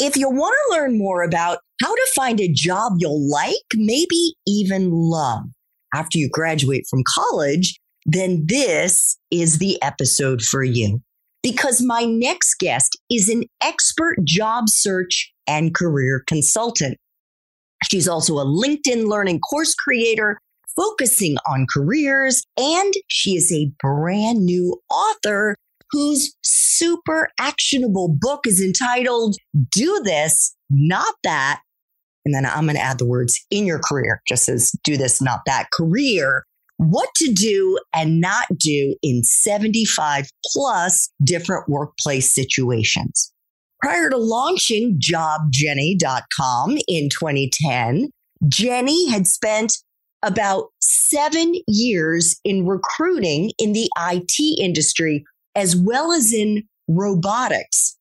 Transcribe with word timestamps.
If 0.00 0.16
you 0.16 0.30
want 0.30 0.54
to 0.54 0.78
learn 0.78 0.96
more 0.96 1.22
about 1.24 1.58
how 1.82 1.92
to 1.92 2.06
find 2.14 2.40
a 2.40 2.52
job 2.52 2.94
you'll 2.98 3.28
like, 3.28 3.56
maybe 3.74 4.34
even 4.46 4.90
love 4.92 5.42
after 5.92 6.18
you 6.18 6.28
graduate 6.30 6.84
from 6.88 7.02
college, 7.16 7.80
then 8.06 8.44
this 8.46 9.18
is 9.32 9.58
the 9.58 9.80
episode 9.82 10.40
for 10.40 10.62
you. 10.62 11.00
Because 11.42 11.82
my 11.82 12.04
next 12.04 12.56
guest 12.60 12.96
is 13.10 13.28
an 13.28 13.44
expert 13.60 14.18
job 14.24 14.68
search 14.68 15.32
and 15.48 15.74
career 15.74 16.22
consultant. 16.28 16.96
She's 17.90 18.08
also 18.08 18.38
a 18.38 18.44
LinkedIn 18.44 19.08
learning 19.08 19.40
course 19.40 19.74
creator 19.74 20.38
focusing 20.76 21.36
on 21.48 21.66
careers, 21.72 22.44
and 22.56 22.92
she 23.08 23.36
is 23.36 23.52
a 23.52 23.72
brand 23.80 24.44
new 24.44 24.80
author 24.90 25.56
whose 25.90 26.34
super 26.42 27.30
actionable 27.38 28.08
book 28.08 28.46
is 28.46 28.62
entitled 28.62 29.36
Do 29.70 30.00
This, 30.04 30.54
Not 30.70 31.14
That. 31.24 31.60
And 32.24 32.34
then 32.34 32.44
I'm 32.44 32.64
going 32.64 32.76
to 32.76 32.82
add 32.82 32.98
the 32.98 33.06
words 33.06 33.40
in 33.50 33.64
your 33.64 33.80
career, 33.80 34.20
just 34.28 34.48
as 34.48 34.72
do 34.84 34.96
this, 34.96 35.22
not 35.22 35.40
that 35.46 35.70
career. 35.72 36.44
What 36.76 37.08
to 37.16 37.32
do 37.32 37.78
and 37.94 38.20
not 38.20 38.46
do 38.58 38.94
in 39.02 39.24
75 39.24 40.28
plus 40.52 41.10
different 41.24 41.68
workplace 41.68 42.32
situations. 42.32 43.32
Prior 43.80 44.10
to 44.10 44.16
launching 44.16 45.00
jobjenny.com 45.00 46.78
in 46.86 47.08
2010, 47.08 48.10
Jenny 48.46 49.10
had 49.10 49.26
spent 49.26 49.78
about 50.22 50.66
seven 50.80 51.54
years 51.66 52.38
in 52.44 52.66
recruiting 52.66 53.52
in 53.58 53.72
the 53.72 53.88
IT 53.98 54.60
industry 54.60 55.24
as 55.58 55.74
well 55.74 56.12
as 56.12 56.32
in 56.32 56.62
robotics, 56.86 57.98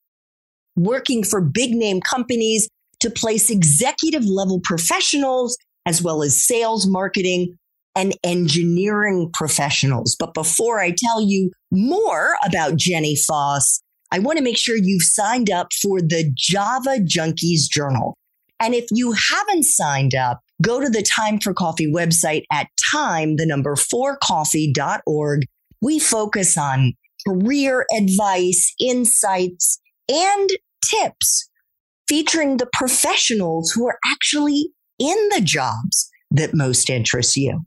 working 0.75 1.23
for 1.23 1.41
big 1.41 1.71
name 1.71 1.99
companies 1.99 2.69
to 2.99 3.09
place 3.09 3.49
executive 3.49 4.23
level 4.23 4.61
professionals 4.63 5.57
as 5.87 6.01
well 6.01 6.21
as 6.21 6.45
sales, 6.45 6.85
marketing, 6.87 7.57
and 7.95 8.13
engineering 8.23 9.31
professionals. 9.33 10.15
But 10.19 10.35
before 10.35 10.79
I 10.79 10.93
tell 10.95 11.19
you 11.19 11.51
more 11.71 12.35
about 12.45 12.75
Jenny 12.75 13.15
Foss, 13.15 13.81
I 14.11 14.19
want 14.19 14.37
to 14.37 14.43
make 14.43 14.57
sure 14.57 14.75
you've 14.77 15.01
signed 15.01 15.49
up 15.49 15.69
for 15.81 15.99
the 15.99 16.31
Java 16.35 16.99
Junkies 16.99 17.69
Journal. 17.71 18.15
And 18.59 18.75
if 18.75 18.85
you 18.91 19.13
haven't 19.13 19.63
signed 19.63 20.13
up, 20.13 20.41
go 20.61 20.79
to 20.79 20.89
the 20.89 21.01
Time 21.03 21.39
for 21.39 21.53
Coffee 21.53 21.91
website 21.91 22.43
at 22.51 22.67
time, 22.91 23.37
the 23.37 23.45
number 23.45 23.75
four 23.75 24.17
coffee.org. 24.21 25.45
We 25.81 25.99
focus 25.99 26.57
on 26.57 26.93
career 27.27 27.85
advice, 27.95 28.73
insights, 28.79 29.79
and 30.09 30.49
tips 30.83 31.49
featuring 32.07 32.57
the 32.57 32.69
professionals 32.73 33.71
who 33.71 33.87
are 33.87 33.99
actually 34.13 34.69
in 34.99 35.17
the 35.35 35.41
jobs 35.41 36.09
that 36.31 36.53
most 36.53 36.89
interest 36.89 37.35
you. 37.35 37.61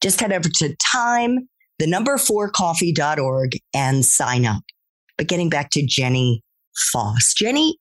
Just 0.00 0.20
head 0.20 0.32
over 0.32 0.48
to 0.48 0.76
time, 0.92 1.48
the 1.78 1.86
number 1.86 2.16
four 2.18 2.50
coffee.org 2.50 3.58
and 3.74 4.04
sign 4.04 4.46
up. 4.46 4.62
But 5.16 5.26
getting 5.26 5.48
back 5.48 5.70
to 5.72 5.84
Jenny 5.84 6.42
Foss, 6.92 7.34
Jenny 7.36 7.76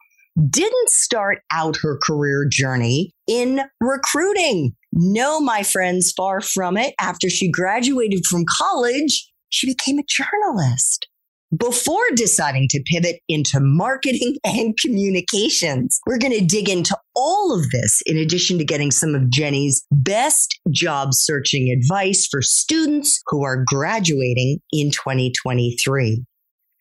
didn't 0.49 0.89
start 0.89 1.39
out 1.51 1.77
her 1.77 1.97
career 2.01 2.47
journey 2.49 3.11
in 3.27 3.61
recruiting. 3.81 4.75
No, 4.93 5.39
my 5.39 5.63
friends, 5.63 6.11
far 6.15 6.41
from 6.41 6.77
it. 6.77 6.93
After 6.99 7.29
she 7.29 7.49
graduated 7.49 8.25
from 8.25 8.45
college, 8.57 9.31
she 9.49 9.67
became 9.67 9.99
a 9.99 10.03
journalist 10.07 11.07
before 11.55 12.03
deciding 12.15 12.67
to 12.69 12.83
pivot 12.85 13.21
into 13.29 13.59
marketing 13.59 14.35
and 14.43 14.77
communications. 14.77 15.99
We're 16.05 16.17
going 16.17 16.37
to 16.37 16.45
dig 16.45 16.69
into 16.69 16.97
all 17.15 17.57
of 17.57 17.69
this 17.71 18.01
in 18.05 18.17
addition 18.17 18.57
to 18.57 18.65
getting 18.65 18.91
some 18.91 19.15
of 19.15 19.29
Jenny's 19.29 19.85
best 19.91 20.59
job 20.71 21.13
searching 21.13 21.69
advice 21.69 22.27
for 22.29 22.41
students 22.41 23.21
who 23.27 23.43
are 23.43 23.63
graduating 23.65 24.59
in 24.71 24.91
2023. 24.91 26.23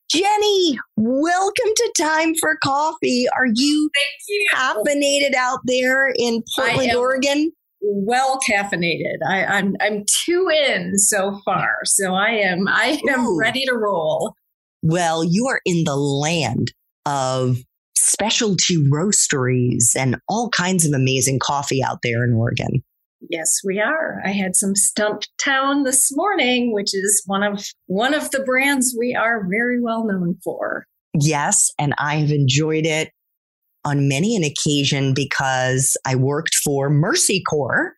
Jenny, 0.08 0.78
welcome 0.96 1.52
to 1.74 1.92
Time 1.98 2.34
for 2.36 2.56
Coffee. 2.62 3.26
Are 3.36 3.46
you, 3.52 3.90
you. 4.28 4.46
caffeinated 4.54 5.34
out 5.34 5.58
there 5.64 6.12
in 6.16 6.44
Portland, 6.56 6.94
Oregon? 6.94 7.50
Well 7.86 8.38
caffeinated. 8.48 9.16
I, 9.26 9.38
am 9.38 9.50
I'm, 9.50 9.74
I'm 9.80 10.04
two 10.24 10.48
in 10.50 10.98
so 10.98 11.40
far, 11.44 11.78
so 11.84 12.14
I 12.14 12.30
am 12.30 12.68
I 12.68 13.00
am 13.08 13.26
Ooh. 13.26 13.38
ready 13.38 13.64
to 13.66 13.74
roll. 13.74 14.34
Well, 14.82 15.24
you 15.24 15.46
are 15.48 15.60
in 15.64 15.84
the 15.84 15.96
land 15.96 16.72
of 17.04 17.58
specialty 17.96 18.76
roasteries 18.90 19.96
and 19.98 20.16
all 20.28 20.48
kinds 20.50 20.86
of 20.86 20.92
amazing 20.92 21.38
coffee 21.42 21.82
out 21.82 21.98
there 22.02 22.24
in 22.24 22.34
Oregon. 22.34 22.82
Yes, 23.30 23.60
we 23.64 23.80
are. 23.80 24.22
I 24.24 24.30
had 24.30 24.54
some 24.54 24.74
Stumptown 24.74 25.84
this 25.84 26.14
morning, 26.14 26.72
which 26.72 26.94
is 26.94 27.22
one 27.26 27.42
of 27.42 27.64
one 27.86 28.14
of 28.14 28.30
the 28.30 28.42
brands 28.44 28.94
we 28.98 29.14
are 29.14 29.46
very 29.48 29.80
well 29.80 30.06
known 30.06 30.36
for. 30.44 30.86
Yes, 31.18 31.72
and 31.78 31.94
I 31.98 32.16
have 32.16 32.30
enjoyed 32.30 32.84
it 32.84 33.10
on 33.86 34.08
many 34.08 34.34
an 34.36 34.42
occasion 34.42 35.14
because 35.14 35.96
I 36.04 36.16
worked 36.16 36.56
for 36.56 36.90
Mercy 36.90 37.42
Corps 37.48 37.94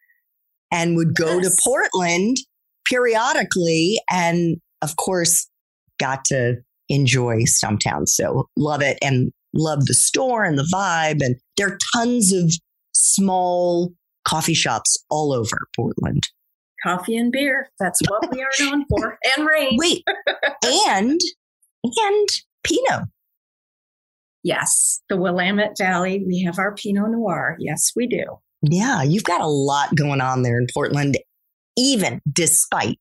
and 0.71 0.97
would 0.97 1.15
go 1.15 1.39
yes. 1.39 1.57
to 1.57 1.63
Portland 1.65 2.37
periodically 2.89 3.99
and 4.11 4.59
of 4.83 4.97
course 4.97 5.49
got 5.99 6.25
to 6.27 6.57
enjoy 6.91 7.39
Stumptown. 7.45 8.07
So 8.07 8.47
love 8.57 8.83
it 8.83 8.99
and 9.03 9.33
love 9.55 9.87
the 9.87 9.95
store 9.95 10.45
and 10.45 10.59
the 10.59 10.69
vibe 10.73 11.21
and 11.23 11.37
there 11.57 11.69
are 11.69 11.79
tons 11.95 12.33
of 12.33 12.53
small 12.93 13.93
coffee 14.27 14.55
shops 14.55 15.03
all 15.11 15.33
over 15.33 15.57
Portland. 15.75 16.23
Coffee 16.83 17.17
and 17.17 17.33
beer. 17.33 17.71
That's 17.81 18.01
what 18.09 18.31
we 18.31 18.43
are 18.43 18.51
known 18.61 18.85
for. 18.89 19.19
And 19.37 19.47
rain. 19.47 19.73
Wait. 19.79 20.05
and 20.63 21.19
and 21.83 22.29
Pinot. 22.63 23.09
Yes. 24.49 25.03
The 25.11 25.19
Willamette 25.19 25.77
Valley. 25.77 26.25
We 26.27 26.43
have 26.45 26.59
our 26.59 26.75
Pinot 26.75 27.11
Noir. 27.11 27.57
Yes, 27.61 27.93
we 27.95 28.07
do. 28.07 28.25
Yeah, 28.63 29.03
you've 29.03 29.25
got 29.25 29.43
a 29.43 29.47
lot 29.47 29.95
going 29.95 30.23
on 30.23 30.43
there 30.43 30.57
in 30.57 30.67
Portland, 30.73 31.19
even 31.77 32.23
despite 32.33 32.99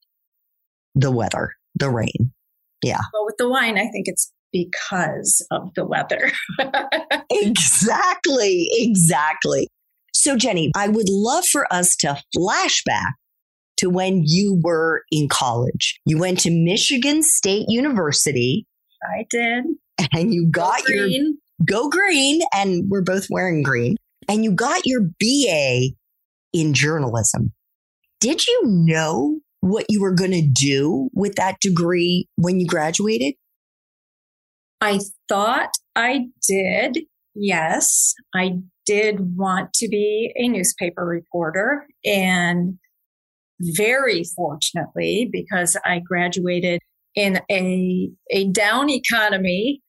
the 0.93 1.09
weather, 1.09 1.53
the 1.73 1.89
rain. 1.89 2.33
Yeah. 2.83 2.99
But 3.13 3.25
with 3.25 3.35
the 3.37 3.47
wine, 3.47 3.77
I 3.77 3.87
think 3.87 4.07
it's 4.07 4.33
because 4.51 5.45
of 5.49 5.73
the 5.75 5.85
weather. 5.85 6.33
exactly. 7.31 8.67
Exactly. 8.73 9.69
So, 10.13 10.35
Jenny, 10.35 10.73
I 10.75 10.89
would 10.89 11.07
love 11.09 11.45
for 11.45 11.65
us 11.71 11.95
to 11.97 12.21
flashback 12.35 13.13
to 13.77 13.89
when 13.89 14.23
you 14.25 14.59
were 14.61 15.03
in 15.11 15.29
college. 15.29 16.01
You 16.05 16.17
went 16.17 16.39
to 16.39 16.51
Michigan 16.51 17.23
State 17.23 17.67
University. 17.69 18.67
I 19.01 19.25
did. 19.29 19.63
And 20.13 20.33
you 20.33 20.47
got 20.47 20.81
go 20.87 20.93
your 20.93 21.09
go 21.65 21.89
green, 21.89 22.41
and 22.53 22.89
we're 22.89 23.01
both 23.01 23.27
wearing 23.29 23.63
green. 23.63 23.95
And 24.29 24.43
you 24.43 24.51
got 24.51 24.85
your 24.85 25.01
BA 25.19 25.89
in 26.53 26.73
journalism. 26.73 27.53
Did 28.19 28.45
you 28.47 28.61
know 28.65 29.39
what 29.61 29.85
you 29.89 30.01
were 30.01 30.13
going 30.13 30.31
to 30.31 30.47
do 30.47 31.09
with 31.13 31.35
that 31.35 31.59
degree 31.59 32.27
when 32.35 32.59
you 32.59 32.67
graduated? 32.67 33.35
I 34.81 34.99
thought 35.27 35.71
I 35.95 36.27
did. 36.47 36.99
Yes, 37.35 38.13
I 38.33 38.59
did 38.85 39.35
want 39.35 39.73
to 39.73 39.87
be 39.87 40.31
a 40.35 40.47
newspaper 40.47 41.05
reporter. 41.05 41.87
And 42.05 42.77
very 43.59 44.23
fortunately, 44.35 45.29
because 45.31 45.77
I 45.83 45.99
graduated 45.99 46.81
in 47.15 47.39
a, 47.49 48.09
a 48.31 48.49
down 48.49 48.89
economy, 48.89 49.81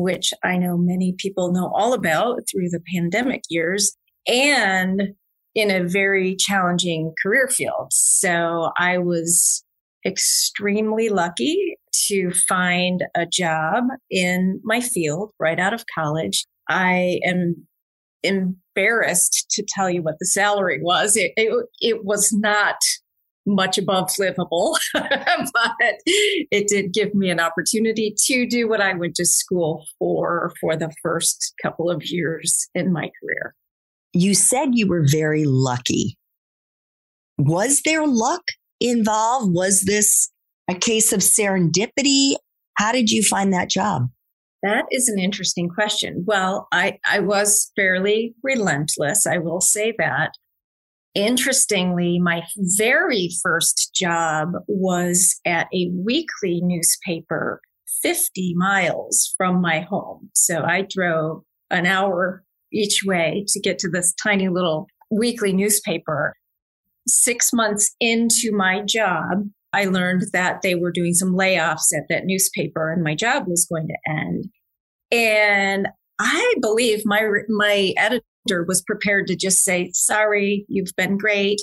which 0.00 0.32
I 0.42 0.56
know 0.56 0.76
many 0.76 1.14
people 1.18 1.52
know 1.52 1.70
all 1.74 1.92
about 1.92 2.40
through 2.50 2.70
the 2.70 2.82
pandemic 2.94 3.42
years, 3.48 3.96
and 4.26 5.14
in 5.54 5.70
a 5.70 5.88
very 5.88 6.36
challenging 6.36 7.12
career 7.22 7.48
field. 7.48 7.88
So 7.90 8.70
I 8.78 8.98
was 8.98 9.64
extremely 10.06 11.08
lucky 11.08 11.76
to 12.06 12.30
find 12.48 13.04
a 13.14 13.26
job 13.26 13.84
in 14.10 14.60
my 14.64 14.80
field 14.80 15.32
right 15.38 15.58
out 15.58 15.74
of 15.74 15.84
college. 15.94 16.46
I 16.68 17.20
am 17.24 17.66
embarrassed 18.22 19.46
to 19.50 19.64
tell 19.68 19.90
you 19.90 20.02
what 20.02 20.14
the 20.20 20.26
salary 20.26 20.80
was. 20.80 21.16
It, 21.16 21.32
it, 21.36 21.66
it 21.80 22.04
was 22.04 22.32
not 22.32 22.76
much 23.46 23.78
above 23.78 24.10
livable, 24.18 24.76
but 24.94 25.96
it 26.06 26.68
did 26.68 26.92
give 26.92 27.14
me 27.14 27.30
an 27.30 27.40
opportunity 27.40 28.14
to 28.26 28.46
do 28.46 28.68
what 28.68 28.80
I 28.80 28.94
went 28.94 29.14
to 29.16 29.24
school 29.24 29.86
for 29.98 30.52
for 30.60 30.76
the 30.76 30.92
first 31.02 31.54
couple 31.62 31.90
of 31.90 32.02
years 32.04 32.68
in 32.74 32.92
my 32.92 33.10
career. 33.20 33.54
You 34.12 34.34
said 34.34 34.70
you 34.72 34.88
were 34.88 35.06
very 35.08 35.44
lucky. 35.44 36.16
Was 37.38 37.82
there 37.82 38.06
luck 38.06 38.42
involved? 38.80 39.54
Was 39.54 39.82
this 39.82 40.30
a 40.68 40.74
case 40.74 41.12
of 41.12 41.20
serendipity? 41.20 42.34
How 42.74 42.92
did 42.92 43.10
you 43.10 43.22
find 43.22 43.52
that 43.52 43.70
job? 43.70 44.08
That 44.62 44.84
is 44.90 45.08
an 45.08 45.18
interesting 45.18 45.68
question. 45.68 46.24
Well, 46.26 46.68
I, 46.70 46.98
I 47.10 47.20
was 47.20 47.72
fairly 47.76 48.34
relentless, 48.42 49.26
I 49.26 49.38
will 49.38 49.60
say 49.60 49.94
that. 49.98 50.32
Interestingly, 51.14 52.18
my 52.20 52.42
very 52.56 53.30
first 53.42 53.90
job 53.94 54.52
was 54.68 55.40
at 55.44 55.66
a 55.74 55.90
weekly 55.92 56.60
newspaper 56.62 57.60
50 58.02 58.54
miles 58.56 59.34
from 59.36 59.60
my 59.60 59.80
home. 59.80 60.30
So 60.34 60.62
I 60.62 60.86
drove 60.88 61.42
an 61.70 61.86
hour 61.86 62.44
each 62.72 63.02
way 63.04 63.44
to 63.48 63.60
get 63.60 63.78
to 63.80 63.88
this 63.88 64.14
tiny 64.22 64.48
little 64.48 64.86
weekly 65.10 65.52
newspaper. 65.52 66.34
Six 67.08 67.52
months 67.52 67.94
into 67.98 68.52
my 68.52 68.82
job, 68.82 69.48
I 69.72 69.86
learned 69.86 70.22
that 70.32 70.62
they 70.62 70.76
were 70.76 70.92
doing 70.92 71.14
some 71.14 71.34
layoffs 71.34 71.92
at 71.96 72.04
that 72.08 72.24
newspaper 72.24 72.92
and 72.92 73.02
my 73.02 73.14
job 73.14 73.44
was 73.46 73.66
going 73.66 73.88
to 73.88 74.10
end. 74.10 74.44
And 75.10 75.88
I 76.20 76.54
believe 76.60 77.02
my, 77.06 77.26
my 77.48 77.94
editor 77.96 78.64
was 78.68 78.82
prepared 78.82 79.26
to 79.28 79.36
just 79.36 79.64
say, 79.64 79.90
sorry, 79.94 80.66
you've 80.68 80.94
been 80.96 81.16
great. 81.16 81.62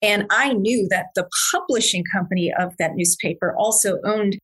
And 0.00 0.26
I 0.30 0.54
knew 0.54 0.88
that 0.90 1.08
the 1.14 1.28
publishing 1.52 2.04
company 2.10 2.52
of 2.58 2.72
that 2.78 2.92
newspaper 2.94 3.54
also 3.56 3.98
owned 4.04 4.38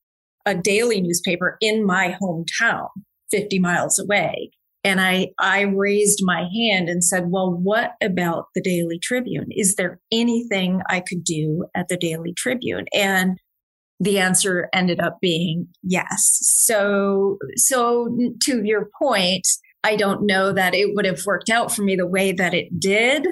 a 0.44 0.54
daily 0.54 1.00
newspaper 1.00 1.56
in 1.62 1.86
my 1.86 2.16
hometown, 2.20 2.88
50 3.30 3.58
miles 3.58 3.98
away. 3.98 4.50
And 4.82 5.00
I, 5.00 5.28
I 5.40 5.62
raised 5.62 6.20
my 6.22 6.46
hand 6.54 6.90
and 6.90 7.02
said, 7.02 7.30
well, 7.30 7.50
what 7.50 7.92
about 8.02 8.48
the 8.54 8.60
Daily 8.60 8.98
Tribune? 8.98 9.46
Is 9.50 9.76
there 9.76 9.98
anything 10.12 10.82
I 10.90 11.00
could 11.00 11.24
do 11.24 11.64
at 11.74 11.88
the 11.88 11.96
Daily 11.96 12.34
Tribune? 12.34 12.84
And 12.92 13.38
the 14.00 14.18
answer 14.18 14.68
ended 14.72 15.00
up 15.00 15.18
being 15.20 15.68
yes. 15.82 16.38
So, 16.42 17.38
so 17.56 18.16
to 18.42 18.64
your 18.64 18.88
point, 19.00 19.46
I 19.82 19.96
don't 19.96 20.26
know 20.26 20.52
that 20.52 20.74
it 20.74 20.94
would 20.94 21.04
have 21.04 21.24
worked 21.26 21.50
out 21.50 21.70
for 21.72 21.82
me 21.82 21.96
the 21.96 22.06
way 22.06 22.32
that 22.32 22.54
it 22.54 22.80
did 22.80 23.28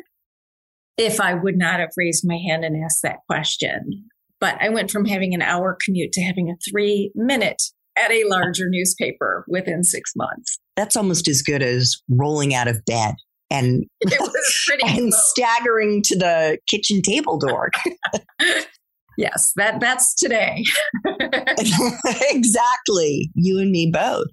if 0.99 1.20
I 1.20 1.35
would 1.35 1.56
not 1.56 1.81
have 1.81 1.91
raised 1.97 2.26
my 2.26 2.37
hand 2.37 2.64
and 2.64 2.82
asked 2.85 3.03
that 3.03 3.20
question. 3.29 4.05
But 4.38 4.61
I 4.61 4.69
went 4.69 4.91
from 4.91 5.05
having 5.05 5.35
an 5.35 5.43
hour 5.43 5.76
commute 5.85 6.12
to 6.12 6.23
having 6.23 6.50
a 6.50 6.70
three 6.70 7.11
minute 7.14 7.62
at 7.97 8.11
a 8.11 8.25
larger 8.25 8.69
newspaper 8.69 9.44
within 9.49 9.85
six 9.85 10.12
months. 10.17 10.59
That's 10.76 10.97
almost 10.97 11.29
as 11.29 11.43
good 11.43 11.62
as 11.62 11.97
rolling 12.09 12.55
out 12.55 12.69
of 12.69 12.85
bed 12.85 13.14
and, 13.50 13.85
and 14.87 15.12
staggering 15.12 16.03
to 16.05 16.19
the 16.19 16.59
kitchen 16.69 17.03
table 17.03 17.38
door. 17.38 17.70
yes, 19.17 19.53
that 19.56 19.81
that's 19.81 20.14
today. 20.14 20.64
exactly. 22.31 23.31
You 23.35 23.59
and 23.59 23.70
me 23.70 23.91
both. 23.93 24.26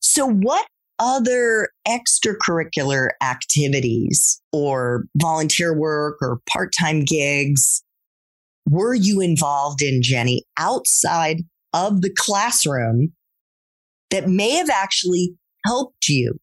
So 0.00 0.26
what 0.26 0.66
other 0.98 1.70
extracurricular 1.88 3.08
activities 3.22 4.40
or 4.52 5.06
volunteer 5.16 5.74
work 5.76 6.18
or 6.20 6.40
part-time 6.52 7.04
gigs 7.04 7.82
were 8.68 8.94
you 8.94 9.20
involved 9.20 9.82
in, 9.82 10.02
Jenny, 10.02 10.44
outside 10.58 11.42
of 11.72 12.02
the 12.02 12.14
classroom 12.18 13.12
that 14.10 14.28
may 14.28 14.50
have 14.50 14.70
actually 14.70 15.34
helped 15.64 16.08
you 16.08 16.34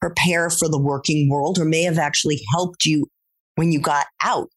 prepare 0.00 0.50
for 0.50 0.68
the 0.68 0.80
working 0.80 1.28
world 1.28 1.58
or 1.58 1.64
may 1.64 1.82
have 1.82 1.98
actually 1.98 2.40
helped 2.52 2.84
you 2.84 3.06
when 3.56 3.72
you 3.72 3.80
got 3.80 4.06
out 4.22 4.48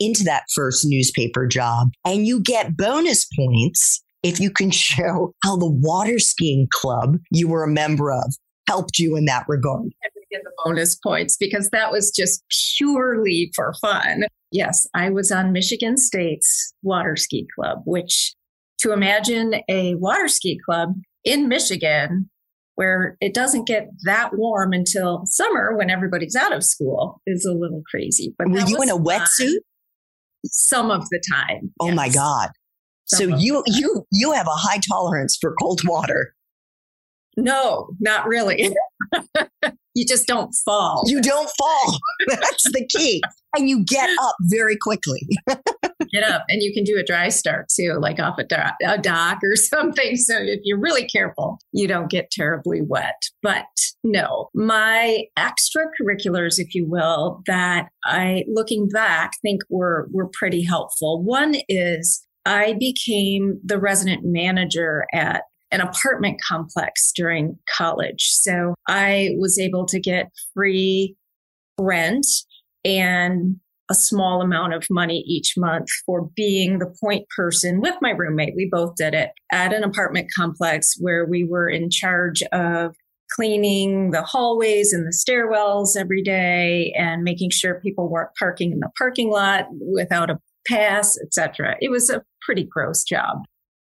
into 0.00 0.24
that 0.24 0.44
first 0.54 0.84
newspaper 0.88 1.46
job. 1.46 1.90
And 2.04 2.26
you 2.26 2.40
get 2.40 2.76
bonus 2.76 3.26
points 3.36 4.02
if 4.22 4.40
you 4.40 4.50
can 4.50 4.70
show 4.72 5.32
how 5.44 5.56
the 5.56 5.70
water 5.70 6.18
skiing 6.18 6.66
club 6.72 7.18
you 7.30 7.48
were 7.48 7.62
a 7.62 7.68
member 7.68 8.10
of 8.10 8.34
helped 8.68 8.98
you 8.98 9.16
in 9.16 9.24
that 9.26 9.44
regard. 9.48 9.90
Get 10.30 10.42
the 10.44 10.52
bonus 10.64 10.94
points 10.94 11.36
because 11.36 11.70
that 11.70 11.90
was 11.90 12.12
just 12.12 12.44
purely 12.76 13.50
for 13.56 13.74
fun. 13.80 14.22
Yes, 14.52 14.86
I 14.94 15.10
was 15.10 15.32
on 15.32 15.52
Michigan 15.52 15.96
State's 15.96 16.72
water 16.82 17.16
ski 17.16 17.48
club, 17.56 17.80
which 17.84 18.34
to 18.78 18.92
imagine 18.92 19.56
a 19.68 19.96
water 19.96 20.28
ski 20.28 20.58
club 20.64 20.94
in 21.24 21.48
Michigan 21.48 22.30
where 22.76 23.16
it 23.20 23.34
doesn't 23.34 23.66
get 23.66 23.88
that 24.04 24.30
warm 24.34 24.72
until 24.72 25.22
summer 25.26 25.76
when 25.76 25.90
everybody's 25.90 26.36
out 26.36 26.52
of 26.52 26.64
school 26.64 27.20
is 27.26 27.44
a 27.44 27.52
little 27.52 27.82
crazy. 27.90 28.34
But 28.38 28.50
were 28.50 28.60
you 28.60 28.80
in 28.80 28.88
a 28.88 28.96
wetsuit? 28.96 29.58
Some 30.46 30.90
of 30.90 31.08
the 31.10 31.22
time. 31.30 31.72
Oh 31.80 31.86
yes. 31.86 31.96
my 31.96 32.08
God. 32.08 32.50
Some 33.06 33.30
so 33.30 33.36
you 33.36 33.62
you 33.66 34.06
you 34.12 34.32
have 34.32 34.46
a 34.46 34.54
high 34.54 34.80
tolerance 34.88 35.36
for 35.40 35.54
cold 35.60 35.80
water. 35.84 36.34
No, 37.36 37.90
not 38.00 38.26
really. 38.26 38.74
you 39.94 40.06
just 40.06 40.26
don't 40.26 40.52
fall. 40.64 41.02
You 41.06 41.20
don't 41.20 41.50
fall. 41.58 41.98
That's 42.28 42.64
the 42.72 42.86
key. 42.86 43.22
And 43.56 43.68
you 43.68 43.84
get 43.84 44.10
up 44.20 44.36
very 44.42 44.76
quickly. 44.76 45.26
get 46.12 46.22
up 46.24 46.44
and 46.48 46.62
you 46.62 46.72
can 46.72 46.84
do 46.84 46.98
a 46.98 47.04
dry 47.04 47.28
start 47.28 47.68
too, 47.68 47.98
like 48.00 48.18
off 48.18 48.38
a, 48.38 48.44
dock, 48.44 48.74
a 48.86 48.98
dock 48.98 49.38
or 49.42 49.56
something. 49.56 50.16
So 50.16 50.34
if 50.38 50.60
you're 50.64 50.80
really 50.80 51.06
careful, 51.06 51.58
you 51.72 51.88
don't 51.88 52.10
get 52.10 52.30
terribly 52.30 52.80
wet. 52.82 53.22
But 53.42 53.66
no, 54.04 54.50
my 54.54 55.24
extracurriculars, 55.38 56.58
if 56.58 56.74
you 56.74 56.86
will, 56.88 57.42
that 57.46 57.88
I, 58.04 58.44
looking 58.48 58.88
back, 58.88 59.32
think 59.42 59.62
were, 59.68 60.08
were 60.12 60.30
pretty 60.32 60.62
helpful. 60.62 61.22
One 61.22 61.56
is 61.68 62.26
I 62.46 62.74
became 62.78 63.60
the 63.64 63.78
resident 63.78 64.22
manager 64.24 65.06
at 65.12 65.42
an 65.70 65.80
apartment 65.80 66.40
complex 66.46 67.12
during 67.14 67.58
college. 67.76 68.30
So 68.30 68.74
I 68.88 69.30
was 69.38 69.58
able 69.58 69.86
to 69.86 70.00
get 70.00 70.30
free 70.54 71.16
rent 71.78 72.26
and 72.84 73.56
a 73.90 73.94
small 73.94 74.40
amount 74.40 74.72
of 74.72 74.86
money 74.88 75.24
each 75.26 75.54
month 75.56 75.88
for 76.06 76.30
being 76.36 76.78
the 76.78 76.94
point 77.02 77.26
person 77.36 77.80
with 77.80 77.96
my 78.00 78.10
roommate. 78.10 78.54
We 78.56 78.68
both 78.70 78.94
did 78.96 79.14
it 79.14 79.30
at 79.52 79.74
an 79.74 79.82
apartment 79.82 80.28
complex 80.36 80.94
where 81.00 81.26
we 81.26 81.44
were 81.44 81.68
in 81.68 81.90
charge 81.90 82.42
of 82.52 82.94
cleaning 83.34 84.10
the 84.10 84.22
hallways 84.22 84.92
and 84.92 85.06
the 85.06 85.16
stairwells 85.16 85.96
every 85.96 86.22
day 86.22 86.92
and 86.96 87.22
making 87.22 87.50
sure 87.50 87.80
people 87.80 88.08
weren't 88.08 88.30
parking 88.38 88.72
in 88.72 88.80
the 88.80 88.90
parking 88.96 89.30
lot 89.30 89.66
without 89.92 90.30
a 90.30 90.38
pass, 90.66 91.18
etc. 91.20 91.76
It 91.80 91.90
was 91.90 92.10
a 92.10 92.22
pretty 92.42 92.64
gross 92.64 93.02
job. 93.02 93.38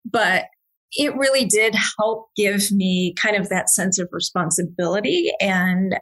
But 0.09 0.45
it 0.93 1.15
really 1.15 1.45
did 1.45 1.75
help 1.97 2.27
give 2.35 2.71
me 2.71 3.13
kind 3.19 3.35
of 3.35 3.49
that 3.49 3.69
sense 3.69 3.99
of 3.99 4.07
responsibility 4.11 5.31
and 5.41 5.95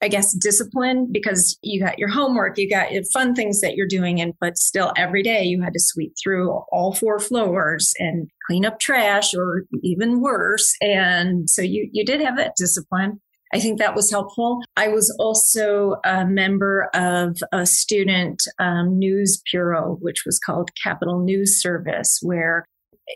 I 0.00 0.08
guess 0.08 0.32
discipline 0.32 1.08
because 1.10 1.58
you 1.62 1.80
got 1.80 1.98
your 1.98 2.08
homework, 2.08 2.56
you 2.56 2.70
got 2.70 2.92
your 2.92 3.02
fun 3.12 3.34
things 3.34 3.60
that 3.60 3.74
you're 3.74 3.88
doing, 3.88 4.20
and 4.20 4.34
but 4.40 4.56
still 4.56 4.92
every 4.96 5.22
day 5.22 5.44
you 5.44 5.60
had 5.62 5.72
to 5.72 5.80
sweep 5.80 6.14
through 6.22 6.52
all 6.70 6.94
four 6.94 7.18
floors 7.18 7.92
and 7.98 8.28
clean 8.46 8.64
up 8.64 8.78
trash 8.78 9.34
or 9.34 9.64
even 9.82 10.20
worse. 10.20 10.74
And 10.80 11.50
so 11.50 11.62
you 11.62 11.88
you 11.92 12.04
did 12.04 12.20
have 12.20 12.36
that 12.36 12.54
discipline. 12.56 13.20
I 13.52 13.60
think 13.60 13.78
that 13.78 13.94
was 13.94 14.10
helpful. 14.10 14.60
I 14.76 14.88
was 14.88 15.14
also 15.18 15.96
a 16.04 16.26
member 16.26 16.90
of 16.92 17.38
a 17.50 17.64
student 17.64 18.42
um, 18.58 18.98
news 18.98 19.40
bureau, 19.50 19.96
which 20.00 20.24
was 20.26 20.38
called 20.38 20.70
Capital 20.82 21.24
News 21.24 21.60
Service, 21.60 22.18
where 22.22 22.66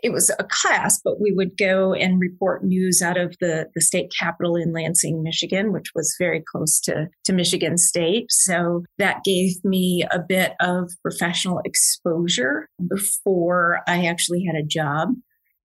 it 0.01 0.11
was 0.11 0.31
a 0.31 0.45
class, 0.49 0.99
but 1.03 1.21
we 1.21 1.31
would 1.31 1.57
go 1.57 1.93
and 1.93 2.19
report 2.19 2.63
news 2.63 3.01
out 3.01 3.17
of 3.17 3.35
the, 3.39 3.67
the 3.75 3.81
state 3.81 4.11
capitol 4.17 4.55
in 4.55 4.73
Lansing, 4.73 5.21
Michigan, 5.21 5.71
which 5.71 5.91
was 5.93 6.15
very 6.17 6.43
close 6.51 6.79
to, 6.81 7.07
to 7.25 7.33
Michigan 7.33 7.77
State. 7.77 8.31
So 8.31 8.83
that 8.97 9.23
gave 9.23 9.63
me 9.63 10.05
a 10.11 10.19
bit 10.19 10.53
of 10.59 10.89
professional 11.01 11.61
exposure 11.63 12.67
before 12.89 13.81
I 13.87 14.05
actually 14.05 14.43
had 14.45 14.55
a 14.55 14.65
job. 14.65 15.09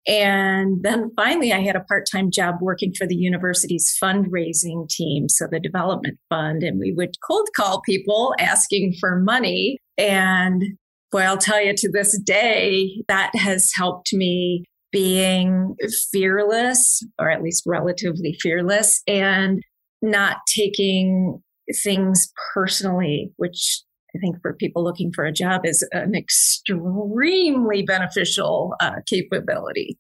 And 0.07 0.83
then 0.83 1.11
finally, 1.15 1.53
I 1.53 1.61
had 1.61 1.77
a 1.77 1.85
part 1.85 2.07
time 2.11 2.31
job 2.31 2.57
working 2.61 2.93
for 2.97 3.07
the 3.07 3.17
university's 3.17 3.97
fundraising 4.03 4.89
team, 4.89 5.29
so 5.29 5.47
the 5.51 5.61
development 5.61 6.19
fund. 6.31 6.63
And 6.63 6.81
we 6.81 6.93
would 6.93 7.15
cold 7.27 7.49
call 7.55 7.83
people 7.83 8.35
asking 8.39 8.95
for 8.99 9.21
money. 9.21 9.79
And 9.99 10.63
boy, 11.11 11.21
I'll 11.21 11.39
tell 11.39 11.63
you 11.63 11.75
to 11.77 11.91
this 11.91 12.19
day, 12.23 13.03
that 13.09 13.35
has 13.35 13.73
helped 13.75 14.13
me 14.13 14.65
being 14.93 15.77
fearless, 16.11 17.05
or 17.19 17.31
at 17.31 17.43
least 17.43 17.65
relatively 17.67 18.37
fearless, 18.41 19.03
and 19.07 19.61
not 20.03 20.39
taking 20.55 21.41
things 21.83 22.33
personally, 22.55 23.31
which 23.37 23.83
I 24.15 24.19
think 24.19 24.37
for 24.43 24.55
people 24.55 24.83
looking 24.83 25.13
for 25.15 25.25
a 25.25 25.33
job 25.33 25.63
is 25.65 25.87
an 25.93 26.15
extremely 26.17 27.83
beneficial 27.83 28.75
uh, 28.81 28.97
capability. 29.07 29.99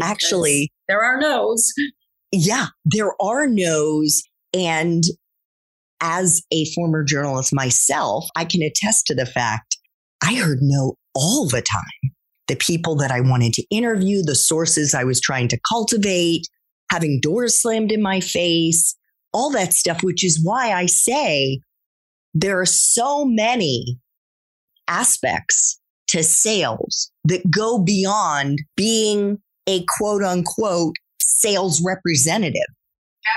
Actually, 0.00 0.72
there 0.88 1.02
are 1.02 1.20
no's. 1.20 1.70
Yeah, 2.30 2.68
there 2.86 3.12
are 3.20 3.46
no's. 3.46 4.22
And 4.54 5.02
as 6.00 6.42
a 6.50 6.64
former 6.74 7.04
journalist 7.04 7.54
myself, 7.54 8.26
I 8.34 8.46
can 8.46 8.62
attest 8.62 9.06
to 9.06 9.14
the 9.14 9.26
fact 9.26 9.71
I 10.22 10.34
heard 10.34 10.58
no 10.62 10.94
all 11.14 11.48
the 11.48 11.62
time. 11.62 12.12
The 12.48 12.56
people 12.56 12.96
that 12.96 13.10
I 13.10 13.20
wanted 13.20 13.52
to 13.54 13.66
interview, 13.70 14.22
the 14.22 14.34
sources 14.34 14.94
I 14.94 15.04
was 15.04 15.20
trying 15.20 15.48
to 15.48 15.60
cultivate, 15.68 16.46
having 16.90 17.20
doors 17.20 17.60
slammed 17.60 17.92
in 17.92 18.02
my 18.02 18.20
face, 18.20 18.94
all 19.32 19.50
that 19.50 19.72
stuff, 19.72 20.02
which 20.02 20.24
is 20.24 20.40
why 20.42 20.72
I 20.72 20.86
say 20.86 21.60
there 22.34 22.60
are 22.60 22.66
so 22.66 23.24
many 23.24 23.98
aspects 24.88 25.80
to 26.08 26.22
sales 26.22 27.10
that 27.24 27.50
go 27.50 27.78
beyond 27.78 28.58
being 28.76 29.38
a 29.66 29.84
quote 29.96 30.22
unquote 30.22 30.96
sales 31.20 31.82
representative. 31.84 32.60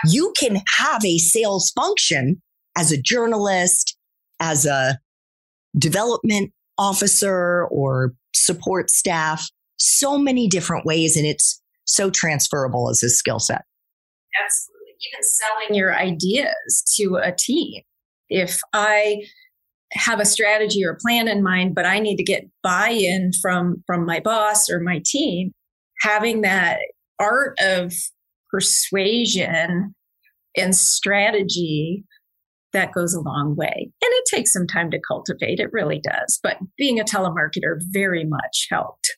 You 0.08 0.34
can 0.38 0.62
have 0.78 1.06
a 1.06 1.18
sales 1.18 1.72
function 1.72 2.42
as 2.78 2.92
a 2.92 3.02
journalist, 3.02 3.96
as 4.40 4.66
a 4.66 5.00
development 5.78 6.52
officer 6.78 7.66
or 7.72 8.14
support 8.34 8.90
staff, 8.90 9.48
so 9.78 10.18
many 10.18 10.48
different 10.48 10.86
ways. 10.86 11.16
And 11.16 11.26
it's 11.26 11.62
so 11.86 12.10
transferable 12.10 12.90
as 12.90 13.04
a 13.04 13.10
skill 13.10 13.40
set. 13.40 13.64
Absolutely. 14.44 14.96
Even 15.12 15.24
selling 15.24 15.76
your 15.76 15.96
ideas 15.96 16.84
to 16.98 17.16
a 17.22 17.32
team 17.32 17.82
if 18.30 18.60
I 18.74 19.24
have 19.92 20.20
a 20.20 20.26
strategy 20.26 20.84
or 20.84 20.98
plan 21.00 21.28
in 21.28 21.44
mind, 21.44 21.76
but 21.76 21.86
I 21.86 22.00
need 22.00 22.18
to 22.18 22.24
get 22.24 22.50
buy-in 22.64 23.32
from 23.42 23.84
from 23.86 24.06
my 24.06 24.20
boss 24.20 24.70
or 24.70 24.80
my 24.80 25.02
team, 25.06 25.52
having 26.02 26.42
that 26.42 26.80
art 27.20 27.56
of 27.62 27.94
persuasion 28.50 29.96
and 30.58 30.76
strategy 30.76 32.04
that 32.76 32.92
goes 32.92 33.14
a 33.14 33.22
long 33.22 33.56
way. 33.56 33.74
And 33.74 33.92
it 34.02 34.26
takes 34.30 34.54
some 34.54 34.68
time 34.68 34.92
to 34.92 35.00
cultivate. 35.08 35.60
It 35.60 35.72
really 35.72 36.00
does. 36.00 36.40
But 36.44 36.58
being 36.78 37.00
a 37.00 37.04
telemarketer 37.04 37.80
very 37.92 38.26
much 38.26 38.68
helped. 38.70 39.18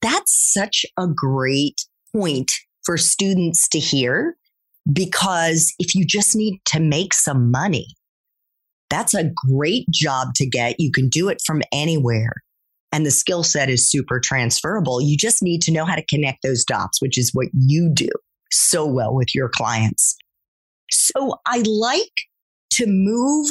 That's 0.00 0.52
such 0.52 0.86
a 0.96 1.08
great 1.08 1.84
point 2.14 2.52
for 2.84 2.96
students 2.96 3.68
to 3.70 3.78
hear 3.78 4.36
because 4.90 5.74
if 5.78 5.94
you 5.94 6.04
just 6.06 6.36
need 6.36 6.60
to 6.66 6.80
make 6.80 7.12
some 7.12 7.50
money, 7.50 7.86
that's 8.90 9.14
a 9.14 9.30
great 9.48 9.86
job 9.92 10.28
to 10.36 10.46
get. 10.46 10.76
You 10.78 10.92
can 10.92 11.08
do 11.08 11.28
it 11.28 11.42
from 11.44 11.62
anywhere. 11.72 12.32
And 12.92 13.04
the 13.04 13.10
skill 13.10 13.42
set 13.42 13.68
is 13.68 13.90
super 13.90 14.18
transferable. 14.18 15.02
You 15.02 15.16
just 15.16 15.42
need 15.42 15.60
to 15.62 15.72
know 15.72 15.84
how 15.84 15.94
to 15.94 16.06
connect 16.06 16.42
those 16.42 16.64
dots, 16.64 17.02
which 17.02 17.18
is 17.18 17.30
what 17.34 17.48
you 17.52 17.90
do 17.92 18.08
so 18.50 18.86
well 18.86 19.14
with 19.14 19.34
your 19.34 19.50
clients. 19.52 20.16
So 20.90 21.34
I 21.46 21.62
like 21.66 22.12
to 22.72 22.86
move 22.86 23.48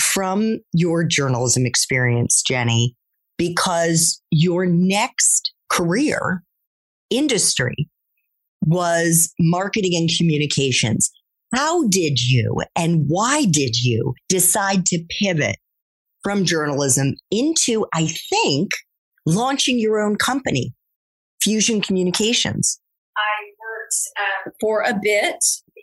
from 0.00 0.58
your 0.72 1.04
journalism 1.04 1.66
experience, 1.66 2.42
Jenny, 2.42 2.96
because 3.38 4.20
your 4.30 4.66
next 4.66 5.52
career 5.70 6.42
industry 7.10 7.88
was 8.62 9.32
marketing 9.38 9.96
and 9.96 10.10
communications. 10.16 11.10
How 11.54 11.88
did 11.88 12.20
you 12.20 12.62
and 12.76 13.04
why 13.08 13.44
did 13.44 13.76
you 13.76 14.14
decide 14.28 14.86
to 14.86 15.04
pivot 15.20 15.56
from 16.22 16.44
journalism 16.44 17.14
into, 17.30 17.86
I 17.94 18.06
think, 18.06 18.70
launching 19.26 19.78
your 19.78 20.00
own 20.00 20.16
company, 20.16 20.74
Fusion 21.42 21.80
Communications? 21.80 22.80
I 23.16 23.50
worked 23.58 23.94
uh, 24.18 24.50
for 24.60 24.82
a 24.82 24.94
bit 25.02 25.36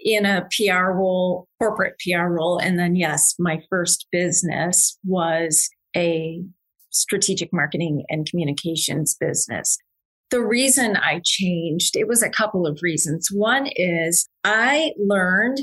in 0.04 0.26
a 0.26 0.48
PR 0.56 0.92
role, 0.92 1.48
corporate 1.60 1.96
PR 2.00 2.28
role. 2.28 2.58
And 2.58 2.78
then, 2.80 2.96
yes, 2.96 3.36
my 3.40 3.62
first 3.70 4.08
business 4.12 4.98
was 5.04 5.70
a 5.96 6.42
strategic 6.90 7.50
marketing 7.54 8.04
and 8.10 8.30
communications 8.30 9.16
business. 9.20 9.78
The 10.30 10.42
reason 10.42 10.98
I 10.98 11.22
changed, 11.24 11.96
it 11.96 12.08
was 12.08 12.22
a 12.22 12.30
couple 12.30 12.68
of 12.68 12.80
reasons. 12.82 13.30
One 13.32 13.70
is 13.76 14.28
I 14.44 14.92
learned 14.98 15.60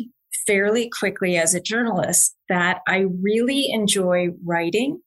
fairly 0.46 0.90
quickly 0.98 1.36
as 1.36 1.54
a 1.54 1.60
journalist 1.60 2.34
that 2.48 2.78
I 2.88 3.06
really 3.20 3.70
enjoy 3.70 4.28
writing, 4.44 5.00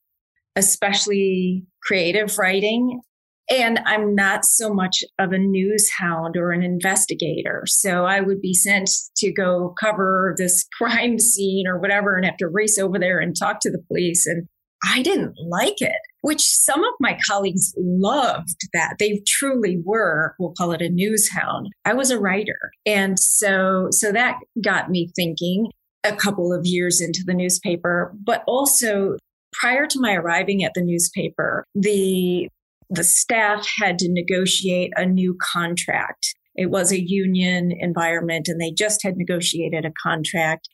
especially 0.55 1.65
creative 1.83 2.37
writing. 2.37 3.01
And 3.49 3.79
I'm 3.85 4.13
not 4.13 4.43
so 4.43 4.73
much 4.73 5.03
of 5.19 5.31
a 5.31 5.37
news 5.37 5.89
hound 5.97 6.35
or 6.35 6.51
an 6.51 6.63
investigator. 6.63 7.63
So 7.65 8.05
I 8.05 8.19
would 8.19 8.41
be 8.41 8.53
sent 8.53 8.89
to 9.17 9.31
go 9.31 9.73
cover 9.79 10.35
this 10.37 10.65
crime 10.77 11.19
scene 11.19 11.67
or 11.67 11.79
whatever 11.79 12.15
and 12.15 12.25
have 12.25 12.37
to 12.37 12.47
race 12.47 12.77
over 12.77 12.99
there 12.99 13.19
and 13.19 13.35
talk 13.37 13.59
to 13.61 13.71
the 13.71 13.83
police. 13.87 14.25
And 14.25 14.47
I 14.83 15.01
didn't 15.01 15.33
like 15.47 15.81
it, 15.81 15.97
which 16.21 16.41
some 16.41 16.83
of 16.83 16.93
my 16.99 17.17
colleagues 17.27 17.73
loved 17.77 18.57
that. 18.73 18.97
They 18.99 19.21
truly 19.25 19.81
were, 19.83 20.35
we'll 20.39 20.53
call 20.53 20.71
it 20.71 20.81
a 20.81 20.89
news 20.89 21.29
hound. 21.31 21.69
I 21.85 21.93
was 21.93 22.11
a 22.11 22.19
writer. 22.19 22.71
And 22.85 23.19
so, 23.19 23.87
so 23.91 24.11
that 24.11 24.37
got 24.63 24.89
me 24.89 25.11
thinking 25.15 25.71
a 26.03 26.15
couple 26.15 26.53
of 26.53 26.65
years 26.65 27.01
into 27.01 27.23
the 27.25 27.33
newspaper, 27.33 28.13
but 28.23 28.43
also 28.45 29.17
prior 29.53 29.87
to 29.87 29.99
my 29.99 30.13
arriving 30.13 30.63
at 30.63 30.73
the 30.75 30.83
newspaper, 30.83 31.65
the 31.73 32.47
the 32.89 33.03
staff 33.03 33.67
had 33.79 33.99
to 33.99 34.07
negotiate 34.09 34.91
a 34.95 35.05
new 35.05 35.37
contract. 35.41 36.33
It 36.55 36.71
was 36.71 36.91
a 36.91 37.01
union 37.01 37.71
environment 37.79 38.47
and 38.47 38.59
they 38.59 38.71
just 38.71 39.03
had 39.03 39.17
negotiated 39.17 39.85
a 39.85 39.91
contract. 40.01 40.69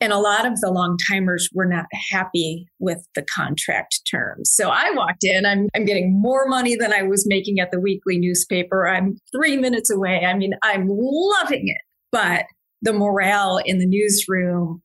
And 0.00 0.12
a 0.12 0.18
lot 0.18 0.44
of 0.44 0.60
the 0.60 0.70
long 0.70 0.98
timers 1.08 1.48
were 1.52 1.66
not 1.66 1.86
happy 2.10 2.66
with 2.78 3.06
the 3.14 3.24
contract 3.34 4.00
terms. 4.10 4.50
So 4.52 4.68
I 4.68 4.90
walked 4.90 5.24
in, 5.24 5.46
I'm, 5.46 5.68
I'm 5.74 5.84
getting 5.84 6.20
more 6.20 6.46
money 6.46 6.76
than 6.76 6.92
I 6.92 7.02
was 7.02 7.26
making 7.26 7.58
at 7.58 7.70
the 7.70 7.80
weekly 7.80 8.18
newspaper. 8.18 8.86
I'm 8.86 9.16
three 9.34 9.56
minutes 9.56 9.90
away. 9.90 10.24
I 10.24 10.34
mean, 10.34 10.52
I'm 10.62 10.86
loving 10.88 11.68
it. 11.68 11.80
But 12.12 12.44
the 12.82 12.92
morale 12.92 13.60
in 13.64 13.78
the 13.78 13.86
newsroom 13.86 14.82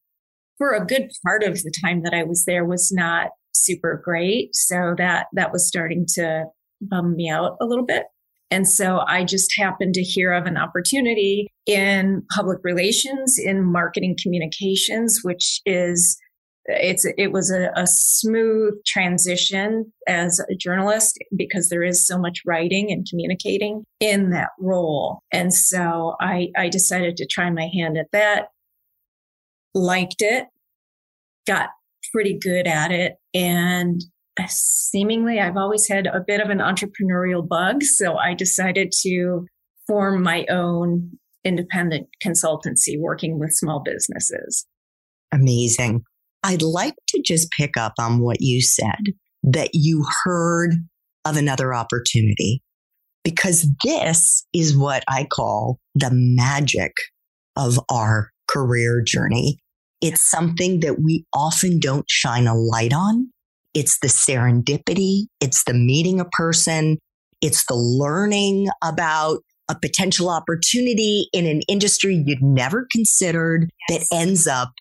for 0.57 0.71
a 0.71 0.85
good 0.85 1.11
part 1.25 1.43
of 1.43 1.55
the 1.63 1.73
time 1.83 2.03
that 2.03 2.13
I 2.13 2.23
was 2.23 2.45
there 2.45 2.65
was 2.65 2.91
not 2.91 3.31
super 3.53 4.01
great. 4.03 4.55
So 4.55 4.95
that, 4.97 5.27
that 5.33 5.51
was 5.51 5.67
starting 5.67 6.05
to 6.15 6.45
bum 6.81 7.15
me 7.15 7.29
out 7.29 7.57
a 7.61 7.65
little 7.65 7.85
bit. 7.85 8.05
And 8.51 8.67
so 8.67 9.01
I 9.07 9.23
just 9.23 9.55
happened 9.57 9.93
to 9.93 10.01
hear 10.01 10.33
of 10.33 10.45
an 10.45 10.57
opportunity 10.57 11.47
in 11.65 12.23
public 12.33 12.59
relations, 12.63 13.37
in 13.37 13.63
marketing 13.63 14.17
communications, 14.21 15.19
which 15.23 15.61
is 15.65 16.17
it's 16.65 17.05
it 17.17 17.31
was 17.31 17.51
a, 17.51 17.71
a, 17.75 17.87
smooth 17.87 18.73
transition 18.85 19.91
as 20.07 20.39
a 20.51 20.55
journalist 20.55 21.17
because 21.35 21.69
there 21.69 21.83
is 21.83 22.05
so 22.05 22.17
much 22.17 22.41
writing 22.45 22.91
and 22.91 23.07
communicating 23.09 23.83
in 23.99 24.29
that 24.31 24.49
role. 24.59 25.21
And 25.31 25.53
so 25.53 26.15
I, 26.19 26.49
I 26.55 26.69
decided 26.69 27.17
to 27.17 27.25
try 27.25 27.49
my 27.49 27.69
hand 27.73 27.97
at 27.97 28.11
that, 28.11 28.49
liked 29.73 30.17
it, 30.21 30.45
got 31.47 31.69
pretty 32.11 32.37
good 32.37 32.67
at 32.67 32.91
it, 32.91 33.15
and 33.33 34.01
seemingly 34.47 35.39
I've 35.39 35.57
always 35.57 35.87
had 35.87 36.07
a 36.07 36.23
bit 36.25 36.41
of 36.41 36.49
an 36.49 36.59
entrepreneurial 36.59 37.47
bug. 37.47 37.83
So 37.83 38.15
I 38.17 38.33
decided 38.33 38.91
to 39.01 39.45
form 39.87 40.23
my 40.23 40.45
own 40.49 41.11
independent 41.43 42.07
consultancy 42.25 42.99
working 42.99 43.39
with 43.39 43.51
small 43.53 43.81
businesses. 43.83 44.65
Amazing. 45.31 46.01
I'd 46.43 46.61
like 46.61 46.95
to 47.09 47.21
just 47.25 47.49
pick 47.57 47.77
up 47.77 47.93
on 47.99 48.19
what 48.19 48.37
you 48.39 48.61
said 48.61 49.13
that 49.43 49.71
you 49.73 50.05
heard 50.23 50.73
of 51.25 51.37
another 51.37 51.73
opportunity. 51.73 52.61
because 53.23 53.67
this 53.83 54.45
is 54.53 54.77
what 54.77 55.03
I 55.07 55.25
call 55.25 55.79
the 55.95 56.09
magic 56.11 56.93
of 57.55 57.79
our 57.91 58.31
career 58.47 59.01
journey. 59.05 59.59
It's 60.01 60.29
something 60.29 60.79
that 60.79 61.01
we 61.03 61.25
often 61.33 61.79
don't 61.79 62.05
shine 62.09 62.47
a 62.47 62.55
light 62.55 62.93
on. 62.93 63.29
It's 63.73 63.99
the 63.99 64.07
serendipity. 64.07 65.27
It's 65.39 65.63
the 65.63 65.73
meeting 65.73 66.19
a 66.19 66.25
person. 66.25 66.97
It's 67.41 67.65
the 67.67 67.75
learning 67.75 68.67
about 68.83 69.39
a 69.69 69.75
potential 69.79 70.29
opportunity 70.29 71.29
in 71.31 71.45
an 71.45 71.61
industry 71.67 72.21
you'd 72.25 72.41
never 72.41 72.87
considered 72.91 73.69
yes. 73.87 74.09
that 74.09 74.15
ends 74.15 74.47
up 74.47 74.71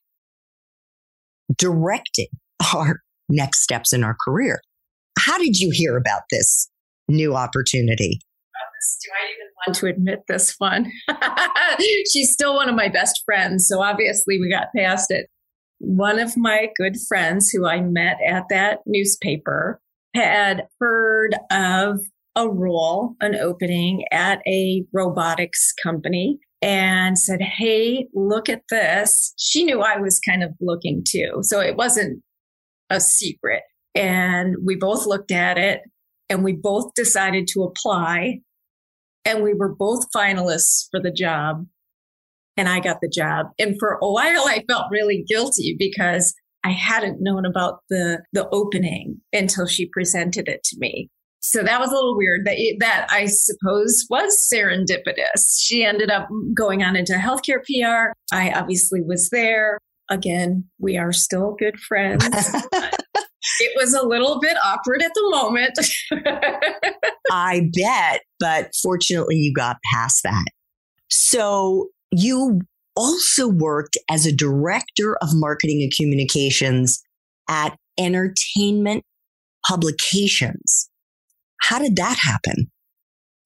directing 1.56 2.28
our 2.74 3.00
next 3.28 3.62
steps 3.62 3.92
in 3.92 4.02
our 4.02 4.16
career. 4.26 4.60
How 5.18 5.38
did 5.38 5.58
you 5.58 5.70
hear 5.70 5.96
about 5.96 6.22
this 6.30 6.70
new 7.08 7.34
opportunity? 7.34 8.20
Do 9.02 9.10
I 9.12 9.24
even 9.32 9.48
want 9.66 9.76
to 9.78 9.86
admit 9.86 10.20
this 10.28 10.54
one? 10.58 10.90
She's 12.12 12.32
still 12.32 12.54
one 12.54 12.68
of 12.68 12.74
my 12.74 12.88
best 12.88 13.22
friends. 13.24 13.66
So 13.68 13.82
obviously 13.82 14.38
we 14.38 14.48
got 14.50 14.68
past 14.74 15.10
it. 15.10 15.28
One 15.78 16.18
of 16.18 16.36
my 16.36 16.68
good 16.76 16.96
friends 17.08 17.50
who 17.50 17.66
I 17.66 17.80
met 17.80 18.18
at 18.26 18.44
that 18.50 18.80
newspaper 18.86 19.80
had 20.14 20.66
heard 20.80 21.34
of 21.50 22.00
a 22.34 22.48
role, 22.48 23.14
an 23.20 23.34
opening 23.34 24.04
at 24.12 24.40
a 24.46 24.84
robotics 24.92 25.72
company 25.82 26.38
and 26.62 27.18
said, 27.18 27.40
Hey, 27.40 28.06
look 28.14 28.48
at 28.48 28.62
this. 28.70 29.34
She 29.36 29.64
knew 29.64 29.80
I 29.80 29.98
was 29.98 30.20
kind 30.20 30.42
of 30.42 30.50
looking 30.60 31.04
too. 31.08 31.38
So 31.42 31.60
it 31.60 31.76
wasn't 31.76 32.22
a 32.90 33.00
secret. 33.00 33.62
And 33.94 34.56
we 34.64 34.76
both 34.76 35.06
looked 35.06 35.32
at 35.32 35.58
it 35.58 35.82
and 36.28 36.44
we 36.44 36.52
both 36.52 36.92
decided 36.94 37.46
to 37.48 37.62
apply. 37.62 38.40
And 39.24 39.42
we 39.42 39.54
were 39.54 39.74
both 39.74 40.10
finalists 40.14 40.86
for 40.90 41.00
the 41.00 41.10
job. 41.10 41.66
And 42.58 42.68
I 42.68 42.80
got 42.80 42.98
the 43.00 43.08
job. 43.08 43.46
And 43.58 43.76
for 43.78 43.98
a 44.02 44.10
while, 44.10 44.44
I 44.46 44.64
felt 44.68 44.90
really 44.90 45.24
guilty 45.26 45.76
because 45.78 46.34
I 46.64 46.70
hadn't 46.70 47.18
known 47.20 47.46
about 47.46 47.80
the, 47.88 48.22
the 48.32 48.48
opening 48.50 49.20
until 49.32 49.66
she 49.66 49.88
presented 49.88 50.48
it 50.48 50.62
to 50.64 50.76
me. 50.78 51.08
So 51.40 51.62
that 51.62 51.78
was 51.78 51.90
a 51.90 51.94
little 51.94 52.16
weird 52.16 52.44
that, 52.46 52.58
that 52.80 53.06
I 53.10 53.26
suppose 53.26 54.04
was 54.10 54.48
serendipitous. 54.52 55.60
She 55.60 55.84
ended 55.84 56.10
up 56.10 56.28
going 56.52 56.82
on 56.82 56.96
into 56.96 57.12
healthcare 57.12 57.62
PR. 57.64 58.12
I 58.32 58.50
obviously 58.52 59.00
was 59.00 59.30
there. 59.30 59.78
Again, 60.10 60.64
we 60.80 60.98
are 60.98 61.12
still 61.12 61.54
good 61.58 61.78
friends. 61.78 62.24
it 63.60 63.72
was 63.76 63.94
a 63.94 64.02
little 64.02 64.40
bit 64.40 64.56
awkward 64.64 65.00
at 65.00 65.12
the 65.14 65.30
moment. 65.30 65.78
I 67.30 67.70
bet, 67.72 68.22
but 68.40 68.70
fortunately 68.82 69.36
you 69.36 69.54
got 69.54 69.76
past 69.92 70.24
that. 70.24 70.46
So 71.08 71.88
you 72.10 72.60
also 72.96 73.48
worked 73.48 73.96
as 74.10 74.26
a 74.26 74.34
director 74.34 75.16
of 75.22 75.28
marketing 75.32 75.82
and 75.82 75.92
communications 75.96 77.00
at 77.48 77.76
entertainment 77.98 79.04
publications. 79.68 80.90
How 81.60 81.78
did 81.78 81.96
that 81.96 82.18
happen? 82.18 82.70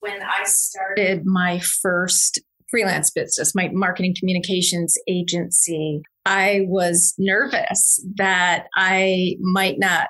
When 0.00 0.20
I 0.22 0.44
started 0.44 1.22
my 1.24 1.60
first 1.60 2.40
freelance 2.70 3.10
business, 3.10 3.54
my 3.54 3.68
marketing 3.72 4.14
communications 4.18 4.96
agency, 5.08 6.02
I 6.24 6.62
was 6.64 7.14
nervous 7.18 8.04
that 8.16 8.66
I 8.76 9.36
might 9.40 9.78
not 9.78 10.08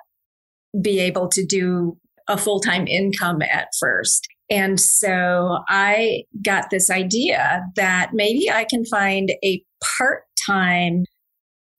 be 0.80 1.00
able 1.00 1.28
to 1.28 1.44
do 1.44 1.98
a 2.28 2.38
full 2.38 2.60
time 2.60 2.86
income 2.86 3.42
at 3.42 3.68
first. 3.78 4.26
And 4.50 4.78
so 4.78 5.58
I 5.68 6.24
got 6.44 6.70
this 6.70 6.90
idea 6.90 7.64
that 7.76 8.10
maybe 8.12 8.50
I 8.50 8.64
can 8.64 8.84
find 8.84 9.32
a 9.44 9.62
part 9.98 10.24
time 10.46 11.04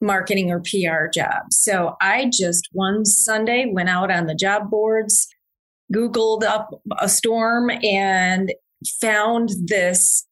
marketing 0.01 0.51
or 0.51 0.61
PR 0.61 1.07
job. 1.13 1.43
So 1.51 1.95
I 2.01 2.29
just 2.31 2.67
one 2.73 3.05
Sunday 3.05 3.67
went 3.71 3.89
out 3.89 4.11
on 4.11 4.25
the 4.25 4.35
job 4.35 4.69
boards, 4.69 5.27
Googled 5.93 6.43
up 6.43 6.69
a 6.99 7.07
storm, 7.07 7.71
and 7.83 8.53
found 9.01 9.49
this 9.65 10.25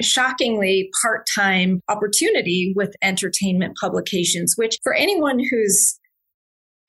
shockingly 0.00 0.90
part 1.02 1.26
time 1.34 1.80
opportunity 1.88 2.72
with 2.76 2.94
entertainment 3.02 3.76
publications, 3.80 4.54
which 4.56 4.78
for 4.82 4.94
anyone 4.94 5.38
who's 5.38 5.98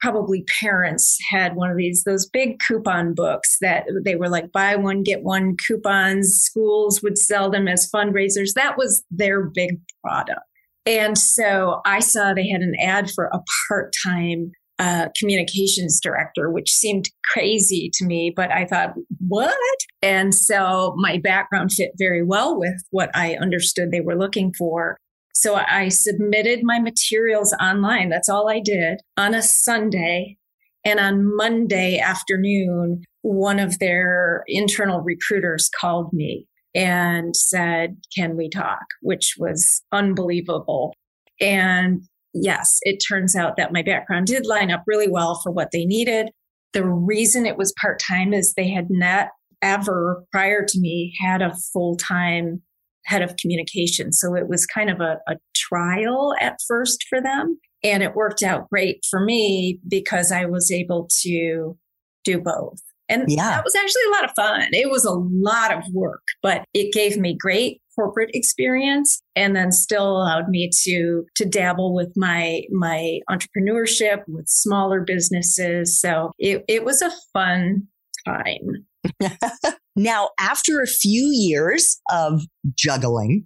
probably 0.02 0.46
parents 0.60 1.18
had 1.30 1.56
one 1.56 1.70
of 1.70 1.78
these, 1.78 2.04
those 2.06 2.28
big 2.28 2.60
coupon 2.60 3.14
books 3.14 3.58
that 3.62 3.86
they 4.04 4.16
were 4.16 4.30
like 4.30 4.52
buy 4.52 4.76
one, 4.76 5.04
get 5.04 5.24
one 5.24 5.56
coupons. 5.68 6.28
Schools 6.42 7.02
would 7.04 7.18
sell 7.18 7.50
them 7.50 7.68
as 7.68 7.90
fundraisers. 7.94 8.54
That 8.56 8.78
was 8.78 9.04
their 9.12 9.44
big 9.44 9.80
product. 10.04 10.42
And 10.86 11.18
so 11.18 11.82
I 11.86 12.00
saw 12.00 12.34
they 12.34 12.48
had 12.48 12.62
an 12.62 12.74
ad 12.82 13.12
for 13.12 13.26
a 13.26 13.40
part 13.68 13.94
time 14.06 14.52
uh, 14.80 15.10
communications 15.18 16.00
director, 16.02 16.50
which 16.50 16.72
seemed 16.72 17.10
crazy 17.34 17.92
to 17.96 18.06
me, 18.06 18.32
but 18.34 18.50
I 18.50 18.66
thought, 18.66 18.94
what? 19.28 19.54
And 20.02 20.34
so 20.34 20.96
my 20.98 21.18
background 21.18 21.74
fit 21.74 21.92
very 21.98 22.24
well 22.24 22.58
with 22.58 22.82
what 22.90 23.12
I 23.14 23.36
understood 23.36 23.92
they 23.92 24.00
were 24.00 24.18
looking 24.18 24.54
for. 24.58 24.98
So 25.34 25.56
I 25.56 25.90
submitted 25.90 26.62
my 26.64 26.80
materials 26.80 27.54
online. 27.62 28.10
That's 28.10 28.30
all 28.30 28.50
I 28.50 28.60
did 28.60 29.00
on 29.18 29.34
a 29.34 29.42
Sunday. 29.42 30.38
And 30.86 31.00
on 31.00 31.36
Monday 31.36 32.00
afternoon, 32.00 33.04
one 33.22 33.60
of 33.60 33.80
their 33.80 34.44
internal 34.48 35.02
recruiters 35.02 35.70
called 35.80 36.12
me 36.14 36.48
and 36.76 37.36
said, 37.36 37.98
Can 38.16 38.38
we 38.38 38.50
talk? 38.50 38.84
Which 39.02 39.36
was 39.38 39.82
unbelievable. 39.92 40.94
And 41.40 42.04
yes, 42.34 42.80
it 42.82 42.98
turns 42.98 43.36
out 43.36 43.58
that 43.58 43.74
my 43.74 43.82
background 43.82 44.28
did 44.28 44.46
line 44.46 44.72
up 44.72 44.84
really 44.88 45.10
well 45.10 45.40
for 45.42 45.52
what 45.52 45.70
they 45.72 45.86
needed. 45.86 46.30
The 46.74 46.86
reason 46.86 47.46
it 47.46 47.58
was 47.58 47.74
part 47.82 48.00
time 48.00 48.34
is 48.34 48.54
they 48.54 48.70
had 48.70 48.88
not 48.90 49.30
ever 49.62 50.24
prior 50.32 50.64
to 50.66 50.80
me 50.80 51.14
had 51.22 51.42
a 51.42 51.56
full 51.74 51.96
time 51.96 52.62
head 53.06 53.22
of 53.22 53.36
communication. 53.38 54.12
So 54.14 54.36
it 54.36 54.48
was 54.48 54.66
kind 54.66 54.90
of 54.90 55.00
a, 55.00 55.20
a 55.28 55.36
trial 55.56 56.34
at 56.40 56.58
first 56.68 57.06
for 57.10 57.22
them. 57.22 57.60
And 57.84 58.04
it 58.04 58.16
worked 58.16 58.44
out 58.44 58.70
great 58.70 59.06
for 59.10 59.24
me 59.24 59.80
because 59.88 60.32
I 60.32 60.46
was 60.46 60.72
able 60.72 61.08
to 61.22 61.78
do 62.26 62.42
both. 62.42 62.80
And 63.10 63.24
yeah. 63.28 63.50
that 63.50 63.64
was 63.64 63.76
actually 63.76 64.04
a 64.08 64.12
lot 64.12 64.26
of 64.26 64.32
fun. 64.36 64.70
It 64.72 64.90
was 64.92 65.04
a 65.04 65.12
lot 65.12 65.76
of 65.76 65.84
work, 65.94 66.22
but 66.44 66.64
it 66.76 66.94
gave 66.94 67.18
me 67.18 67.36
great 67.36 67.82
corporate 67.96 68.30
experience 68.34 69.20
and 69.36 69.56
then 69.56 69.72
still 69.72 70.12
allowed 70.12 70.48
me 70.48 70.70
to 70.84 71.26
to 71.36 71.46
dabble 71.46 71.94
with 71.94 72.14
my 72.16 72.62
my 72.72 73.20
entrepreneurship 73.30 74.20
with 74.28 74.48
smaller 74.48 75.02
businesses. 75.02 76.00
So 76.00 76.32
it, 76.38 76.64
it 76.68 76.86
was 76.86 77.02
a 77.02 77.12
fun 77.34 77.88
time. 78.26 78.86
now, 79.96 80.30
after 80.40 80.82
a 80.82 80.88
few 80.88 81.30
years 81.32 82.00
of 82.12 82.42
juggling, 82.76 83.46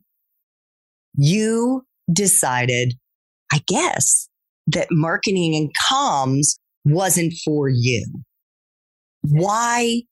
you 1.15 1.83
decided, 2.11 2.95
I 3.51 3.61
guess, 3.67 4.27
that 4.67 4.87
marketing 4.91 5.55
and 5.55 5.69
comms 5.89 6.57
wasn't 6.85 7.33
for 7.45 7.69
you. 7.69 8.05
Why 9.21 10.03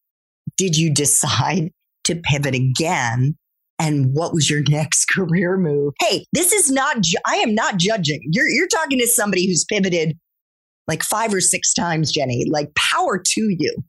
did 0.58 0.78
you 0.78 0.94
decide 0.94 1.72
to 2.06 2.16
pivot 2.16 2.56
again? 2.56 3.36
And 3.80 4.14
what 4.14 4.34
was 4.34 4.50
your 4.50 4.62
next 4.70 5.06
career 5.16 5.58
move? 5.58 5.94
Hey, 6.00 6.26
this 6.34 6.52
is 6.52 6.70
not, 6.70 7.02
ju- 7.02 7.18
I 7.26 7.38
am 7.38 7.56
not 7.56 7.78
judging. 7.78 8.22
You're, 8.32 8.48
you're 8.48 8.68
talking 8.68 9.00
to 9.00 9.08
somebody 9.08 9.48
who's 9.48 9.66
pivoted 9.66 10.18
like 10.88 11.04
five 11.04 11.34
or 11.34 11.42
six 11.42 11.74
times, 11.74 12.12
Jenny. 12.12 12.46
Like, 12.50 12.74
power 12.76 13.22
to 13.24 13.56
you. 13.58 13.84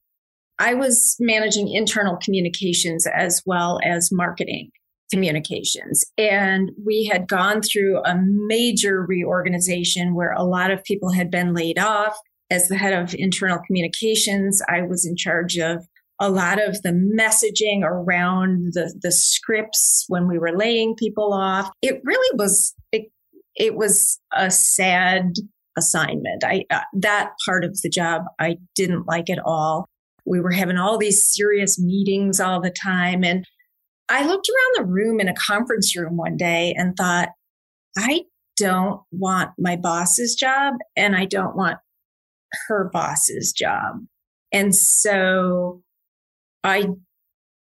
I 0.62 0.74
was 0.74 1.16
managing 1.18 1.72
internal 1.72 2.16
communications 2.16 3.04
as 3.12 3.42
well 3.44 3.80
as 3.84 4.10
marketing 4.12 4.70
communications. 5.10 6.04
And 6.16 6.70
we 6.86 7.10
had 7.12 7.26
gone 7.26 7.62
through 7.62 7.98
a 8.04 8.14
major 8.46 9.04
reorganization 9.04 10.14
where 10.14 10.30
a 10.30 10.44
lot 10.44 10.70
of 10.70 10.84
people 10.84 11.10
had 11.10 11.32
been 11.32 11.52
laid 11.52 11.80
off. 11.80 12.16
As 12.48 12.68
the 12.68 12.76
head 12.76 12.92
of 12.92 13.12
internal 13.18 13.58
communications, 13.66 14.62
I 14.68 14.82
was 14.82 15.04
in 15.04 15.16
charge 15.16 15.58
of 15.58 15.84
a 16.20 16.30
lot 16.30 16.62
of 16.62 16.80
the 16.82 16.90
messaging 16.90 17.82
around 17.82 18.74
the, 18.74 18.96
the 19.02 19.10
scripts 19.10 20.04
when 20.06 20.28
we 20.28 20.38
were 20.38 20.56
laying 20.56 20.94
people 20.94 21.32
off. 21.32 21.70
It 21.82 22.00
really 22.04 22.38
was, 22.38 22.72
it, 22.92 23.10
it 23.56 23.74
was 23.74 24.20
a 24.32 24.48
sad 24.48 25.32
assignment. 25.76 26.44
I, 26.44 26.66
uh, 26.70 26.82
that 27.00 27.32
part 27.44 27.64
of 27.64 27.80
the 27.82 27.88
job 27.88 28.22
I 28.38 28.58
didn't 28.76 29.08
like 29.08 29.28
at 29.28 29.40
all. 29.44 29.88
We 30.24 30.40
were 30.40 30.52
having 30.52 30.76
all 30.76 30.98
these 30.98 31.32
serious 31.32 31.78
meetings 31.80 32.40
all 32.40 32.60
the 32.60 32.70
time. 32.70 33.24
And 33.24 33.44
I 34.08 34.26
looked 34.26 34.48
around 34.48 34.86
the 34.86 34.92
room 34.92 35.20
in 35.20 35.28
a 35.28 35.34
conference 35.34 35.96
room 35.96 36.16
one 36.16 36.36
day 36.36 36.74
and 36.76 36.96
thought, 36.96 37.30
I 37.96 38.22
don't 38.56 39.00
want 39.10 39.50
my 39.58 39.76
boss's 39.76 40.34
job 40.34 40.74
and 40.96 41.16
I 41.16 41.24
don't 41.24 41.56
want 41.56 41.78
her 42.68 42.90
boss's 42.92 43.52
job. 43.52 43.96
And 44.52 44.74
so 44.74 45.82
I 46.62 46.88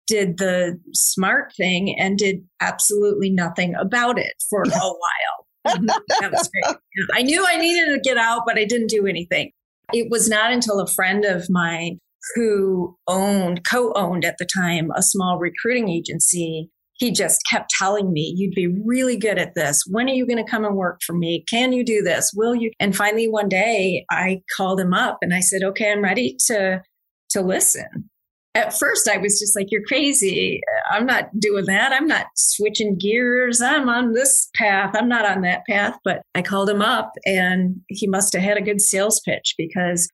did 0.07 0.39
the 0.39 0.79
smart 0.93 1.53
thing 1.57 1.99
and 1.99 2.19
did 2.19 2.45
absolutely 2.61 3.31
nothing 3.31 3.75
about 3.75 4.19
it 4.19 4.35
for 4.49 4.63
a 4.63 4.69
while. 4.71 5.47
Mm-hmm. 5.67 5.87
that 6.21 6.31
was 6.31 6.49
great. 6.49 6.77
I 7.13 7.23
knew 7.23 7.45
I 7.47 7.57
needed 7.57 7.93
to 7.93 8.01
get 8.01 8.17
out, 8.17 8.43
but 8.47 8.57
I 8.57 8.65
didn't 8.65 8.89
do 8.89 9.07
anything. 9.07 9.51
It 9.93 10.09
was 10.11 10.29
not 10.29 10.53
until 10.53 10.81
a 10.81 10.87
friend 10.87 11.25
of 11.25 11.47
mine 11.51 11.99
who 12.35 12.97
owned, 13.07 13.65
co 13.69 13.93
owned 13.95 14.25
at 14.25 14.37
the 14.39 14.47
time, 14.47 14.91
a 14.95 15.03
small 15.03 15.39
recruiting 15.39 15.89
agency. 15.89 16.71
He 16.99 17.11
just 17.11 17.41
kept 17.51 17.71
telling 17.79 18.13
me, 18.13 18.35
You'd 18.37 18.55
be 18.55 18.69
really 18.85 19.17
good 19.17 19.39
at 19.39 19.55
this. 19.55 19.83
When 19.91 20.09
are 20.09 20.15
you 20.15 20.27
going 20.27 20.43
to 20.43 20.51
come 20.51 20.65
and 20.65 20.77
work 20.77 21.01
for 21.07 21.15
me? 21.15 21.45
Can 21.49 21.73
you 21.73 21.85
do 21.85 22.03
this? 22.03 22.33
Will 22.35 22.55
you? 22.55 22.71
And 22.81 22.97
finally, 22.97 23.29
one 23.29 23.49
day 23.49 24.05
I 24.11 24.41
called 24.57 24.81
him 24.81 24.95
up 24.95 25.19
and 25.23 25.35
I 25.35 25.41
said, 25.41 25.63
Okay, 25.63 25.93
I'm 25.93 26.03
ready 26.03 26.37
to, 26.47 26.83
to 27.31 27.43
listen 27.43 28.09
at 28.57 28.73
first 28.73 29.07
I 29.07 29.19
was 29.19 29.39
just 29.39 29.55
like, 29.55 29.71
you're 29.71 29.85
crazy. 29.87 30.63
I'm 30.91 31.05
not 31.05 31.29
doing 31.39 31.67
that. 31.67 31.93
I'm 31.93 32.07
not 32.07 32.27
switching 32.37 32.97
gears. 32.97 33.61
I'm 33.61 33.89
on 33.89 34.15
this 34.15 34.49
path. 34.55 34.95
I'm 34.95 35.09
not 35.09 35.27
on 35.27 35.43
that 35.43 35.67
path. 35.69 35.99
But 36.05 36.23
I 36.35 36.41
called 36.41 36.71
him 36.71 36.81
up 36.81 37.13
and 37.27 37.77
he 37.89 38.07
must 38.07 38.33
have 38.33 38.43
had 38.43 38.57
a 38.57 38.63
good 38.63 38.81
sales 38.81 39.21
pitch 39.27 39.55
because 39.59 40.09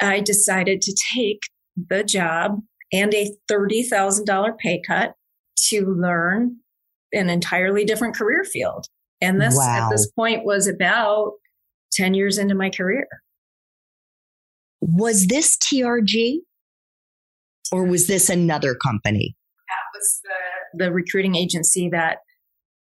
I 0.00 0.20
decided 0.20 0.80
to 0.80 0.96
take 1.14 1.40
the 1.76 2.04
job 2.04 2.60
and 2.92 3.12
a 3.14 3.30
$30,000 3.50 4.58
pay 4.58 4.82
cut 4.86 5.14
to 5.68 5.86
learn 5.86 6.56
an 7.12 7.30
entirely 7.30 7.84
different 7.84 8.16
career 8.16 8.44
field. 8.44 8.86
And 9.20 9.40
this 9.40 9.56
wow. 9.56 9.86
at 9.86 9.90
this 9.90 10.10
point 10.12 10.44
was 10.44 10.66
about 10.66 11.32
10 11.92 12.14
years 12.14 12.38
into 12.38 12.54
my 12.54 12.70
career. 12.70 13.06
Was 14.80 15.26
this 15.26 15.56
TRG? 15.56 16.40
or 17.72 17.84
was 17.84 18.06
this 18.06 18.28
another 18.28 18.74
company? 18.74 19.34
That 19.68 19.98
was 19.98 20.20
the, 20.22 20.84
the 20.84 20.92
recruiting 20.92 21.34
agency 21.34 21.88
that 21.90 22.18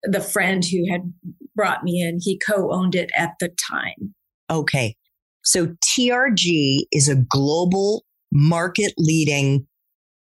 the 0.03 0.21
friend 0.21 0.63
who 0.63 0.89
had 0.89 1.11
brought 1.55 1.83
me 1.83 2.01
in, 2.01 2.19
he 2.21 2.39
co 2.39 2.71
owned 2.71 2.95
it 2.95 3.09
at 3.17 3.31
the 3.39 3.49
time. 3.69 4.13
Okay. 4.49 4.95
So 5.43 5.75
TRG 5.85 6.81
is 6.91 7.09
a 7.09 7.15
global 7.15 8.03
market 8.37 8.93
leading 8.97 9.65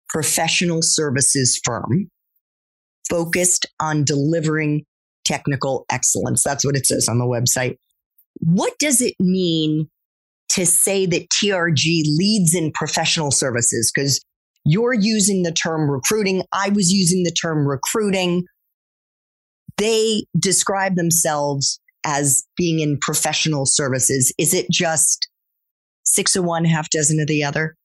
professional 0.10 0.80
services 0.82 1.62
firm 1.64 2.10
focused 3.08 3.68
on 3.80 4.04
delivering 4.04 4.84
technical 5.26 5.86
excellence. 5.92 6.44
That's 6.44 6.66
what 6.66 6.76
it 6.76 6.88
says 6.88 7.08
on 7.08 7.20
the 7.20 7.26
website. 7.26 7.78
What 8.40 8.74
does 8.80 9.00
it 9.02 9.14
mean 9.20 9.90
to 10.50 10.66
say 10.66 11.06
that 11.06 11.30
TRG 11.30 12.02
leads 12.18 12.56
in 12.56 12.72
professional 12.74 13.30
services? 13.30 13.92
Because 13.94 14.24
you're 14.66 14.94
using 14.94 15.44
the 15.44 15.52
term 15.52 15.90
recruiting. 15.90 16.44
I 16.52 16.70
was 16.70 16.92
using 16.92 17.24
the 17.24 17.32
term 17.32 17.68
recruiting. 17.68 18.46
They 19.78 20.24
describe 20.38 20.96
themselves 20.96 21.80
as 22.04 22.44
being 22.58 22.80
in 22.80 22.98
professional 23.02 23.66
services. 23.66 24.34
Is 24.40 24.54
it 24.54 24.66
just 24.72 25.28
six 26.04 26.36
of 26.36 26.44
one, 26.44 26.66
half 26.66 26.90
dozen 26.90 27.20
of 27.20 27.28
the 27.28 27.44
other? 27.44 27.76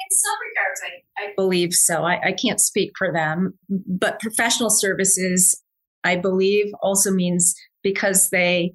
In 0.00 0.10
some 0.10 0.36
regards, 0.48 0.80
I, 1.18 1.24
I 1.24 1.32
believe 1.36 1.72
so. 1.72 2.04
I, 2.04 2.28
I 2.28 2.32
can't 2.32 2.60
speak 2.60 2.92
for 2.96 3.12
them, 3.12 3.58
but 3.68 4.20
professional 4.20 4.70
services, 4.70 5.60
I 6.04 6.16
believe, 6.16 6.66
also 6.82 7.10
means 7.10 7.54
because 7.82 8.30
they 8.30 8.74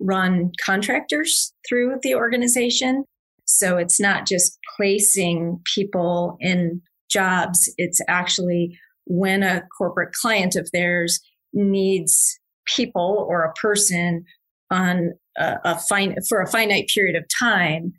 run 0.00 0.50
contractors 0.64 1.52
through 1.68 1.96
the 2.02 2.14
organization. 2.14 3.04
So 3.44 3.76
it's 3.76 4.00
not 4.00 4.26
just 4.26 4.58
placing 4.76 5.60
people 5.74 6.36
in 6.40 6.80
jobs. 7.10 7.72
It's 7.76 8.00
actually 8.08 8.78
when 9.06 9.42
a 9.42 9.62
corporate 9.76 10.12
client 10.20 10.56
of 10.56 10.70
theirs 10.72 11.20
needs 11.52 12.38
people 12.66 13.26
or 13.28 13.44
a 13.44 13.52
person 13.52 14.24
on 14.70 15.12
a, 15.36 15.56
a 15.64 15.80
for 16.28 16.40
a 16.40 16.50
finite 16.50 16.88
period 16.92 17.16
of 17.16 17.24
time, 17.38 17.92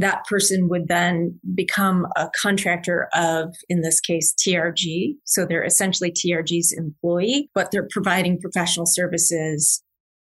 that 0.00 0.24
person 0.28 0.68
would 0.68 0.88
then 0.88 1.38
become 1.54 2.06
a 2.16 2.28
contractor 2.40 3.08
of, 3.14 3.54
in 3.68 3.82
this 3.82 4.00
case, 4.00 4.34
TRG. 4.34 5.14
So 5.24 5.46
they're 5.46 5.64
essentially 5.64 6.10
TRG's 6.12 6.74
employee, 6.76 7.50
but 7.54 7.70
they're 7.70 7.88
providing 7.90 8.40
professional 8.40 8.86
services 8.86 9.82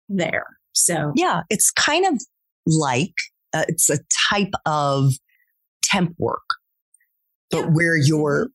there. 0.08 0.46
So 0.72 1.12
yeah, 1.16 1.42
it's 1.50 1.70
kind 1.70 2.06
of 2.06 2.20
like 2.66 3.14
uh, 3.52 3.64
it's 3.68 3.90
a 3.90 3.98
type 4.30 4.52
of 4.66 5.12
temp 5.82 6.14
work 6.18 6.42
but 7.50 7.58
yeah. 7.58 7.66
where 7.66 7.96
you're 7.96 8.48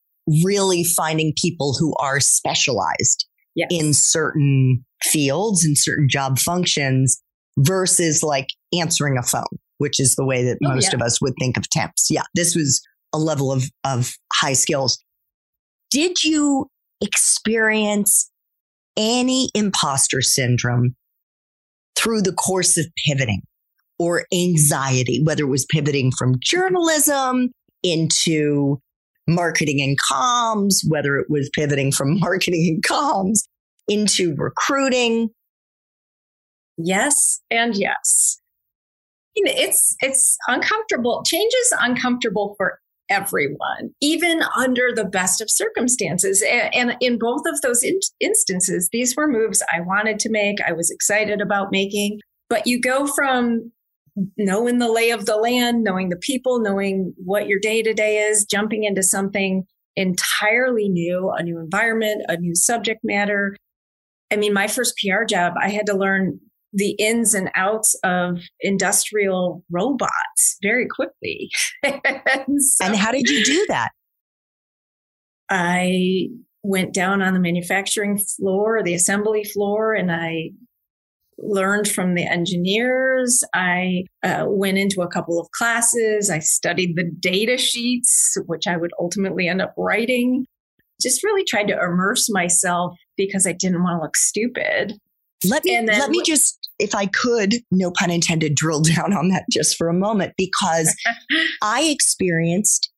really 0.43 0.83
finding 0.83 1.33
people 1.39 1.75
who 1.77 1.93
are 1.99 2.19
specialized 2.19 3.25
yes. 3.55 3.67
in 3.69 3.93
certain 3.93 4.83
fields 5.03 5.63
and 5.63 5.77
certain 5.77 6.07
job 6.09 6.39
functions 6.39 7.21
versus 7.57 8.23
like 8.23 8.47
answering 8.77 9.17
a 9.17 9.23
phone, 9.23 9.43
which 9.77 9.99
is 9.99 10.15
the 10.15 10.25
way 10.25 10.43
that 10.43 10.57
oh, 10.63 10.73
most 10.73 10.89
yeah. 10.89 10.95
of 10.95 11.01
us 11.01 11.21
would 11.21 11.33
think 11.39 11.57
of 11.57 11.69
temps. 11.69 12.07
Yeah, 12.09 12.23
this 12.33 12.55
was 12.55 12.81
a 13.13 13.17
level 13.17 13.51
of, 13.51 13.65
of 13.83 14.13
high 14.33 14.53
skills. 14.53 14.97
Did 15.91 16.23
you 16.23 16.67
experience 17.01 18.29
any 18.97 19.49
imposter 19.53 20.21
syndrome 20.21 20.95
through 21.97 22.21
the 22.21 22.33
course 22.33 22.77
of 22.77 22.85
pivoting 23.05 23.41
or 23.97 24.25
anxiety, 24.33 25.21
whether 25.23 25.43
it 25.43 25.49
was 25.49 25.65
pivoting 25.65 26.11
from 26.11 26.35
journalism 26.39 27.51
into 27.83 28.79
marketing 29.27 29.81
and 29.81 29.97
comms, 30.11 30.79
whether 30.87 31.17
it 31.17 31.27
was 31.29 31.49
pivoting 31.53 31.91
from 31.91 32.19
marketing 32.19 32.67
and 32.67 32.83
comms 32.83 33.39
into 33.87 34.35
recruiting. 34.35 35.29
Yes, 36.77 37.41
and 37.49 37.75
yes. 37.75 38.39
It's 39.35 39.95
it's 40.01 40.37
uncomfortable. 40.47 41.23
Change 41.25 41.53
is 41.53 41.73
uncomfortable 41.81 42.55
for 42.57 42.79
everyone, 43.09 43.93
even 44.01 44.41
under 44.57 44.91
the 44.93 45.05
best 45.05 45.41
of 45.41 45.49
circumstances. 45.49 46.43
And, 46.73 46.95
in 47.01 47.19
both 47.19 47.41
of 47.45 47.61
those 47.61 47.83
in- 47.83 47.99
instances, 48.19 48.89
these 48.91 49.15
were 49.15 49.27
moves 49.27 49.61
I 49.73 49.81
wanted 49.81 50.19
to 50.19 50.31
make. 50.31 50.57
I 50.61 50.71
was 50.71 50.89
excited 50.89 51.41
about 51.41 51.71
making. 51.71 52.19
But 52.49 52.67
you 52.67 52.79
go 52.79 53.07
from 53.07 53.71
knowing 54.37 54.79
the 54.79 54.91
lay 54.91 55.11
of 55.11 55.25
the 55.25 55.35
land, 55.35 55.83
knowing 55.83 56.09
the 56.09 56.15
people, 56.15 56.59
knowing 56.59 57.13
what 57.17 57.47
your 57.47 57.59
day 57.59 57.81
to 57.81 57.93
day 57.93 58.17
is, 58.17 58.45
jumping 58.45 58.83
into 58.83 59.03
something 59.03 59.65
entirely 59.95 60.89
new, 60.89 61.31
a 61.31 61.43
new 61.43 61.59
environment, 61.59 62.23
a 62.27 62.37
new 62.37 62.55
subject 62.55 63.01
matter. 63.03 63.55
I 64.31 64.37
mean, 64.37 64.53
my 64.53 64.67
first 64.67 64.95
PR 64.97 65.23
job, 65.25 65.53
I 65.61 65.69
had 65.69 65.85
to 65.87 65.97
learn 65.97 66.39
the 66.75 66.91
ins 66.99 67.33
and 67.33 67.49
outs 67.55 67.95
of 68.03 68.41
industrial 68.59 69.63
robots 69.71 70.57
very 70.61 70.87
quickly. 70.87 71.49
and, 71.83 72.61
so 72.61 72.85
and 72.85 72.95
how 72.95 73.11
did 73.11 73.29
you 73.29 73.43
do 73.45 73.65
that? 73.69 73.89
I 75.49 76.27
went 76.63 76.93
down 76.93 77.21
on 77.21 77.33
the 77.33 77.39
manufacturing 77.39 78.17
floor, 78.17 78.83
the 78.83 78.93
assembly 78.93 79.43
floor, 79.43 79.93
and 79.93 80.11
I 80.11 80.51
learned 81.37 81.87
from 81.87 82.15
the 82.15 82.25
engineers. 82.25 83.43
I 83.53 84.03
uh, 84.23 84.45
went 84.47 84.77
into 84.77 85.01
a 85.01 85.07
couple 85.07 85.39
of 85.39 85.49
classes. 85.51 86.29
I 86.29 86.39
studied 86.39 86.95
the 86.95 87.09
data 87.19 87.57
sheets, 87.57 88.37
which 88.47 88.67
I 88.67 88.77
would 88.77 88.91
ultimately 88.99 89.47
end 89.47 89.61
up 89.61 89.73
writing. 89.77 90.45
Just 91.01 91.23
really 91.23 91.43
tried 91.43 91.67
to 91.67 91.73
immerse 91.73 92.29
myself 92.29 92.97
because 93.15 93.45
I 93.45 93.53
didn't 93.53 93.83
want 93.83 93.99
to 93.99 94.03
look 94.03 94.15
stupid. 94.17 94.93
Let 95.49 95.63
me, 95.63 95.81
let 95.85 96.09
me 96.09 96.21
just, 96.23 96.69
if 96.79 96.95
I 96.95 97.07
could, 97.07 97.55
no 97.71 97.91
pun 97.91 98.11
intended, 98.11 98.55
drill 98.55 98.81
down 98.95 99.13
on 99.13 99.29
that 99.29 99.45
just 99.51 99.77
for 99.77 99.87
a 99.87 99.93
moment 99.93 100.33
because 100.37 100.95
I 101.61 101.83
experienced 101.83 102.91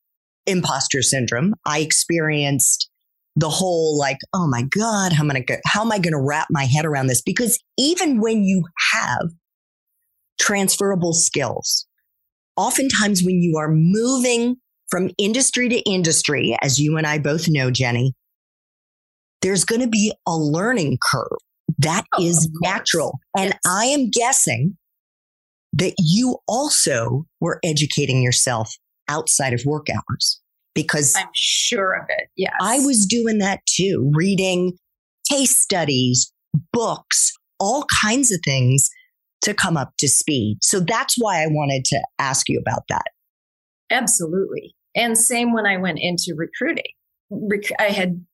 imposter 0.46 1.02
syndrome. 1.02 1.54
I 1.66 1.80
experienced 1.80 2.88
the 3.36 3.48
whole 3.48 3.96
like, 3.98 4.18
oh 4.32 4.48
my 4.48 4.62
God, 4.62 5.12
how 5.12 5.22
am 5.22 5.30
I 5.30 5.40
gonna, 5.40 5.60
how 5.64 5.82
am 5.82 5.92
I 5.92 5.98
going 5.98 6.12
to 6.12 6.20
wrap 6.20 6.48
my 6.50 6.64
head 6.64 6.84
around 6.84 7.06
this? 7.06 7.22
Because 7.22 7.58
even 7.78 8.20
when 8.20 8.42
you 8.42 8.64
have 8.92 9.28
transferable 10.40 11.12
skills, 11.12 11.86
oftentimes 12.56 13.22
when 13.22 13.40
you 13.40 13.56
are 13.58 13.70
moving 13.70 14.56
from 14.90 15.10
industry 15.18 15.68
to 15.68 15.78
industry, 15.88 16.56
as 16.62 16.80
you 16.80 16.96
and 16.96 17.06
I 17.06 17.18
both 17.18 17.46
know, 17.48 17.70
Jenny, 17.70 18.14
there's 19.42 19.64
going 19.64 19.82
to 19.82 19.88
be 19.88 20.12
a 20.26 20.36
learning 20.36 20.98
curve. 21.10 21.38
That 21.78 22.04
oh, 22.14 22.22
is 22.22 22.50
natural. 22.62 23.18
And 23.36 23.50
yes. 23.50 23.58
I 23.66 23.84
am 23.86 24.10
guessing 24.10 24.76
that 25.74 25.94
you 25.98 26.38
also 26.48 27.26
were 27.40 27.60
educating 27.64 28.22
yourself 28.22 28.74
outside 29.08 29.52
of 29.52 29.62
work 29.64 29.86
hours 29.90 30.40
because 30.74 31.14
I'm 31.16 31.28
sure 31.34 31.94
of 31.94 32.06
it. 32.08 32.28
Yes. 32.36 32.52
I 32.60 32.80
was 32.80 33.06
doing 33.06 33.38
that 33.38 33.60
too, 33.66 34.10
reading 34.14 34.76
case 35.28 35.60
studies, 35.60 36.32
books, 36.72 37.32
all 37.60 37.84
kinds 38.02 38.30
of 38.32 38.40
things 38.44 38.88
to 39.42 39.54
come 39.54 39.76
up 39.76 39.92
to 39.98 40.08
speed. 40.08 40.58
So 40.62 40.80
that's 40.80 41.14
why 41.18 41.42
I 41.42 41.46
wanted 41.48 41.84
to 41.86 42.00
ask 42.18 42.48
you 42.48 42.58
about 42.58 42.82
that. 42.88 43.06
Absolutely. 43.90 44.74
And 44.94 45.16
same 45.16 45.52
when 45.52 45.66
I 45.66 45.76
went 45.76 45.98
into 46.00 46.34
recruiting. 46.36 46.92
rec- 47.30 47.78
I 47.78 47.90
had 47.90 48.24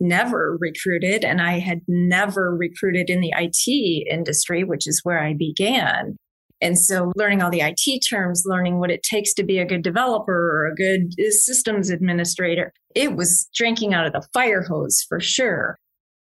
never 0.00 0.56
recruited 0.60 1.24
and 1.24 1.40
I 1.40 1.58
had 1.58 1.80
never 1.88 2.54
recruited 2.54 3.10
in 3.10 3.20
the 3.20 3.32
IT 3.36 4.06
industry, 4.10 4.64
which 4.64 4.86
is 4.86 5.00
where 5.02 5.20
I 5.20 5.34
began. 5.34 6.16
And 6.60 6.78
so 6.78 7.12
learning 7.16 7.42
all 7.42 7.50
the 7.50 7.60
IT 7.60 8.00
terms, 8.08 8.44
learning 8.46 8.78
what 8.78 8.90
it 8.90 9.02
takes 9.02 9.34
to 9.34 9.44
be 9.44 9.58
a 9.58 9.66
good 9.66 9.82
developer 9.82 10.32
or 10.32 10.66
a 10.66 10.74
good 10.74 11.12
systems 11.32 11.90
administrator, 11.90 12.72
it 12.94 13.16
was 13.16 13.48
drinking 13.54 13.92
out 13.92 14.06
of 14.06 14.12
the 14.12 14.26
fire 14.32 14.62
hose 14.62 15.04
for 15.08 15.20
sure. 15.20 15.76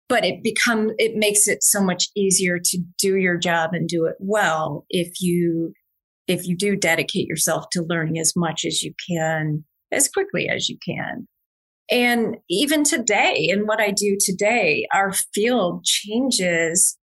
But 0.08 0.24
it 0.24 0.42
become 0.42 0.92
it 0.98 1.16
makes 1.16 1.46
it 1.46 1.62
so 1.62 1.82
much 1.82 2.08
easier 2.16 2.58
to 2.58 2.78
do 2.98 3.16
your 3.16 3.36
job 3.36 3.74
and 3.74 3.88
do 3.88 4.06
it 4.06 4.16
well 4.18 4.84
if 4.88 5.20
you 5.20 5.72
if 6.26 6.46
you 6.46 6.56
do 6.56 6.74
dedicate 6.74 7.28
yourself 7.28 7.66
to 7.72 7.82
learning 7.82 8.18
as 8.18 8.32
much 8.34 8.64
as 8.64 8.82
you 8.82 8.92
can 9.08 9.64
as 9.92 10.08
quickly 10.08 10.48
as 10.48 10.68
you 10.68 10.78
can. 10.84 11.26
And 11.90 12.36
even 12.48 12.84
today, 12.84 13.48
in 13.50 13.66
what 13.66 13.80
I 13.80 13.90
do 13.90 14.16
today, 14.20 14.86
our 14.92 15.12
field 15.34 15.84
changes 15.84 16.96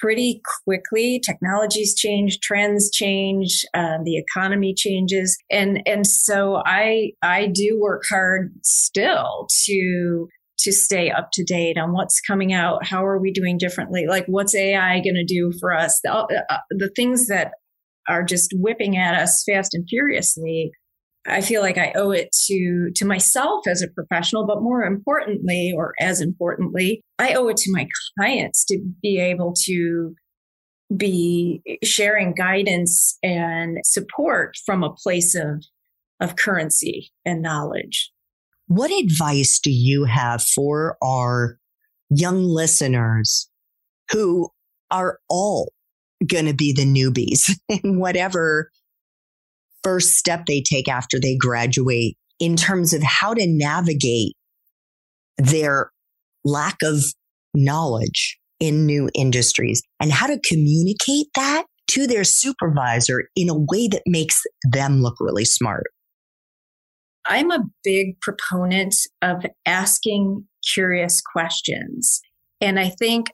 pretty 0.00 0.40
quickly. 0.64 1.20
Technologies 1.20 1.94
change, 1.94 2.40
trends 2.40 2.90
change, 2.90 3.64
uh, 3.74 3.98
the 4.02 4.16
economy 4.16 4.74
changes, 4.74 5.36
and 5.50 5.82
and 5.86 6.06
so 6.06 6.62
I 6.64 7.12
I 7.22 7.46
do 7.46 7.78
work 7.80 8.04
hard 8.08 8.52
still 8.62 9.46
to 9.66 10.28
to 10.60 10.72
stay 10.72 11.10
up 11.10 11.28
to 11.32 11.44
date 11.44 11.78
on 11.78 11.92
what's 11.92 12.20
coming 12.20 12.52
out. 12.52 12.86
How 12.86 13.04
are 13.04 13.18
we 13.18 13.32
doing 13.32 13.58
differently? 13.58 14.06
Like 14.06 14.24
what's 14.26 14.54
AI 14.54 15.00
going 15.00 15.14
to 15.14 15.24
do 15.24 15.52
for 15.58 15.74
us? 15.74 16.00
The, 16.04 16.12
uh, 16.12 16.58
the 16.70 16.90
things 16.94 17.28
that 17.28 17.52
are 18.08 18.22
just 18.22 18.52
whipping 18.56 18.96
at 18.96 19.14
us 19.14 19.42
fast 19.48 19.74
and 19.74 19.86
furiously 19.88 20.70
I 21.26 21.42
feel 21.42 21.60
like 21.60 21.76
I 21.76 21.92
owe 21.96 22.10
it 22.12 22.30
to 22.46 22.90
to 22.94 23.04
myself 23.04 23.66
as 23.66 23.82
a 23.82 23.88
professional, 23.88 24.46
but 24.46 24.62
more 24.62 24.82
importantly, 24.84 25.72
or 25.76 25.94
as 26.00 26.20
importantly, 26.20 27.02
I 27.18 27.34
owe 27.34 27.48
it 27.48 27.58
to 27.58 27.72
my 27.72 27.86
clients 28.18 28.64
to 28.66 28.80
be 29.02 29.18
able 29.20 29.54
to 29.64 30.14
be 30.96 31.62
sharing 31.84 32.34
guidance 32.34 33.18
and 33.22 33.78
support 33.84 34.56
from 34.64 34.82
a 34.82 34.94
place 34.94 35.34
of 35.34 35.64
of 36.20 36.36
currency 36.36 37.10
and 37.24 37.42
knowledge. 37.42 38.10
What 38.66 38.90
advice 38.90 39.58
do 39.58 39.70
you 39.70 40.04
have 40.04 40.42
for 40.42 40.96
our 41.02 41.58
young 42.08 42.44
listeners 42.44 43.48
who 44.10 44.50
are 44.90 45.18
all 45.28 45.72
going 46.26 46.46
to 46.46 46.54
be 46.54 46.72
the 46.72 46.84
newbies 46.84 47.50
in 47.68 47.98
whatever 47.98 48.70
first 49.82 50.10
step 50.14 50.46
they 50.46 50.62
take 50.62 50.88
after 50.88 51.18
they 51.20 51.36
graduate 51.36 52.16
in 52.38 52.56
terms 52.56 52.92
of 52.92 53.02
how 53.02 53.34
to 53.34 53.46
navigate 53.46 54.34
their 55.38 55.90
lack 56.44 56.76
of 56.82 57.02
knowledge 57.54 58.38
in 58.58 58.86
new 58.86 59.08
industries 59.14 59.82
and 60.00 60.12
how 60.12 60.26
to 60.26 60.40
communicate 60.48 61.26
that 61.34 61.64
to 61.88 62.06
their 62.06 62.24
supervisor 62.24 63.24
in 63.34 63.48
a 63.48 63.58
way 63.58 63.88
that 63.88 64.02
makes 64.06 64.42
them 64.70 65.02
look 65.02 65.16
really 65.18 65.44
smart. 65.44 65.84
I'm 67.26 67.50
a 67.50 67.64
big 67.82 68.20
proponent 68.20 68.94
of 69.22 69.44
asking 69.66 70.46
curious 70.72 71.20
questions. 71.20 72.20
And 72.60 72.78
I 72.78 72.90
think, 72.90 73.28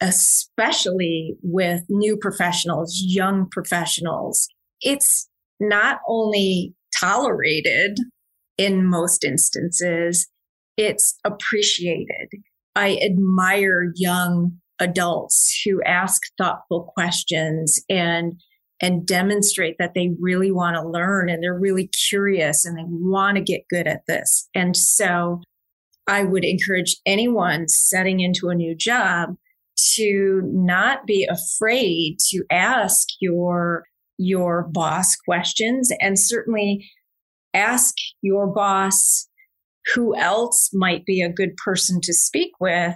especially 0.00 1.36
with 1.42 1.82
new 1.88 2.16
professionals, 2.16 3.00
young 3.04 3.48
professionals, 3.50 4.48
it's 4.80 5.29
not 5.60 6.00
only 6.08 6.74
tolerated 6.98 7.98
in 8.58 8.86
most 8.86 9.24
instances, 9.24 10.28
it's 10.76 11.18
appreciated. 11.24 12.28
I 12.74 12.98
admire 13.02 13.92
young 13.96 14.52
adults 14.78 15.60
who 15.64 15.82
ask 15.82 16.22
thoughtful 16.38 16.90
questions 16.94 17.80
and 17.88 18.34
and 18.82 19.06
demonstrate 19.06 19.76
that 19.78 19.92
they 19.94 20.08
really 20.18 20.50
want 20.50 20.74
to 20.74 20.88
learn 20.88 21.28
and 21.28 21.42
they're 21.42 21.58
really 21.58 21.90
curious 22.08 22.64
and 22.64 22.78
they 22.78 22.84
want 22.86 23.36
to 23.36 23.42
get 23.42 23.68
good 23.68 23.86
at 23.86 24.00
this. 24.08 24.48
And 24.54 24.74
so 24.74 25.42
I 26.06 26.24
would 26.24 26.44
encourage 26.44 26.96
anyone 27.04 27.68
setting 27.68 28.20
into 28.20 28.48
a 28.48 28.54
new 28.54 28.74
job 28.74 29.36
to 29.96 30.40
not 30.44 31.06
be 31.06 31.28
afraid 31.30 32.16
to 32.30 32.42
ask 32.50 33.06
your 33.20 33.84
your 34.20 34.68
boss 34.70 35.16
questions 35.16 35.90
and 35.98 36.18
certainly 36.18 36.86
ask 37.54 37.94
your 38.20 38.46
boss 38.46 39.26
who 39.94 40.14
else 40.16 40.70
might 40.74 41.06
be 41.06 41.22
a 41.22 41.32
good 41.32 41.56
person 41.56 42.00
to 42.02 42.12
speak 42.12 42.52
with 42.60 42.94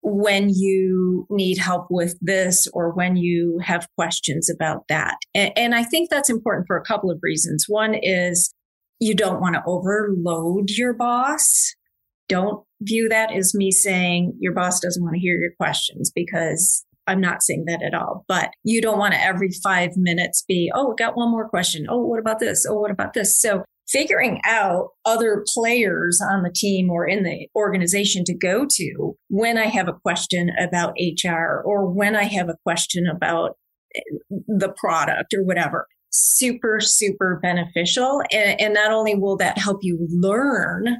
when 0.00 0.48
you 0.48 1.26
need 1.28 1.58
help 1.58 1.88
with 1.90 2.16
this 2.22 2.66
or 2.72 2.92
when 2.92 3.16
you 3.16 3.60
have 3.62 3.88
questions 3.94 4.48
about 4.48 4.84
that. 4.88 5.18
And, 5.34 5.52
and, 5.54 5.74
I 5.74 5.84
think 5.84 6.08
that's 6.08 6.30
important 6.30 6.66
for 6.66 6.78
a 6.78 6.84
couple 6.84 7.10
of 7.10 7.18
reasons. 7.20 7.66
One 7.68 7.94
is 7.94 8.54
you 9.00 9.14
don't 9.14 9.40
want 9.40 9.56
to 9.56 9.62
overload 9.66 10.70
your 10.70 10.94
boss. 10.94 11.74
Don't 12.28 12.64
view 12.80 13.08
that 13.08 13.32
as 13.32 13.54
me 13.54 13.70
saying 13.70 14.34
your 14.38 14.54
boss 14.54 14.80
doesn't 14.80 15.02
want 15.02 15.14
to 15.14 15.20
hear 15.20 15.36
your 15.36 15.52
questions 15.60 16.10
because 16.14 16.84
I'm 17.08 17.20
not 17.20 17.42
saying 17.42 17.64
that 17.66 17.82
at 17.82 17.94
all, 17.94 18.24
but 18.28 18.50
you 18.64 18.80
don't 18.80 18.98
want 18.98 19.14
to 19.14 19.20
every 19.20 19.50
five 19.62 19.90
minutes 19.96 20.44
be, 20.46 20.70
oh, 20.74 20.94
got 20.94 21.16
one 21.16 21.30
more 21.30 21.48
question. 21.48 21.86
Oh, 21.88 22.04
what 22.04 22.20
about 22.20 22.38
this? 22.38 22.66
Oh, 22.68 22.78
what 22.78 22.90
about 22.90 23.14
this? 23.14 23.40
So 23.40 23.64
figuring 23.88 24.40
out 24.46 24.88
other 25.04 25.44
players 25.54 26.20
on 26.20 26.42
the 26.42 26.52
team 26.54 26.90
or 26.90 27.06
in 27.06 27.24
the 27.24 27.48
organization 27.56 28.22
to 28.24 28.34
go 28.36 28.66
to 28.68 29.16
when 29.28 29.56
I 29.56 29.66
have 29.66 29.88
a 29.88 29.94
question 29.94 30.50
about 30.58 30.94
HR 31.00 31.62
or 31.64 31.86
when 31.86 32.14
I 32.14 32.24
have 32.24 32.48
a 32.48 32.56
question 32.64 33.06
about 33.06 33.56
eh, 33.96 34.00
the 34.46 34.74
product 34.76 35.32
or 35.34 35.42
whatever. 35.42 35.86
Super, 36.10 36.80
super 36.80 37.38
beneficial. 37.42 38.22
And, 38.32 38.60
and 38.60 38.74
not 38.74 38.92
only 38.92 39.14
will 39.14 39.36
that 39.38 39.58
help 39.58 39.78
you 39.82 40.06
learn 40.10 40.96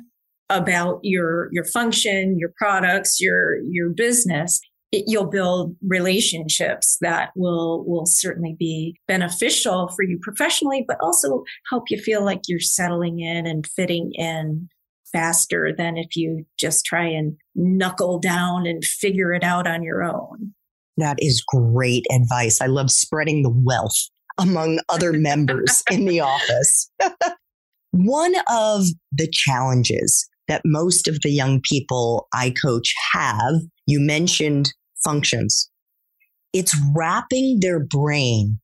about 0.51 1.01
your 1.03 1.49
your 1.53 1.65
function, 1.65 2.39
your 2.39 2.53
products, 2.57 3.21
your 3.21 3.59
your 3.65 3.91
business, 3.91 4.61
it, 4.93 5.05
you'll 5.07 5.27
build 5.27 5.77
relationships 5.87 6.97
that 7.01 7.31
will 7.37 7.85
will 7.85 8.07
certainly 8.07 8.57
be 8.59 8.97
beneficial 9.07 9.89
for 9.89 10.03
you 10.03 10.19
professionally 10.23 10.85
but 10.87 10.97
also 11.01 11.45
help 11.71 11.85
you 11.91 11.99
feel 11.99 12.25
like 12.25 12.41
you're 12.49 12.61
settling 12.61 13.21
in 13.21 13.47
and 13.47 13.67
fitting 13.67 14.13
in 14.15 14.69
faster 15.13 15.73
than 15.77 15.97
if 15.97 16.17
you 16.17 16.45
just 16.59 16.85
try 16.85 17.07
and 17.07 17.37
knuckle 17.55 18.19
down 18.19 18.67
and 18.67 18.85
figure 18.85 19.33
it 19.33 19.45
out 19.45 19.67
on 19.67 19.83
your 19.83 20.03
own. 20.03 20.53
That 20.97 21.17
is 21.21 21.43
great 21.47 22.05
advice. 22.13 22.61
I 22.61 22.67
love 22.67 22.91
spreading 22.91 23.43
the 23.43 23.55
wealth 23.55 23.97
among 24.39 24.81
other 24.89 25.13
members 25.13 25.83
in 25.91 26.05
the 26.05 26.21
office. 26.21 26.91
One 27.93 28.35
of 28.51 28.87
the 29.13 29.29
challenges 29.33 30.29
that 30.49 30.63
most 30.65 31.07
of 31.07 31.19
the 31.23 31.31
young 31.31 31.61
people 31.63 32.27
I 32.35 32.55
coach 32.63 32.95
have, 33.13 33.55
you 33.87 34.01
mentioned 34.01 34.73
functions. 35.05 35.71
It's 36.53 36.77
wrapping 36.95 37.59
their 37.61 37.85
brain 37.85 38.59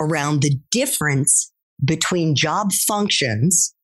around 0.00 0.42
the 0.42 0.56
difference 0.70 1.52
between 1.84 2.36
job 2.36 2.72
functions, 2.86 3.74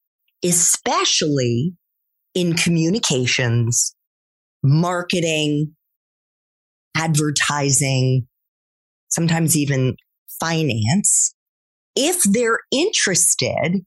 especially 0.45 1.73
in 2.35 2.55
communications, 2.55 3.95
marketing, 4.63 5.75
advertising, 6.97 8.27
sometimes 9.09 9.57
even 9.57 9.97
finance. 10.39 11.35
If 11.97 12.23
they're 12.23 12.61
interested 12.71 13.85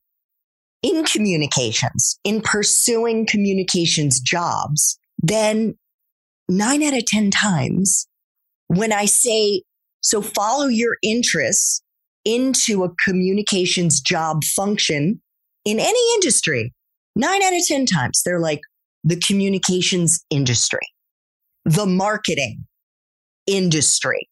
in 0.84 1.06
communications, 1.06 2.20
in 2.24 2.42
pursuing 2.42 3.26
communications 3.26 4.20
jobs, 4.20 5.00
then 5.18 5.76
nine 6.50 6.84
out 6.84 6.94
of 6.94 7.06
10 7.06 7.32
times 7.32 8.08
when 8.68 8.92
I 8.92 9.06
say, 9.06 9.64
so 10.02 10.22
follow 10.22 10.68
your 10.68 10.98
interests 11.02 11.82
into 12.26 12.84
a 12.84 12.90
communications 13.06 14.02
job 14.02 14.44
function 14.44 15.22
in 15.66 15.80
any 15.80 16.14
industry, 16.16 16.74
nine 17.16 17.42
out 17.42 17.54
of 17.54 17.66
10 17.66 17.86
times, 17.86 18.22
they're 18.24 18.40
like 18.40 18.60
the 19.04 19.16
communications 19.16 20.24
industry, 20.30 20.88
the 21.66 21.86
marketing 21.86 22.66
industry. 23.48 24.28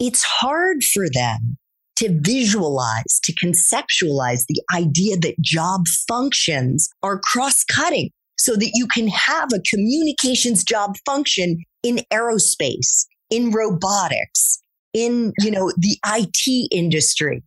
It's 0.00 0.22
hard 0.22 0.82
for 0.82 1.06
them 1.12 1.58
to 2.00 2.18
visualize, 2.22 3.20
to 3.22 3.34
conceptualize 3.34 4.44
the 4.48 4.62
idea 4.74 5.18
that 5.18 5.38
job 5.40 5.82
functions 6.08 6.88
are 7.02 7.20
cross 7.22 7.62
cutting 7.64 8.08
so 8.38 8.56
that 8.56 8.70
you 8.74 8.86
can 8.86 9.06
have 9.06 9.50
a 9.52 9.60
communications 9.68 10.64
job 10.64 10.94
function 11.04 11.58
in 11.82 12.00
aerospace, 12.10 13.04
in 13.28 13.50
robotics, 13.50 14.62
in, 14.94 15.34
you 15.40 15.50
know, 15.50 15.70
the 15.76 15.98
IT 16.06 16.68
industry. 16.72 17.42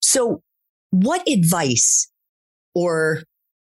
So 0.00 0.40
what 0.90 1.28
advice 1.28 2.08
or 2.76 3.24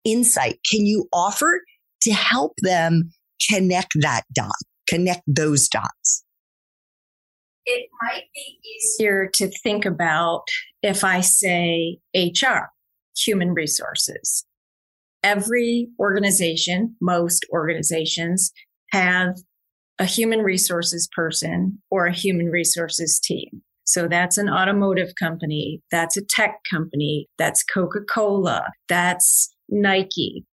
insight 0.05 0.59
can 0.71 0.85
you 0.85 1.09
offer 1.11 1.63
to 2.03 2.13
help 2.13 2.53
them 2.61 3.11
connect 3.51 3.93
that 4.03 4.25
dot, 4.35 4.53
connect 4.87 5.23
those 5.27 5.69
dots? 5.69 6.23
It 7.71 7.91
might 8.03 8.25
be 8.35 8.59
easier 8.67 9.29
to 9.35 9.51
think 9.63 9.85
about 9.85 10.45
if 10.83 11.05
I 11.05 11.21
say 11.21 11.99
HR, 12.15 12.71
human 13.15 13.53
resources. 13.53 14.47
Every 15.23 15.89
organization, 16.01 16.97
most 17.03 17.45
organizations 17.53 18.53
have 18.93 19.35
a 19.99 20.07
human 20.07 20.41
resources 20.41 21.11
person 21.15 21.83
or 21.91 22.07
a 22.07 22.15
human 22.15 22.47
resources 22.47 23.21
team. 23.23 23.63
So 23.85 24.09
that's 24.09 24.39
an 24.39 24.49
automotive 24.49 25.11
company. 25.19 25.83
That's 25.91 26.17
a 26.17 26.25
tech 26.25 26.61
company. 26.71 27.29
That's 27.37 27.65
Coca 27.65 28.01
Cola. 28.11 28.71
That's 28.89 29.55
Nike. 29.69 30.47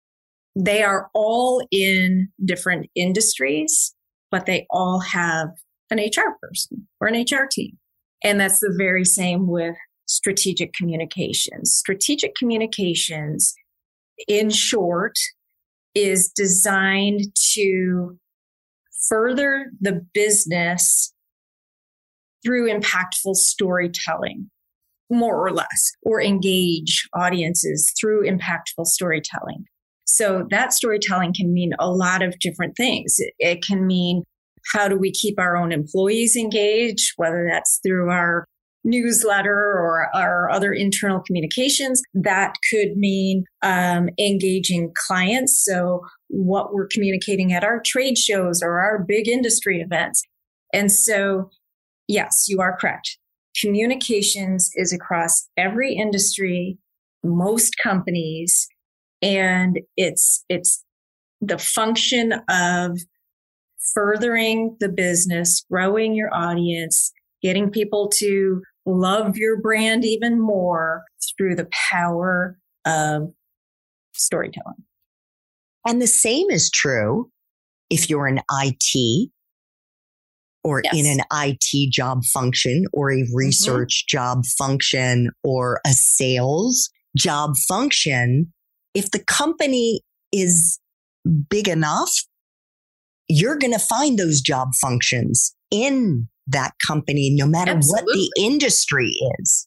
They 0.57 0.83
are 0.83 1.11
all 1.13 1.63
in 1.71 2.29
different 2.43 2.89
industries, 2.95 3.95
but 4.31 4.47
they 4.47 4.67
all 4.71 5.01
have 5.01 5.49
an 5.93 5.99
HR 5.99 6.37
person 6.41 6.89
or 7.01 7.09
an 7.09 7.15
HR 7.15 7.47
team. 7.51 7.79
And 8.25 8.41
that's 8.41 8.61
the 8.61 8.75
very 8.77 9.05
same 9.05 9.47
with 9.47 9.77
strategic 10.07 10.73
communications. 10.75 11.75
Strategic 11.75 12.35
communications, 12.35 13.55
in 14.29 14.51
short, 14.51 15.17
is 15.95 16.31
designed 16.35 17.21
to 17.55 18.19
further 19.09 19.71
the 19.81 20.05
business 20.15 21.13
through 22.45 22.69
impactful 22.69 23.37
storytelling, 23.37 24.51
more 25.11 25.47
or 25.47 25.53
less, 25.53 25.93
or 26.03 26.21
engage 26.23 27.09
audiences 27.15 27.93
through 28.01 28.29
impactful 28.29 28.87
storytelling. 28.87 29.65
So 30.05 30.47
that 30.51 30.73
storytelling 30.73 31.35
can 31.35 31.53
mean 31.53 31.73
a 31.79 31.91
lot 31.91 32.23
of 32.23 32.39
different 32.39 32.77
things. 32.77 33.17
It, 33.39 33.63
can 33.63 33.87
mean 33.87 34.25
how 34.73 34.89
do 34.89 34.97
we 34.97 35.11
keep 35.11 35.39
our 35.39 35.57
own 35.57 35.73
employees 35.73 36.37
engaged, 36.37 37.13
whether 37.17 37.49
that's 37.51 37.81
through 37.85 38.11
our 38.11 38.47
newsletter 38.85 39.55
or 39.55 40.09
our 40.15 40.51
other 40.51 40.73
internal 40.73 41.21
communications. 41.21 42.03
That 42.15 42.55
could 42.71 42.97
mean 42.97 43.45
um, 43.63 44.09
engaging 44.19 44.93
clients. 45.07 45.63
So, 45.65 46.03
what 46.29 46.73
we're 46.73 46.89
communicating 46.89 47.53
at 47.53 47.65
our 47.65 47.81
trade 47.85 48.19
shows 48.19 48.61
or 48.63 48.81
our 48.81 49.05
big 49.07 49.29
industry 49.29 49.81
events. 49.81 50.23
And 50.73 50.91
so, 50.91 51.51
yes, 52.09 52.47
you 52.49 52.61
are 52.61 52.77
correct. 52.77 53.19
Communications 53.61 54.71
is 54.75 54.93
across 54.93 55.49
every 55.57 55.95
industry, 55.95 56.79
most 57.23 57.75
companies, 57.83 58.67
and 59.21 59.79
it's 59.97 60.45
it's 60.49 60.83
the 61.41 61.59
function 61.59 62.33
of 62.49 62.99
furthering 63.95 64.77
the 64.81 64.89
business, 64.89 65.65
growing 65.71 66.15
your 66.15 66.33
audience, 66.35 67.13
getting 67.43 67.71
people 67.71 68.09
to 68.17 68.63
love 68.87 69.37
your 69.37 69.61
brand 69.61 70.05
even 70.05 70.41
more 70.41 71.05
through 71.37 71.55
the 71.55 71.69
power 71.91 72.59
of 72.85 73.33
storytelling. 74.15 74.85
And 75.87 76.01
the 76.01 76.07
same 76.07 76.51
is 76.51 76.71
true 76.71 77.31
if 77.91 78.09
you're 78.09 78.27
an 78.27 78.41
IT 78.51 79.31
or 80.65 80.83
yes. 80.85 80.95
in 80.95 81.07
an 81.07 81.25
IT 81.33 81.93
job 81.93 82.25
function 82.25 82.85
or 82.93 83.11
a 83.11 83.17
mm-hmm. 83.17 83.35
research 83.35 84.05
mm-hmm. 84.05 84.17
job 84.17 84.45
function 84.59 85.31
or 85.43 85.81
a 85.87 85.91
sales 85.91 86.89
job 87.17 87.57
function. 87.69 88.53
If 88.95 89.11
the 89.11 89.25
company 89.25 90.03
is 90.33 90.79
big 91.49 91.69
enough, 91.69 92.11
you're 93.33 93.57
going 93.57 93.73
to 93.73 93.79
find 93.79 94.19
those 94.19 94.43
job 94.43 94.69
functions 94.81 95.55
in 95.71 96.29
that 96.47 96.73
company, 96.87 97.31
no 97.35 97.47
matter 97.47 97.73
Absolutely. 97.73 98.05
what 98.05 98.15
the 98.15 98.43
industry 98.43 99.11
is. 99.39 99.67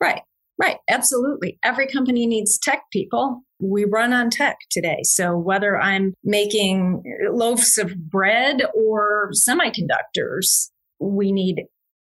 Right, 0.00 0.22
right. 0.60 0.76
Absolutely. 0.88 1.58
Every 1.64 1.88
company 1.88 2.26
needs 2.26 2.58
tech 2.62 2.82
people. 2.92 3.42
We 3.60 3.84
run 3.84 4.12
on 4.12 4.30
tech 4.30 4.58
today. 4.70 4.98
So 5.02 5.36
whether 5.36 5.76
I'm 5.76 6.14
making 6.22 7.02
loaves 7.30 7.78
of 7.78 7.96
bread 7.96 8.62
or 8.74 9.30
semiconductors, 9.32 10.68
we 11.00 11.32
need, 11.32 11.64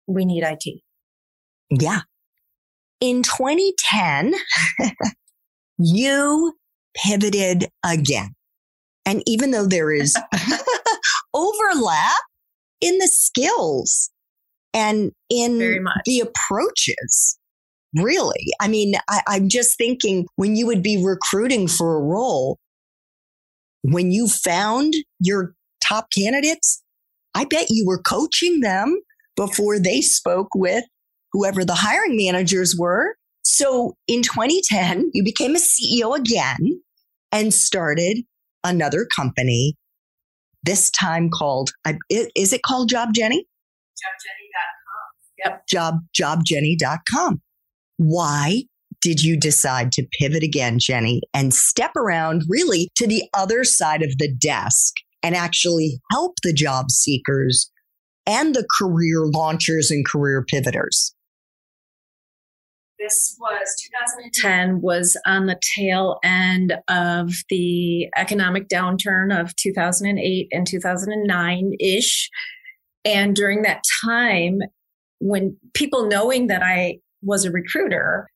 we 0.06 0.24
need 0.24 0.44
IT. 0.44 0.80
Yeah. 1.70 2.02
In 3.00 3.22
2010, 3.22 4.34
you 5.78 6.54
pivoted 6.94 7.68
again. 7.84 8.34
And 9.08 9.22
even 9.26 9.52
though 9.52 9.64
there 9.64 9.90
is 9.90 10.14
overlap 11.34 12.20
in 12.82 12.98
the 12.98 13.08
skills 13.08 14.10
and 14.74 15.12
in 15.30 15.86
the 16.04 16.20
approaches. 16.20 17.38
Really. 17.96 18.52
I 18.60 18.68
mean, 18.68 18.94
I, 19.08 19.22
I'm 19.26 19.48
just 19.48 19.78
thinking 19.78 20.26
when 20.36 20.56
you 20.56 20.66
would 20.66 20.82
be 20.82 21.02
recruiting 21.02 21.68
for 21.68 21.96
a 21.96 22.02
role, 22.02 22.58
when 23.80 24.12
you 24.12 24.28
found 24.28 24.92
your 25.20 25.54
top 25.82 26.08
candidates, 26.10 26.82
I 27.34 27.46
bet 27.46 27.68
you 27.70 27.86
were 27.86 28.02
coaching 28.02 28.60
them 28.60 29.00
before 29.36 29.78
they 29.78 30.02
spoke 30.02 30.48
with 30.54 30.84
whoever 31.32 31.64
the 31.64 31.74
hiring 31.74 32.14
managers 32.14 32.76
were. 32.78 33.16
So 33.42 33.94
in 34.06 34.22
2010, 34.22 35.12
you 35.14 35.24
became 35.24 35.56
a 35.56 35.58
CEO 35.58 36.14
again 36.14 36.82
and 37.32 37.54
started 37.54 38.18
another 38.64 39.06
company 39.14 39.74
this 40.64 40.90
time 40.90 41.30
called, 41.30 41.70
is 42.10 42.52
it 42.52 42.62
called 42.62 42.88
Job 42.88 43.10
Jenny? 43.14 43.46
JobJenny.com. 45.38 45.44
Yep. 45.44 45.66
Job, 45.68 45.94
jobjenny.com. 46.14 47.40
Why 47.96 48.64
did 49.00 49.22
you 49.22 49.38
decide 49.38 49.92
to 49.92 50.06
pivot 50.18 50.42
again, 50.42 50.78
Jenny, 50.78 51.22
and 51.32 51.54
step 51.54 51.94
around 51.96 52.42
really 52.48 52.90
to 52.96 53.06
the 53.06 53.24
other 53.34 53.64
side 53.64 54.02
of 54.02 54.18
the 54.18 54.32
desk 54.32 54.94
and 55.22 55.36
actually 55.36 56.00
help 56.10 56.34
the 56.42 56.52
job 56.52 56.90
seekers 56.90 57.70
and 58.26 58.54
the 58.54 58.66
career 58.80 59.26
launchers 59.26 59.90
and 59.90 60.04
career 60.06 60.44
pivoters? 60.48 61.14
This 62.98 63.36
was 63.38 63.74
2010 64.02 64.80
was 64.80 65.16
on 65.26 65.46
the 65.46 65.58
tail 65.76 66.18
end 66.24 66.74
of 66.88 67.32
the 67.48 68.08
economic 68.16 68.68
downturn 68.68 69.38
of 69.38 69.54
2008 69.56 70.48
and 70.50 70.66
2009 70.66 71.72
ish 71.80 72.28
and 73.04 73.36
during 73.36 73.62
that 73.62 73.82
time 74.04 74.58
when 75.20 75.56
people 75.74 76.06
knowing 76.06 76.48
that 76.48 76.62
i 76.62 76.98
was 77.22 77.44
a 77.44 77.50
recruiter 77.50 78.28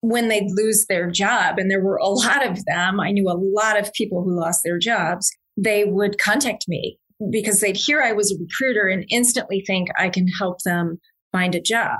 when 0.00 0.28
they'd 0.28 0.50
lose 0.50 0.86
their 0.88 1.10
job 1.10 1.58
and 1.58 1.70
there 1.70 1.82
were 1.82 1.96
a 1.96 2.08
lot 2.08 2.46
of 2.46 2.64
them 2.66 3.00
i 3.00 3.10
knew 3.10 3.28
a 3.28 3.40
lot 3.40 3.78
of 3.78 3.92
people 3.94 4.22
who 4.22 4.38
lost 4.38 4.62
their 4.64 4.78
jobs 4.78 5.30
they 5.56 5.84
would 5.84 6.18
contact 6.18 6.64
me 6.68 6.98
because 7.30 7.60
they'd 7.60 7.76
hear 7.76 8.02
i 8.02 8.12
was 8.12 8.32
a 8.32 8.36
recruiter 8.38 8.86
and 8.86 9.04
instantly 9.10 9.62
think 9.66 9.88
i 9.98 10.08
can 10.08 10.26
help 10.38 10.58
them 10.64 10.98
find 11.32 11.54
a 11.54 11.60
job 11.60 11.98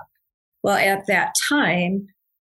well, 0.62 0.76
at 0.76 1.06
that 1.06 1.32
time, 1.48 2.06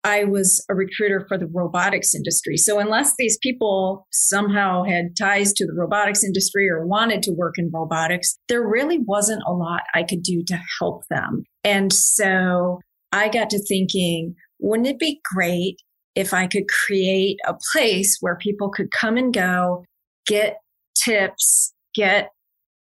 I 0.03 0.25
was 0.25 0.63
a 0.69 0.75
recruiter 0.75 1.25
for 1.27 1.37
the 1.37 1.47
robotics 1.47 2.13
industry. 2.13 2.57
So 2.57 2.79
unless 2.79 3.13
these 3.17 3.37
people 3.41 4.05
somehow 4.11 4.83
had 4.83 5.15
ties 5.17 5.53
to 5.53 5.65
the 5.65 5.73
robotics 5.73 6.23
industry 6.23 6.69
or 6.69 6.85
wanted 6.85 7.23
to 7.23 7.31
work 7.31 7.55
in 7.57 7.71
robotics, 7.73 8.37
there 8.49 8.67
really 8.67 8.99
wasn't 8.99 9.43
a 9.47 9.53
lot 9.53 9.83
I 9.93 10.03
could 10.03 10.21
do 10.21 10.43
to 10.47 10.59
help 10.79 11.03
them. 11.09 11.43
And 11.63 11.93
so 11.93 12.81
I 13.13 13.29
got 13.29 13.49
to 13.51 13.63
thinking, 13.65 14.35
wouldn't 14.59 14.89
it 14.89 14.99
be 14.99 15.21
great 15.33 15.77
if 16.15 16.33
I 16.33 16.47
could 16.47 16.65
create 16.67 17.37
a 17.47 17.55
place 17.71 18.17
where 18.19 18.37
people 18.37 18.69
could 18.69 18.91
come 18.91 19.15
and 19.15 19.33
go, 19.33 19.85
get 20.27 20.57
tips, 21.01 21.73
get 21.95 22.29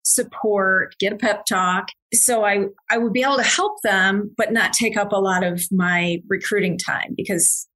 support, 0.04 0.96
get 1.00 1.14
a 1.14 1.18
pep 1.18 1.46
talk. 1.46 1.88
So 2.14 2.46
I, 2.46 2.66
I 2.90 2.98
would 2.98 3.14
be 3.14 3.24
able 3.24 3.38
to 3.38 3.44
help 3.44 3.82
them, 3.84 4.32
but 4.38 4.54
not 4.54 4.74
take 4.74 4.98
up 4.98 5.12
a 5.12 5.18
lot 5.18 5.44
of 5.44 5.64
my 5.72 6.18
recruiting 6.30 6.78
time 6.78 7.14
because 7.16 7.68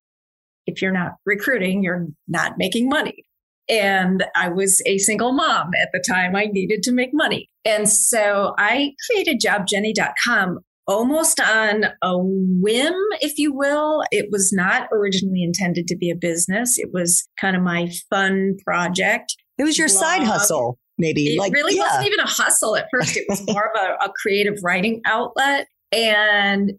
if 0.65 0.81
you're 0.81 0.91
not 0.91 1.13
recruiting, 1.25 1.83
you're 1.83 2.07
not 2.27 2.53
making 2.57 2.89
money. 2.89 3.23
And 3.69 4.23
I 4.35 4.49
was 4.49 4.81
a 4.85 4.97
single 4.97 5.33
mom 5.33 5.71
at 5.81 5.89
the 5.91 6.03
time. 6.07 6.35
I 6.35 6.45
needed 6.45 6.83
to 6.83 6.91
make 6.91 7.09
money. 7.13 7.49
And 7.65 7.89
so 7.89 8.53
I 8.57 8.93
created 9.09 9.41
jobjenny.com 9.41 10.59
almost 10.87 11.41
on 11.41 11.85
a 12.01 12.17
whim, 12.17 12.93
if 13.19 13.37
you 13.37 13.53
will. 13.53 14.03
It 14.11 14.27
was 14.31 14.53
not 14.53 14.87
originally 14.91 15.43
intended 15.43 15.87
to 15.87 15.97
be 15.97 16.09
a 16.09 16.15
business. 16.15 16.79
It 16.79 16.91
was 16.93 17.27
kind 17.39 17.57
of 17.57 17.61
my 17.61 17.89
fun 18.09 18.55
project. 18.65 19.35
It 19.57 19.63
was 19.63 19.77
your 19.77 19.89
blog. 19.89 19.99
side 19.99 20.23
hustle 20.23 20.79
maybe 20.97 21.27
it 21.27 21.39
like 21.39 21.53
really 21.53 21.75
yeah. 21.75 21.83
wasn't 21.83 22.05
even 22.05 22.19
a 22.19 22.27
hustle 22.27 22.75
at 22.75 22.87
first 22.91 23.15
it 23.17 23.25
was 23.29 23.45
more 23.47 23.71
of 23.73 23.81
a, 23.81 24.05
a, 24.05 24.13
creative 24.21 24.55
writing 24.63 25.01
outlet 25.05 25.67
and 25.91 26.71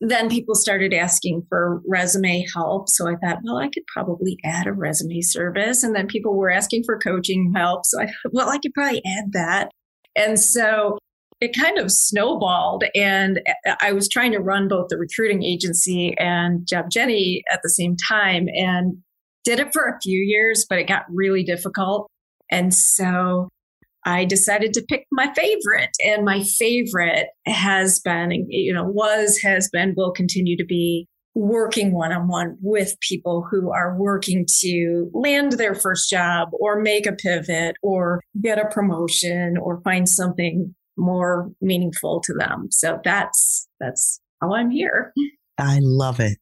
then 0.00 0.28
people 0.28 0.54
started 0.54 0.94
asking 0.94 1.42
for 1.48 1.82
resume 1.86 2.46
help. 2.54 2.88
So 2.88 3.08
I 3.08 3.16
thought, 3.16 3.38
well, 3.42 3.56
I 3.56 3.68
could 3.68 3.82
probably 3.92 4.38
add 4.44 4.66
a 4.66 4.72
resume 4.72 5.20
service. 5.22 5.82
And 5.82 5.94
then 5.94 6.06
people 6.06 6.36
were 6.36 6.50
asking 6.50 6.84
for 6.84 6.98
coaching 6.98 7.52
help. 7.54 7.84
So 7.84 8.00
I 8.00 8.06
thought, 8.06 8.32
well, 8.32 8.48
I 8.48 8.58
could 8.58 8.72
probably 8.74 9.02
add 9.04 9.32
that. 9.32 9.72
And 10.14 10.38
so 10.38 10.98
it 11.40 11.56
kind 11.56 11.78
of 11.78 11.90
snowballed. 11.90 12.84
And 12.94 13.40
I 13.80 13.92
was 13.92 14.08
trying 14.08 14.32
to 14.32 14.40
run 14.40 14.68
both 14.68 14.88
the 14.88 14.98
recruiting 14.98 15.42
agency 15.42 16.14
and 16.18 16.66
Job 16.66 16.90
Jenny 16.90 17.42
at 17.52 17.60
the 17.62 17.70
same 17.70 17.96
time 18.08 18.46
and 18.54 18.98
did 19.44 19.60
it 19.60 19.72
for 19.72 19.84
a 19.84 19.98
few 20.00 20.20
years, 20.20 20.66
but 20.68 20.78
it 20.78 20.88
got 20.88 21.04
really 21.08 21.42
difficult. 21.42 22.08
And 22.50 22.72
so 22.74 23.48
I 24.04 24.24
decided 24.24 24.72
to 24.74 24.84
pick 24.88 25.04
my 25.12 25.32
favorite. 25.34 25.90
And 26.04 26.24
my 26.24 26.42
favorite 26.42 27.26
has 27.46 28.00
been, 28.00 28.30
you 28.48 28.72
know, 28.72 28.84
was, 28.84 29.38
has 29.42 29.68
been, 29.72 29.94
will 29.96 30.12
continue 30.12 30.56
to 30.56 30.64
be 30.64 31.06
working 31.34 31.92
one 31.92 32.10
on 32.12 32.26
one 32.26 32.56
with 32.60 32.96
people 33.00 33.46
who 33.48 33.70
are 33.70 33.96
working 33.96 34.46
to 34.60 35.10
land 35.12 35.52
their 35.52 35.74
first 35.74 36.10
job 36.10 36.48
or 36.52 36.80
make 36.80 37.06
a 37.06 37.12
pivot 37.12 37.76
or 37.82 38.20
get 38.42 38.58
a 38.58 38.68
promotion 38.68 39.56
or 39.60 39.80
find 39.82 40.08
something 40.08 40.74
more 40.96 41.50
meaningful 41.60 42.20
to 42.20 42.34
them. 42.34 42.68
So 42.70 43.00
that's, 43.04 43.68
that's 43.78 44.20
how 44.40 44.54
I'm 44.54 44.70
here. 44.70 45.12
I 45.58 45.78
love 45.80 46.18
it. 46.18 46.38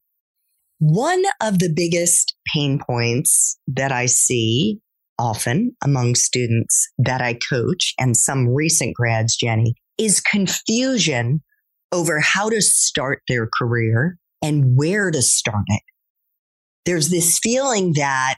One 0.79 1.23
of 1.41 1.59
the 1.59 1.71
biggest 1.73 2.35
pain 2.53 2.79
points 2.79 3.59
that 3.67 3.91
I 3.91 4.05
see 4.05 4.79
often 5.19 5.75
among 5.83 6.15
students 6.15 6.87
that 6.97 7.21
I 7.21 7.37
coach 7.49 7.93
and 7.99 8.15
some 8.15 8.49
recent 8.49 8.95
grads, 8.95 9.35
Jenny, 9.35 9.75
is 9.97 10.21
confusion 10.21 11.41
over 11.91 12.19
how 12.19 12.49
to 12.49 12.61
start 12.61 13.21
their 13.27 13.49
career 13.57 14.17
and 14.41 14.77
where 14.77 15.09
to 15.11 15.21
start 15.21 15.63
it. 15.67 15.81
There's 16.85 17.09
this 17.09 17.39
feeling 17.41 17.93
that, 17.95 18.35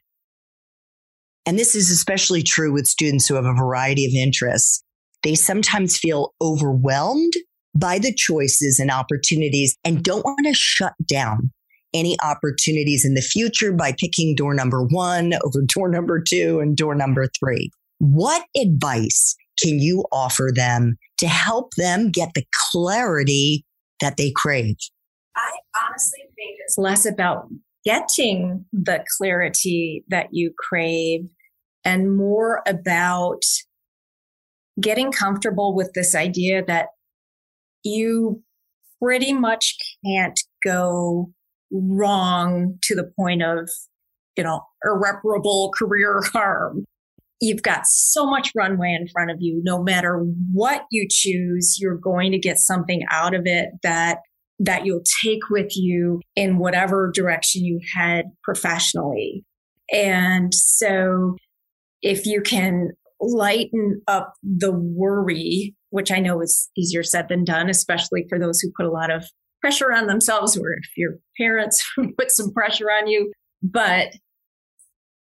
and 1.45 1.57
this 1.57 1.75
is 1.75 1.91
especially 1.91 2.43
true 2.43 2.71
with 2.71 2.85
students 2.85 3.27
who 3.27 3.35
have 3.35 3.45
a 3.45 3.53
variety 3.53 4.05
of 4.05 4.13
interests, 4.13 4.83
they 5.23 5.35
sometimes 5.35 5.97
feel 5.97 6.33
overwhelmed 6.41 7.33
by 7.75 7.99
the 7.99 8.13
choices 8.13 8.79
and 8.79 8.89
opportunities 8.89 9.75
and 9.83 10.03
don't 10.03 10.25
want 10.25 10.45
to 10.45 10.53
shut 10.53 10.93
down 11.05 11.51
any 11.93 12.17
opportunities 12.23 13.05
in 13.05 13.13
the 13.13 13.21
future 13.21 13.71
by 13.71 13.93
picking 13.97 14.35
door 14.35 14.53
number 14.53 14.83
one 14.83 15.33
over 15.43 15.61
door 15.65 15.89
number 15.89 16.21
two 16.21 16.59
and 16.59 16.77
door 16.77 16.95
number 16.95 17.27
three. 17.39 17.69
What 17.99 18.45
advice 18.55 19.35
can 19.61 19.79
you 19.79 20.05
offer 20.11 20.49
them 20.53 20.97
to 21.19 21.27
help 21.27 21.73
them 21.75 22.11
get 22.11 22.29
the 22.35 22.45
clarity 22.71 23.65
that 23.99 24.17
they 24.17 24.31
crave? 24.35 24.75
I 25.35 25.51
honestly 25.85 26.21
think 26.35 26.57
it's 26.65 26.77
less 26.77 27.05
about 27.05 27.47
getting 27.85 28.65
the 28.71 29.03
clarity 29.17 30.03
that 30.09 30.27
you 30.31 30.53
crave 30.57 31.21
and 31.83 32.15
more 32.15 32.61
about 32.67 33.41
getting 34.79 35.11
comfortable 35.11 35.75
with 35.75 35.91
this 35.93 36.15
idea 36.15 36.63
that 36.65 36.87
you 37.83 38.41
pretty 39.01 39.33
much 39.33 39.75
can't 40.05 40.39
go 40.63 41.31
wrong 41.71 42.77
to 42.83 42.95
the 42.95 43.09
point 43.17 43.43
of, 43.43 43.69
you 44.35 44.43
know, 44.43 44.61
irreparable 44.85 45.71
career 45.77 46.21
harm. 46.33 46.85
You've 47.41 47.63
got 47.63 47.85
so 47.85 48.25
much 48.25 48.51
runway 48.55 48.97
in 48.99 49.07
front 49.07 49.31
of 49.31 49.37
you. 49.39 49.61
No 49.63 49.81
matter 49.81 50.17
what 50.51 50.83
you 50.91 51.07
choose, 51.09 51.77
you're 51.79 51.97
going 51.97 52.33
to 52.33 52.37
get 52.37 52.57
something 52.57 53.03
out 53.09 53.33
of 53.33 53.43
it 53.45 53.69
that 53.83 54.19
that 54.61 54.85
you'll 54.85 55.03
take 55.23 55.49
with 55.49 55.71
you 55.77 56.19
in 56.35 56.57
whatever 56.57 57.09
direction 57.13 57.63
you 57.63 57.79
head 57.95 58.25
professionally. 58.43 59.45
And 59.93 60.53
so 60.53 61.37
if 62.01 62.25
you 62.25 62.41
can 62.41 62.89
lighten 63.21 64.01
up 64.07 64.33
the 64.43 64.71
worry, 64.71 65.75
which 65.89 66.11
I 66.11 66.19
know 66.19 66.41
is 66.41 66.69
easier 66.77 67.03
said 67.03 67.27
than 67.29 67.43
done, 67.43 67.69
especially 67.69 68.25
for 68.29 68.39
those 68.39 68.59
who 68.59 68.71
put 68.75 68.85
a 68.85 68.91
lot 68.91 69.11
of 69.11 69.25
pressure 69.61 69.93
on 69.93 70.07
themselves 70.07 70.57
or 70.57 70.71
if 70.71 70.89
your 70.97 71.17
parents 71.37 71.83
put 72.17 72.31
some 72.31 72.51
pressure 72.51 72.89
on 72.89 73.07
you. 73.07 73.31
But 73.61 74.13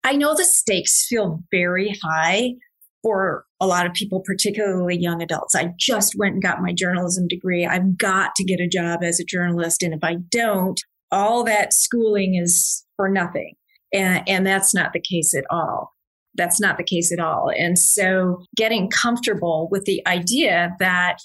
I 0.04 0.14
know 0.14 0.36
the 0.36 0.46
stakes 0.46 1.08
feel 1.08 1.40
very 1.52 1.98
high 2.04 2.54
for 3.02 3.46
a 3.62 3.68
lot 3.68 3.86
of 3.86 3.94
people, 3.94 4.22
particularly 4.26 4.98
young 4.98 5.22
adults. 5.22 5.56
I 5.56 5.74
just 5.80 6.16
went 6.18 6.34
and 6.34 6.42
got 6.42 6.62
my 6.62 6.74
journalism 6.74 7.28
degree. 7.28 7.66
I've 7.66 7.98
got 7.98 8.34
to 8.36 8.44
get 8.44 8.60
a 8.60 8.68
job 8.68 9.04
as 9.04 9.20
a 9.20 9.24
journalist. 9.24 9.84
And 9.84 9.94
if 9.94 10.04
I 10.04 10.16
don't, 10.30 10.80
all 11.12 11.44
that 11.44 11.72
schooling 11.74 12.36
is 12.36 12.84
for 12.96 13.10
nothing. 13.10 13.54
And, 13.94 14.28
and 14.28 14.46
that's 14.46 14.74
not 14.74 14.92
the 14.94 15.00
case 15.00 15.36
at 15.36 15.46
all. 15.50 15.92
That's 16.34 16.60
not 16.60 16.78
the 16.78 16.84
case 16.84 17.12
at 17.12 17.20
all. 17.20 17.52
And 17.56 17.78
so 17.78 18.44
getting 18.58 18.90
comfortable 18.90 19.70
with 19.72 19.86
the 19.86 20.06
idea 20.08 20.76
that 20.80 21.18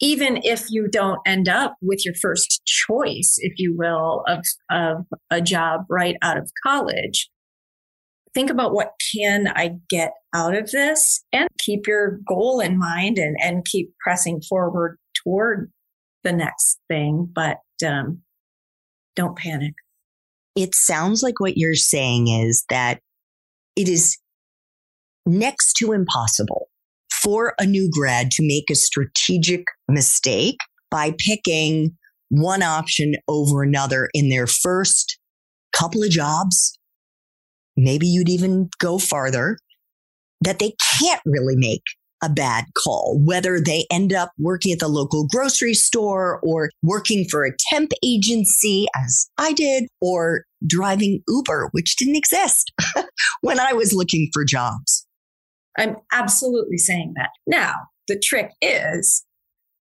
even 0.00 0.40
if 0.42 0.66
you 0.68 0.88
don't 0.90 1.20
end 1.26 1.48
up 1.48 1.76
with 1.80 2.04
your 2.04 2.14
first 2.14 2.62
choice, 2.66 3.36
if 3.38 3.54
you 3.56 3.74
will, 3.76 4.22
of, 4.26 4.44
of 4.70 5.06
a 5.30 5.40
job 5.40 5.82
right 5.88 6.16
out 6.22 6.36
of 6.36 6.50
college, 6.62 7.30
think 8.34 8.50
about 8.50 8.74
what 8.74 8.92
can 9.14 9.48
I 9.48 9.76
get 9.88 10.12
out 10.34 10.54
of 10.54 10.70
this 10.70 11.24
and 11.32 11.48
keep 11.58 11.86
your 11.86 12.20
goal 12.28 12.60
in 12.60 12.78
mind 12.78 13.16
and, 13.18 13.36
and 13.42 13.64
keep 13.64 13.92
pressing 13.98 14.42
forward 14.42 14.98
toward 15.24 15.72
the 16.22 16.32
next 16.32 16.78
thing. 16.88 17.30
But 17.34 17.58
um, 17.86 18.20
don't 19.14 19.36
panic. 19.38 19.72
It 20.54 20.74
sounds 20.74 21.22
like 21.22 21.40
what 21.40 21.56
you're 21.56 21.74
saying 21.74 22.28
is 22.28 22.64
that 22.68 23.00
it 23.76 23.88
is 23.88 24.18
next 25.24 25.74
to 25.74 25.92
impossible 25.92 26.68
for 27.26 27.54
a 27.58 27.66
new 27.66 27.90
grad 27.90 28.30
to 28.30 28.46
make 28.46 28.70
a 28.70 28.76
strategic 28.76 29.64
mistake 29.88 30.58
by 30.92 31.12
picking 31.18 31.90
one 32.28 32.62
option 32.62 33.14
over 33.26 33.64
another 33.64 34.08
in 34.14 34.28
their 34.28 34.46
first 34.46 35.18
couple 35.72 36.04
of 36.04 36.10
jobs. 36.10 36.78
Maybe 37.76 38.06
you'd 38.06 38.28
even 38.28 38.70
go 38.78 38.98
farther 38.98 39.58
that 40.40 40.60
they 40.60 40.74
can't 41.00 41.20
really 41.26 41.56
make 41.56 41.82
a 42.22 42.28
bad 42.30 42.66
call, 42.84 43.20
whether 43.24 43.60
they 43.60 43.86
end 43.90 44.12
up 44.12 44.30
working 44.38 44.72
at 44.72 44.78
the 44.78 44.86
local 44.86 45.26
grocery 45.26 45.74
store 45.74 46.38
or 46.44 46.70
working 46.84 47.26
for 47.28 47.44
a 47.44 47.50
temp 47.70 47.90
agency, 48.04 48.86
as 48.96 49.26
I 49.36 49.52
did, 49.52 49.88
or 50.00 50.44
driving 50.64 51.22
Uber, 51.26 51.70
which 51.72 51.96
didn't 51.96 52.16
exist 52.16 52.70
when 53.40 53.58
I 53.58 53.72
was 53.72 53.92
looking 53.92 54.30
for 54.32 54.44
jobs. 54.44 55.06
I'm 55.78 55.96
absolutely 56.12 56.78
saying 56.78 57.14
that. 57.16 57.30
Now, 57.46 57.74
the 58.08 58.18
trick 58.18 58.52
is 58.60 59.24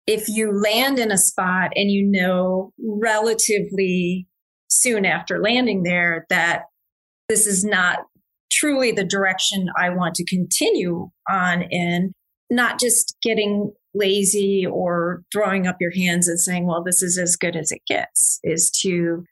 if 0.05 0.27
you 0.29 0.51
land 0.51 0.99
in 0.99 1.11
a 1.11 1.17
spot 1.17 1.71
and 1.75 1.91
you 1.91 2.03
know 2.03 2.71
relatively 2.79 4.27
soon 4.69 5.05
after 5.05 5.41
landing 5.41 5.83
there 5.83 6.25
that 6.29 6.63
this 7.29 7.45
is 7.45 7.63
not 7.63 7.99
truly 8.51 8.91
the 8.91 9.03
direction 9.03 9.67
I 9.77 9.89
want 9.89 10.15
to 10.15 10.25
continue 10.25 11.09
on 11.29 11.63
in, 11.69 12.13
not 12.49 12.79
just 12.79 13.17
getting 13.21 13.73
lazy 13.93 14.65
or 14.65 15.23
throwing 15.33 15.67
up 15.67 15.77
your 15.81 15.91
hands 15.91 16.27
and 16.27 16.39
saying, 16.39 16.65
well, 16.65 16.83
this 16.83 17.01
is 17.01 17.17
as 17.17 17.35
good 17.35 17.55
as 17.55 17.71
it 17.71 17.81
gets, 17.87 18.39
is 18.43 18.71
to 18.83 19.25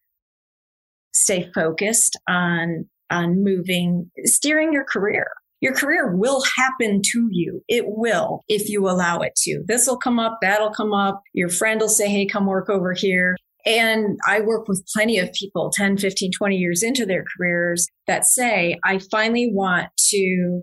stay 1.14 1.50
focused 1.54 2.20
on 2.28 2.90
on 3.12 3.44
moving, 3.44 4.10
steering 4.26 4.74
your 4.74 4.84
career 4.84 5.28
your 5.62 5.74
career 5.74 6.16
will 6.16 6.44
happen 6.58 7.02
to 7.12 7.28
you. 7.32 7.62
It 7.68 7.86
will 7.88 8.44
if 8.48 8.70
you 8.70 8.88
allow 8.88 9.20
it 9.20 9.36
to. 9.44 9.64
This 9.68 9.88
will 9.88 9.98
come 9.98 10.20
up, 10.20 10.40
that'll 10.42 10.74
come 10.74 10.94
up. 10.94 11.22
Your 11.34 11.50
friend 11.50 11.82
will 11.82 11.90
say, 11.90 12.10
Hey, 12.10 12.26
come 12.26 12.46
work 12.46 12.70
over 12.70 12.94
here. 12.94 13.36
And 13.66 14.20
I 14.28 14.42
work 14.42 14.68
with 14.68 14.86
plenty 14.94 15.18
of 15.18 15.34
people 15.34 15.72
10, 15.74 15.98
15, 15.98 16.32
20 16.32 16.56
years 16.56 16.84
into 16.84 17.06
their 17.06 17.24
careers 17.36 17.88
that 18.06 18.26
say, 18.26 18.78
I 18.86 19.00
finally 19.00 19.50
want 19.52 19.88
to 20.10 20.62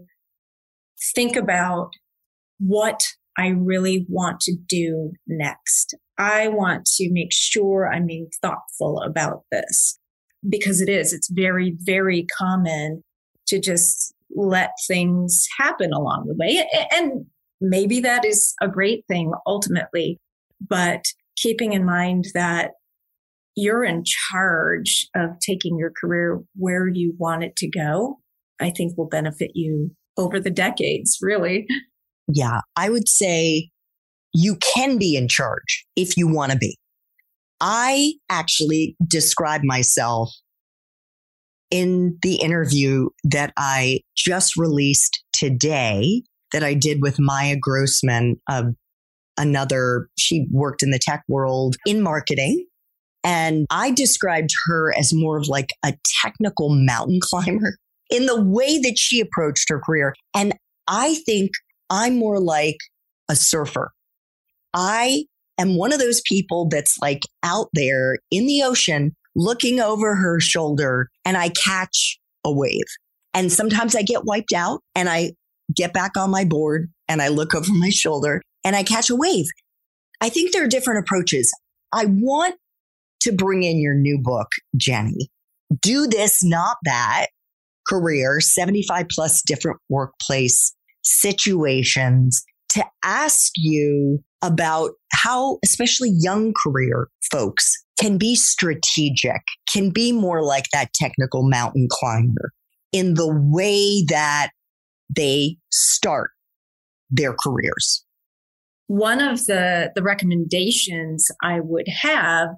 think 1.16 1.34
about 1.34 1.90
what 2.60 3.00
I 3.36 3.48
really 3.48 4.06
want 4.08 4.40
to 4.42 4.54
do 4.68 5.12
next. 5.26 5.96
I 6.18 6.48
want 6.48 6.84
to 6.96 7.10
make 7.10 7.32
sure 7.32 7.90
I'm 7.92 8.06
being 8.06 8.28
thoughtful 8.40 9.00
about 9.00 9.42
this 9.50 9.98
because 10.48 10.80
it 10.80 10.88
is, 10.88 11.12
it's 11.12 11.30
very, 11.30 11.74
very 11.80 12.26
common 12.38 13.02
to 13.48 13.58
just 13.58 14.14
let 14.34 14.70
things 14.86 15.46
happen 15.58 15.92
along 15.92 16.26
the 16.26 16.34
way. 16.34 16.66
And 16.92 17.26
maybe 17.60 18.00
that 18.00 18.24
is 18.24 18.54
a 18.60 18.68
great 18.68 19.04
thing 19.08 19.32
ultimately, 19.46 20.18
but 20.66 21.04
keeping 21.36 21.72
in 21.72 21.84
mind 21.84 22.26
that 22.34 22.72
you're 23.54 23.84
in 23.84 24.02
charge 24.04 25.06
of 25.14 25.38
taking 25.40 25.76
your 25.78 25.92
career 26.00 26.40
where 26.56 26.88
you 26.88 27.14
want 27.18 27.44
it 27.44 27.54
to 27.56 27.68
go, 27.68 28.18
I 28.60 28.70
think 28.70 28.96
will 28.96 29.08
benefit 29.08 29.50
you 29.54 29.90
over 30.16 30.40
the 30.40 30.50
decades, 30.50 31.18
really. 31.20 31.66
Yeah, 32.28 32.60
I 32.76 32.88
would 32.88 33.08
say 33.08 33.70
you 34.32 34.56
can 34.74 34.98
be 34.98 35.16
in 35.16 35.28
charge 35.28 35.84
if 35.96 36.16
you 36.16 36.26
want 36.26 36.52
to 36.52 36.58
be. 36.58 36.78
I 37.60 38.14
actually 38.30 38.96
describe 39.06 39.62
myself 39.64 40.30
in 41.72 42.18
the 42.22 42.36
interview 42.36 43.08
that 43.24 43.52
I 43.56 44.00
just 44.14 44.56
released 44.56 45.24
today 45.32 46.22
that 46.52 46.62
I 46.62 46.74
did 46.74 47.00
with 47.00 47.18
Maya 47.18 47.56
Grossman 47.58 48.36
of 48.48 48.74
another, 49.38 50.08
she 50.18 50.46
worked 50.52 50.82
in 50.82 50.90
the 50.90 51.00
tech 51.00 51.24
world 51.28 51.76
in 51.86 52.02
marketing. 52.02 52.66
And 53.24 53.66
I 53.70 53.90
described 53.90 54.50
her 54.66 54.94
as 54.96 55.14
more 55.14 55.38
of 55.38 55.48
like 55.48 55.70
a 55.82 55.94
technical 56.22 56.68
mountain 56.68 57.20
climber 57.22 57.78
in 58.10 58.26
the 58.26 58.40
way 58.40 58.78
that 58.78 58.98
she 58.98 59.20
approached 59.20 59.70
her 59.70 59.80
career. 59.80 60.14
And 60.36 60.52
I 60.86 61.14
think 61.24 61.52
I'm 61.88 62.18
more 62.18 62.38
like 62.38 62.76
a 63.30 63.36
surfer. 63.36 63.92
I 64.74 65.24
am 65.58 65.76
one 65.78 65.94
of 65.94 66.00
those 66.00 66.20
people 66.26 66.68
that's 66.68 66.98
like 67.00 67.22
out 67.42 67.68
there 67.72 68.18
in 68.30 68.46
the 68.46 68.62
ocean 68.62 69.16
looking 69.34 69.80
over 69.80 70.14
her 70.14 70.40
shoulder 70.40 71.08
and 71.24 71.36
I 71.36 71.50
catch 71.50 72.18
a 72.44 72.52
wave. 72.52 72.84
And 73.34 73.50
sometimes 73.50 73.94
I 73.94 74.02
get 74.02 74.24
wiped 74.24 74.52
out 74.52 74.80
and 74.94 75.08
I 75.08 75.32
get 75.74 75.92
back 75.92 76.16
on 76.16 76.30
my 76.30 76.44
board 76.44 76.90
and 77.08 77.22
I 77.22 77.28
look 77.28 77.54
over 77.54 77.72
my 77.72 77.90
shoulder 77.90 78.42
and 78.64 78.76
I 78.76 78.82
catch 78.82 79.10
a 79.10 79.16
wave. 79.16 79.46
I 80.20 80.28
think 80.28 80.52
there 80.52 80.64
are 80.64 80.68
different 80.68 81.00
approaches. 81.00 81.52
I 81.92 82.06
want 82.06 82.54
to 83.22 83.32
bring 83.32 83.62
in 83.62 83.80
your 83.80 83.94
new 83.94 84.18
book, 84.18 84.48
Jenny. 84.76 85.28
Do 85.80 86.06
this, 86.06 86.44
not 86.44 86.76
that 86.84 87.26
career, 87.88 88.40
75 88.40 89.06
plus 89.10 89.42
different 89.42 89.78
workplace 89.88 90.74
situations 91.02 92.44
to 92.70 92.84
ask 93.04 93.52
you 93.56 94.20
about 94.42 94.92
how, 95.12 95.58
especially 95.64 96.10
young 96.12 96.52
career 96.64 97.08
folks, 97.30 97.81
can 98.02 98.18
be 98.18 98.34
strategic, 98.34 99.42
can 99.72 99.90
be 99.90 100.10
more 100.10 100.42
like 100.42 100.64
that 100.72 100.92
technical 100.92 101.48
mountain 101.48 101.86
climber 101.88 102.52
in 102.92 103.14
the 103.14 103.32
way 103.32 104.04
that 104.08 104.50
they 105.14 105.56
start 105.70 106.30
their 107.10 107.32
careers. 107.32 108.04
One 108.88 109.20
of 109.22 109.46
the, 109.46 109.92
the 109.94 110.02
recommendations 110.02 111.30
I 111.42 111.60
would 111.60 111.86
have 111.88 112.48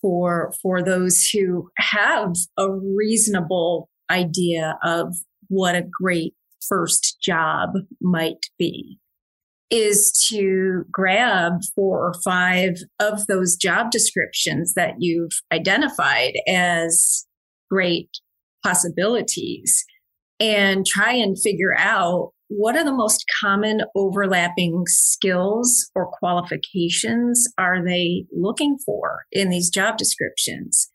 for, 0.00 0.52
for 0.60 0.82
those 0.82 1.28
who 1.28 1.70
have 1.78 2.34
a 2.58 2.68
reasonable 2.70 3.88
idea 4.10 4.78
of 4.82 5.14
what 5.46 5.76
a 5.76 5.82
great 5.88 6.34
first 6.60 7.18
job 7.22 7.70
might 8.00 8.46
be 8.58 8.98
is 9.72 10.12
to 10.28 10.84
grab 10.92 11.54
four 11.74 12.06
or 12.06 12.14
five 12.22 12.76
of 13.00 13.26
those 13.26 13.56
job 13.56 13.90
descriptions 13.90 14.74
that 14.74 14.96
you've 14.98 15.32
identified 15.50 16.34
as 16.46 17.26
great 17.70 18.10
possibilities 18.62 19.82
and 20.38 20.84
try 20.84 21.12
and 21.12 21.40
figure 21.40 21.74
out 21.78 22.32
what 22.48 22.76
are 22.76 22.84
the 22.84 22.92
most 22.92 23.24
common 23.40 23.80
overlapping 23.96 24.82
skills 24.86 25.90
or 25.94 26.10
qualifications 26.18 27.48
are 27.56 27.82
they 27.82 28.26
looking 28.30 28.76
for 28.84 29.22
in 29.32 29.48
these 29.48 29.70
job 29.70 29.96
descriptions? 29.96 30.90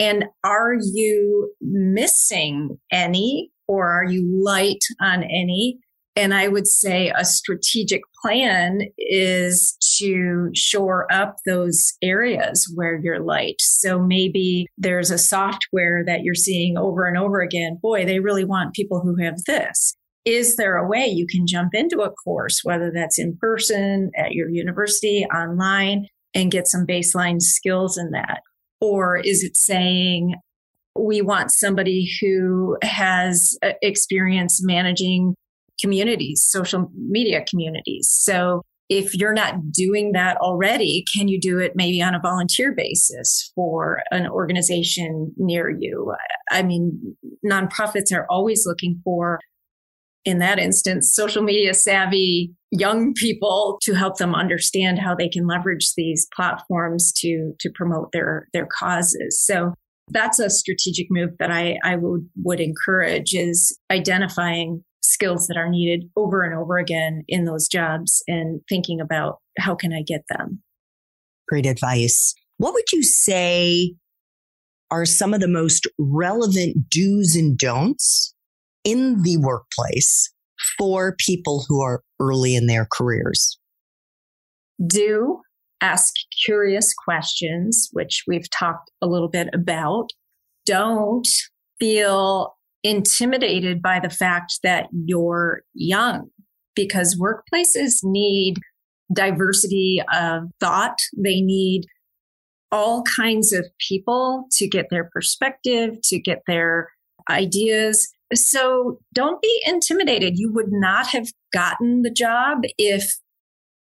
And 0.00 0.24
are 0.42 0.74
you 0.74 1.52
missing 1.60 2.78
any 2.90 3.52
or 3.68 3.88
are 3.88 4.04
you 4.04 4.28
light 4.42 4.82
on 5.00 5.22
any 5.22 5.78
and 6.16 6.32
I 6.32 6.48
would 6.48 6.66
say 6.66 7.12
a 7.14 7.24
strategic 7.24 8.00
plan 8.22 8.80
is 8.98 9.76
to 9.98 10.50
shore 10.54 11.06
up 11.12 11.36
those 11.44 11.92
areas 12.02 12.72
where 12.74 12.98
you're 12.98 13.20
light. 13.20 13.56
So 13.60 13.98
maybe 13.98 14.66
there's 14.78 15.10
a 15.10 15.18
software 15.18 16.02
that 16.06 16.22
you're 16.22 16.34
seeing 16.34 16.78
over 16.78 17.04
and 17.04 17.18
over 17.18 17.40
again. 17.40 17.78
Boy, 17.82 18.06
they 18.06 18.18
really 18.18 18.44
want 18.44 18.74
people 18.74 19.00
who 19.00 19.22
have 19.22 19.44
this. 19.46 19.94
Is 20.24 20.56
there 20.56 20.76
a 20.76 20.88
way 20.88 21.06
you 21.06 21.26
can 21.26 21.46
jump 21.46 21.74
into 21.74 22.00
a 22.00 22.10
course, 22.10 22.62
whether 22.64 22.90
that's 22.92 23.18
in 23.18 23.36
person, 23.36 24.10
at 24.16 24.32
your 24.32 24.48
university, 24.48 25.24
online, 25.26 26.06
and 26.34 26.50
get 26.50 26.66
some 26.66 26.86
baseline 26.86 27.40
skills 27.40 27.96
in 27.96 28.10
that? 28.10 28.40
Or 28.80 29.18
is 29.18 29.44
it 29.44 29.56
saying, 29.56 30.34
we 30.98 31.20
want 31.20 31.52
somebody 31.52 32.10
who 32.20 32.76
has 32.82 33.56
uh, 33.62 33.72
experience 33.82 34.64
managing 34.64 35.34
communities, 35.80 36.46
social 36.48 36.90
media 36.94 37.44
communities. 37.48 38.08
So 38.10 38.62
if 38.88 39.14
you're 39.14 39.32
not 39.32 39.72
doing 39.72 40.12
that 40.12 40.36
already, 40.36 41.04
can 41.14 41.26
you 41.28 41.40
do 41.40 41.58
it 41.58 41.72
maybe 41.74 42.00
on 42.00 42.14
a 42.14 42.20
volunteer 42.20 42.72
basis 42.72 43.50
for 43.54 44.02
an 44.12 44.28
organization 44.28 45.32
near 45.36 45.68
you? 45.68 46.14
I 46.50 46.62
mean, 46.62 47.16
nonprofits 47.44 48.14
are 48.14 48.26
always 48.30 48.64
looking 48.64 49.00
for, 49.02 49.40
in 50.24 50.38
that 50.38 50.60
instance, 50.60 51.12
social 51.12 51.42
media 51.42 51.74
savvy 51.74 52.54
young 52.70 53.12
people 53.14 53.78
to 53.82 53.94
help 53.94 54.18
them 54.18 54.34
understand 54.34 55.00
how 55.00 55.14
they 55.14 55.28
can 55.28 55.46
leverage 55.46 55.92
these 55.96 56.28
platforms 56.34 57.12
to 57.16 57.52
to 57.58 57.70
promote 57.74 58.12
their 58.12 58.48
their 58.52 58.66
causes. 58.66 59.40
So 59.44 59.72
that's 60.10 60.38
a 60.38 60.50
strategic 60.50 61.08
move 61.10 61.30
that 61.38 61.50
I, 61.50 61.78
I 61.82 61.96
would, 61.96 62.28
would 62.44 62.60
encourage 62.60 63.34
is 63.34 63.76
identifying 63.90 64.84
skills 65.06 65.46
that 65.46 65.56
are 65.56 65.68
needed 65.68 66.10
over 66.16 66.42
and 66.42 66.54
over 66.54 66.78
again 66.78 67.24
in 67.28 67.44
those 67.44 67.68
jobs 67.68 68.22
and 68.26 68.60
thinking 68.68 69.00
about 69.00 69.38
how 69.58 69.74
can 69.74 69.92
I 69.92 70.02
get 70.02 70.24
them. 70.28 70.62
Great 71.48 71.66
advice. 71.66 72.34
What 72.58 72.74
would 72.74 72.90
you 72.92 73.02
say 73.02 73.94
are 74.90 75.04
some 75.04 75.34
of 75.34 75.40
the 75.40 75.48
most 75.48 75.86
relevant 75.98 76.88
do's 76.90 77.36
and 77.36 77.58
don'ts 77.58 78.34
in 78.84 79.22
the 79.22 79.36
workplace 79.36 80.32
for 80.78 81.14
people 81.18 81.64
who 81.68 81.80
are 81.80 82.02
early 82.20 82.54
in 82.54 82.66
their 82.66 82.86
careers? 82.90 83.58
Do 84.86 85.40
ask 85.80 86.14
curious 86.44 86.94
questions, 86.94 87.88
which 87.92 88.24
we've 88.26 88.50
talked 88.50 88.90
a 89.02 89.06
little 89.06 89.28
bit 89.28 89.48
about. 89.52 90.08
Don't 90.64 91.26
feel 91.78 92.55
intimidated 92.86 93.82
by 93.82 93.98
the 93.98 94.10
fact 94.10 94.60
that 94.62 94.86
you're 94.92 95.62
young 95.74 96.30
because 96.74 97.20
workplaces 97.20 98.00
need 98.04 98.58
diversity 99.12 100.02
of 100.14 100.44
thought. 100.60 100.96
They 101.16 101.40
need 101.40 101.86
all 102.70 103.02
kinds 103.16 103.52
of 103.52 103.66
people 103.88 104.46
to 104.52 104.68
get 104.68 104.86
their 104.90 105.10
perspective, 105.12 105.98
to 106.04 106.20
get 106.20 106.42
their 106.46 106.90
ideas. 107.30 108.08
So 108.34 109.00
don't 109.12 109.40
be 109.42 109.62
intimidated. 109.66 110.38
You 110.38 110.52
would 110.52 110.70
not 110.70 111.08
have 111.08 111.28
gotten 111.52 112.02
the 112.02 112.10
job 112.10 112.58
if 112.78 113.16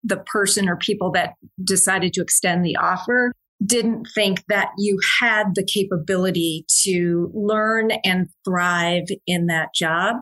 the 0.03 0.17
person 0.17 0.69
or 0.69 0.77
people 0.77 1.11
that 1.11 1.33
decided 1.63 2.13
to 2.13 2.21
extend 2.21 2.65
the 2.65 2.77
offer 2.77 3.33
didn't 3.65 4.07
think 4.15 4.43
that 4.47 4.69
you 4.77 4.99
had 5.21 5.55
the 5.55 5.65
capability 5.65 6.65
to 6.83 7.31
learn 7.33 7.91
and 8.03 8.27
thrive 8.45 9.07
in 9.27 9.47
that 9.47 9.69
job 9.75 10.17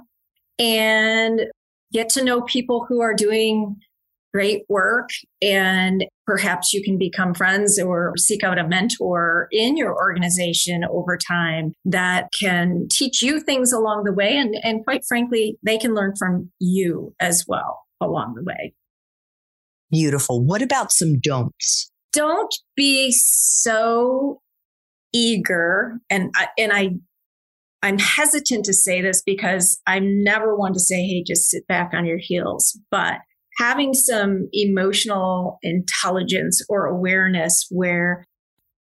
and 0.59 1.41
get 1.93 2.09
to 2.09 2.23
know 2.23 2.41
people 2.41 2.85
who 2.87 3.01
are 3.01 3.13
doing 3.13 3.75
great 4.33 4.63
work 4.67 5.09
and 5.41 6.05
perhaps 6.25 6.73
you 6.73 6.83
can 6.83 6.97
become 6.97 7.33
friends 7.33 7.79
or 7.79 8.13
seek 8.17 8.43
out 8.43 8.59
a 8.59 8.67
mentor 8.67 9.47
in 9.51 9.77
your 9.77 9.95
organization 9.95 10.83
over 10.91 11.17
time 11.17 11.71
that 11.85 12.27
can 12.37 12.87
teach 12.91 13.21
you 13.21 13.39
things 13.39 13.71
along 13.71 14.03
the 14.03 14.11
way 14.11 14.35
and, 14.35 14.55
and 14.63 14.83
quite 14.83 15.03
frankly 15.07 15.57
they 15.63 15.77
can 15.77 15.95
learn 15.95 16.13
from 16.19 16.51
you 16.59 17.13
as 17.19 17.45
well 17.47 17.83
along 18.01 18.33
the 18.35 18.43
way 18.43 18.73
Beautiful. 19.89 20.43
What 20.43 20.61
about 20.61 20.91
some 20.91 21.19
don'ts? 21.19 21.91
Don't 22.17 22.53
be 22.75 23.11
so 23.11 24.41
eager 25.13 25.99
and 26.09 26.31
I, 26.35 26.47
and 26.57 26.73
I 26.73 26.89
I'm 27.83 27.99
hesitant 27.99 28.65
to 28.65 28.73
say 28.73 29.01
this 29.01 29.21
because 29.23 29.79
I'm 29.85 30.23
never 30.23 30.55
one 30.55 30.73
to 30.73 30.79
say 30.79 30.95
hey 30.95 31.23
just 31.25 31.49
sit 31.49 31.65
back 31.67 31.91
on 31.93 32.05
your 32.05 32.17
heels 32.19 32.77
but 32.91 33.19
having 33.59 33.93
some 33.93 34.49
emotional 34.51 35.59
intelligence 35.61 36.61
or 36.69 36.87
awareness 36.87 37.67
where 37.69 38.25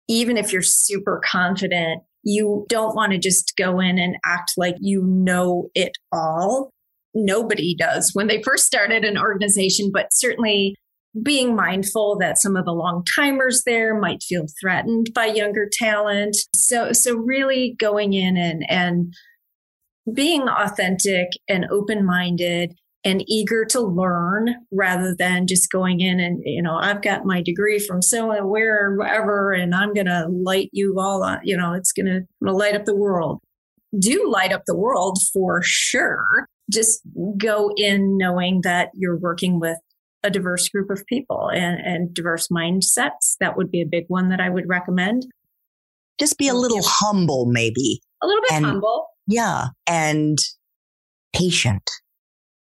even 0.07 0.35
if 0.35 0.51
you're 0.51 0.61
super 0.63 1.21
confident 1.23 2.01
you 2.23 2.65
don't 2.69 2.95
want 2.95 3.11
to 3.11 3.17
just 3.17 3.53
go 3.57 3.79
in 3.79 3.97
and 3.97 4.15
act 4.25 4.53
like 4.57 4.75
you 4.79 5.03
know 5.03 5.69
it 5.73 5.93
all. 6.11 6.71
Nobody 7.13 7.75
does 7.75 8.11
when 8.13 8.27
they 8.27 8.41
first 8.43 8.65
started 8.65 9.03
an 9.03 9.17
organization, 9.17 9.89
but 9.91 10.07
certainly 10.11 10.75
being 11.23 11.55
mindful 11.55 12.17
that 12.19 12.37
some 12.37 12.55
of 12.55 12.65
the 12.65 12.71
long 12.71 13.03
timers 13.15 13.63
there 13.65 13.99
might 13.99 14.21
feel 14.21 14.45
threatened 14.61 15.07
by 15.13 15.25
younger 15.25 15.67
talent. 15.71 16.37
So, 16.53 16.91
so 16.93 17.15
really 17.15 17.75
going 17.79 18.13
in 18.13 18.37
and, 18.37 18.63
and 18.69 19.13
being 20.13 20.47
authentic 20.47 21.29
and 21.47 21.65
open 21.71 22.05
minded 22.05 22.73
and 23.05 23.23
eager 23.27 23.63
to 23.63 23.79
learn 23.79 24.53
rather 24.71 25.15
than 25.17 25.47
just 25.47 25.71
going 25.71 26.01
in 26.01 26.19
and, 26.19 26.41
you 26.43 26.61
know, 26.61 26.75
I've 26.75 27.01
got 27.01 27.25
my 27.25 27.41
degree 27.41 27.79
from 27.79 28.01
so 28.01 28.31
and 28.31 28.49
where, 28.49 28.95
wherever, 28.95 29.53
and 29.53 29.73
I'm 29.73 29.93
going 29.93 30.07
to 30.07 30.27
light 30.27 30.69
you 30.73 30.99
all 30.99 31.23
on, 31.23 31.39
you 31.43 31.55
know, 31.55 31.73
it's 31.73 31.93
going 31.93 32.07
to 32.07 32.23
light 32.41 32.75
up 32.75 32.85
the 32.85 32.95
world. 32.95 33.39
Do 33.97 34.29
light 34.29 34.51
up 34.51 34.63
the 34.67 34.77
world 34.77 35.17
for 35.33 35.61
sure. 35.63 36.45
Just 36.69 37.01
go 37.37 37.71
in 37.77 38.17
knowing 38.17 38.61
that 38.63 38.89
you're 38.93 39.17
working 39.17 39.59
with 39.59 39.77
a 40.23 40.29
diverse 40.29 40.67
group 40.69 40.89
of 40.89 41.05
people 41.05 41.49
and, 41.53 41.79
and 41.79 42.13
diverse 42.13 42.47
mindsets. 42.49 43.35
That 43.39 43.55
would 43.57 43.71
be 43.71 43.81
a 43.81 43.87
big 43.89 44.05
one 44.07 44.29
that 44.29 44.39
I 44.39 44.49
would 44.49 44.67
recommend. 44.67 45.25
Just 46.19 46.37
be 46.37 46.49
a 46.49 46.53
little 46.53 46.83
humble, 46.83 47.45
maybe. 47.45 48.01
A 48.21 48.27
little 48.27 48.41
bit 48.41 48.51
and, 48.53 48.65
humble. 48.65 49.07
Yeah. 49.27 49.67
And 49.87 50.37
patient 51.33 51.89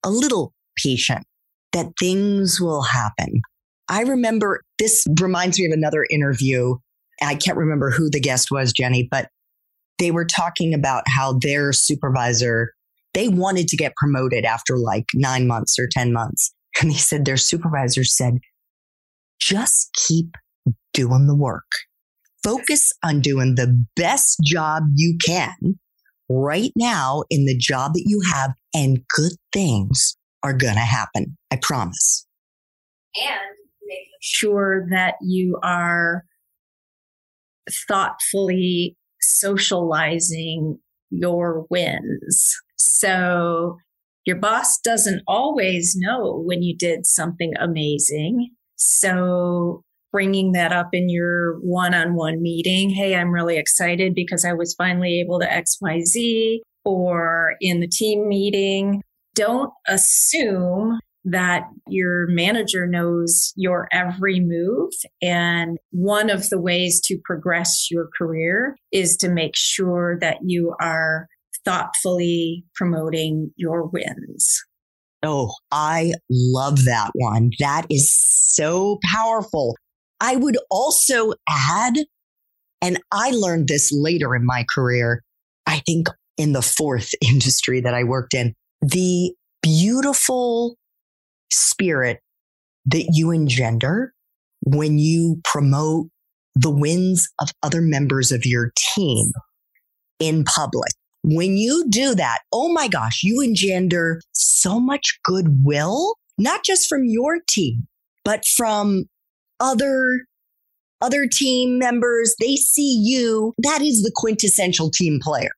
a 0.05 0.11
little 0.11 0.53
patient 0.77 1.25
that 1.73 1.93
things 1.99 2.61
will 2.61 2.83
happen. 2.83 3.43
I 3.89 4.03
remember 4.03 4.63
this 4.79 5.07
reminds 5.21 5.59
me 5.59 5.67
of 5.67 5.73
another 5.73 6.07
interview. 6.11 6.77
I 7.23 7.35
can't 7.35 7.59
remember 7.59 7.91
who 7.91 8.09
the 8.09 8.21
guest 8.21 8.51
was, 8.51 8.73
Jenny, 8.73 9.07
but 9.11 9.29
they 9.99 10.11
were 10.11 10.25
talking 10.25 10.73
about 10.73 11.05
how 11.07 11.35
their 11.35 11.73
supervisor, 11.73 12.73
they 13.15 13.29
wanted 13.29 13.69
to 13.69 13.77
get 13.77 13.95
promoted 13.97 14.45
after 14.45 14.79
like 14.79 15.07
nine 15.15 15.47
months 15.47 15.79
or 15.79 15.89
10 15.91 16.13
months. 16.13 16.53
And 16.81 16.91
they 16.91 16.97
said 16.97 17.25
their 17.25 17.37
supervisor 17.37 18.05
said, 18.05 18.39
just 19.41 19.91
keep 20.07 20.37
doing 20.93 21.27
the 21.27 21.37
work. 21.37 21.65
Focus 22.43 22.93
on 23.05 23.21
doing 23.21 23.55
the 23.55 23.85
best 23.97 24.39
job 24.45 24.85
you 24.95 25.17
can 25.25 25.79
right 26.29 26.73
now 26.77 27.25
in 27.29 27.45
the 27.45 27.57
job 27.57 27.93
that 27.95 28.05
you 28.07 28.23
have 28.33 28.53
and 28.75 29.01
good 29.15 29.33
things 29.53 30.17
are 30.43 30.53
going 30.53 30.75
to 30.75 30.81
happen. 30.81 31.37
I 31.51 31.59
promise. 31.61 32.27
And 33.17 33.57
making 33.87 34.07
sure 34.23 34.87
that 34.91 35.15
you 35.21 35.59
are 35.63 36.25
thoughtfully 37.89 38.97
socializing 39.21 40.79
your 41.11 41.67
wins. 41.69 42.57
So 42.77 43.79
your 44.31 44.39
boss 44.39 44.79
doesn't 44.79 45.23
always 45.27 45.97
know 45.97 46.41
when 46.47 46.63
you 46.63 46.77
did 46.77 47.05
something 47.05 47.53
amazing. 47.59 48.51
So 48.77 49.83
bringing 50.13 50.53
that 50.53 50.71
up 50.71 50.91
in 50.93 51.09
your 51.09 51.59
one 51.63 51.95
on 51.95 52.15
one 52.15 52.41
meeting. 52.41 52.91
Hey, 52.91 53.17
I'm 53.17 53.33
really 53.33 53.59
excited 53.59 54.15
because 54.15 54.45
I 54.45 54.53
was 54.53 54.73
finally 54.79 55.19
able 55.19 55.41
to 55.41 55.47
XYZ 55.47 56.59
or 56.85 57.55
in 57.61 57.81
the 57.81 57.89
team 57.89 58.29
meeting. 58.29 59.03
Don't 59.35 59.73
assume 59.89 61.01
that 61.25 61.65
your 61.89 62.29
manager 62.29 62.87
knows 62.87 63.53
your 63.57 63.89
every 63.91 64.39
move. 64.39 64.93
And 65.21 65.77
one 65.91 66.31
of 66.31 66.51
the 66.51 66.61
ways 66.61 67.01
to 67.07 67.19
progress 67.25 67.89
your 67.91 68.09
career 68.17 68.77
is 68.93 69.17
to 69.17 69.29
make 69.29 69.57
sure 69.57 70.19
that 70.21 70.39
you 70.45 70.73
are 70.81 71.27
thoughtfully 71.71 72.65
promoting 72.75 73.53
your 73.57 73.87
wins. 73.87 74.61
Oh, 75.23 75.53
I 75.71 76.15
love 76.29 76.85
that 76.85 77.11
one. 77.15 77.51
That 77.61 77.87
is 77.89 78.13
so 78.13 78.99
powerful. 79.15 79.77
I 80.21 80.37
would 80.37 80.59
also 80.71 81.33
add, 81.49 81.95
and 82.83 82.99
I 83.13 83.31
learned 83.31 83.69
this 83.69 83.93
later 83.93 84.35
in 84.35 84.45
my 84.45 84.65
career, 84.75 85.23
I 85.67 85.81
think 85.87 86.09
in 86.37 86.53
the 86.53 86.63
fourth 86.63 87.11
industry 87.21 87.81
that 87.81 87.95
I 87.95 88.03
worked 88.03 88.35
in, 88.35 88.55
the 88.83 89.33
beautiful 89.63 90.77
spirit 91.53 92.19
that 92.87 93.11
you 93.13 93.31
engender 93.31 94.13
when 94.65 94.99
you 94.99 95.41
promote 95.45 96.09
the 96.57 96.71
wins 96.71 97.29
of 97.41 97.51
other 97.63 97.81
members 97.81 98.33
of 98.33 98.45
your 98.45 98.73
team 98.95 99.31
in 100.19 100.43
public. 100.45 100.91
When 101.23 101.57
you 101.57 101.85
do 101.89 102.15
that, 102.15 102.41
oh 102.53 102.73
my 102.73 102.89
gosh, 102.89 103.23
you 103.23 103.41
engender 103.41 104.21
so 104.33 104.81
much 104.81 105.19
goodwill, 105.25 106.15
not 106.39 106.65
just 106.65 106.89
from 106.89 107.05
your 107.05 107.39
team, 107.49 107.87
but 108.25 108.45
from 108.47 109.05
other 109.59 110.25
other 111.03 111.27
team 111.27 111.79
members, 111.79 112.35
they 112.41 112.57
see 112.57 113.03
you. 113.03 113.55
That 113.59 113.81
is 113.81 114.03
the 114.03 114.13
quintessential 114.15 114.91
team 114.91 115.19
player. 115.23 115.51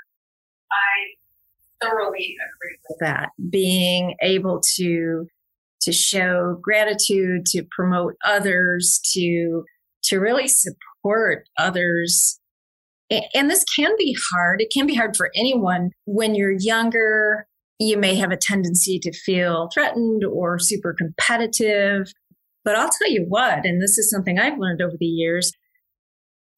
I 0.70 1.84
thoroughly 1.84 2.36
agree 2.36 2.78
with 2.88 2.98
that. 3.00 3.30
Being 3.50 4.14
able 4.22 4.60
to 4.76 5.26
to 5.82 5.92
show 5.92 6.58
gratitude, 6.62 7.44
to 7.46 7.64
promote 7.70 8.14
others, 8.24 9.00
to 9.14 9.64
to 10.04 10.18
really 10.18 10.48
support 10.48 11.48
others. 11.58 12.38
And 13.34 13.50
this 13.50 13.64
can 13.76 13.92
be 13.98 14.16
hard. 14.32 14.60
It 14.60 14.72
can 14.72 14.86
be 14.86 14.94
hard 14.94 15.16
for 15.16 15.30
anyone 15.34 15.90
when 16.04 16.34
you're 16.34 16.56
younger. 16.58 17.46
You 17.78 17.98
may 17.98 18.14
have 18.16 18.30
a 18.30 18.38
tendency 18.40 18.98
to 19.00 19.12
feel 19.12 19.68
threatened 19.72 20.24
or 20.24 20.58
super 20.58 20.94
competitive. 20.96 22.12
But 22.64 22.76
I'll 22.76 22.90
tell 22.90 23.10
you 23.10 23.24
what, 23.28 23.64
and 23.64 23.82
this 23.82 23.98
is 23.98 24.10
something 24.10 24.38
I've 24.38 24.58
learned 24.58 24.80
over 24.80 24.96
the 24.98 25.06
years, 25.06 25.52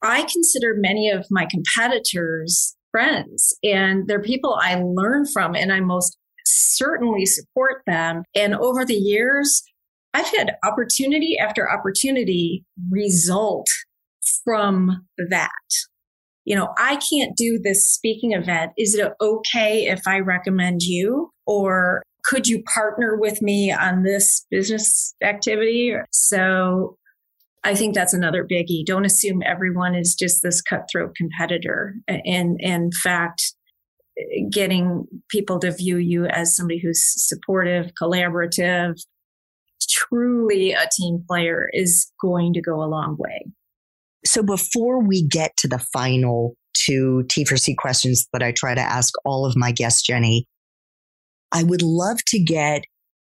I 0.03 0.23
consider 0.23 0.75
many 0.77 1.11
of 1.11 1.27
my 1.31 1.47
competitors 1.47 2.77
friends 2.91 3.57
and 3.65 4.07
they're 4.07 4.23
people 4.23 4.59
I 4.61 4.77
learn 4.77 5.25
from 5.27 5.55
and 5.55 5.73
I 5.73 5.81
most 5.81 6.17
certainly 6.45 7.27
support 7.27 7.83
them. 7.87 8.23
And 8.37 8.55
over 8.55 8.85
the 8.85 8.95
years, 8.95 9.63
I've 10.13 10.29
had 10.29 10.57
opportunity 10.63 11.37
after 11.41 11.71
opportunity 11.71 12.65
result 12.91 13.67
from 14.45 15.07
that. 15.31 15.51
You 16.45 16.57
know, 16.57 16.69
I 16.79 16.97
can't 16.97 17.37
do 17.37 17.59
this 17.63 17.91
speaking 17.91 18.33
event. 18.33 18.73
Is 18.77 18.95
it 18.95 19.13
okay 19.21 19.87
if 19.87 20.03
I 20.07 20.21
recommend 20.21 20.83
you? 20.83 21.31
Or 21.47 22.03
could 22.25 22.47
you 22.47 22.63
partner 22.63 23.17
with 23.19 23.41
me 23.43 23.73
on 23.73 24.03
this 24.03 24.47
business 24.51 25.15
activity? 25.23 25.95
So 26.11 26.97
I 27.65 27.75
think 27.75 27.95
that's 27.95 28.13
another 28.13 28.45
biggie. 28.45 28.85
Don't 28.85 29.07
assume 29.07 29.43
everyone 29.45 29.95
is 29.95 30.15
just 30.15 30.43
this 30.43 30.61
cutthroat 30.61 31.15
competitor. 31.17 31.95
And 32.09 32.57
in 32.61 32.91
fact, 33.03 33.55
getting 34.51 35.07
people 35.31 35.59
to 35.61 35.73
view 35.73 35.97
you 35.97 36.27
as 36.27 36.55
somebody 36.55 36.79
who's 36.79 37.03
supportive, 37.03 37.91
collaborative, 38.01 38.95
truly 39.89 40.73
a 40.73 40.89
team 40.97 41.25
player 41.27 41.69
is 41.73 42.13
going 42.21 42.53
to 42.53 42.61
go 42.61 42.83
a 42.83 42.87
long 42.87 43.17
way. 43.19 43.47
So 44.27 44.43
before 44.43 45.03
we 45.03 45.27
get 45.27 45.57
to 45.59 45.69
the 45.69 45.79
final 45.79 46.57
two 46.75 47.25
T4C 47.29 47.77
questions 47.77 48.27
that 48.33 48.43
I 48.43 48.53
try 48.53 48.75
to 48.75 48.81
ask 48.81 49.15
all 49.25 49.47
of 49.47 49.57
my 49.57 49.73
guests, 49.73 50.03
Jenny, 50.03 50.47
I 51.53 51.63
would 51.63 51.83
love 51.83 52.19
to 52.29 52.41
get 52.41 52.85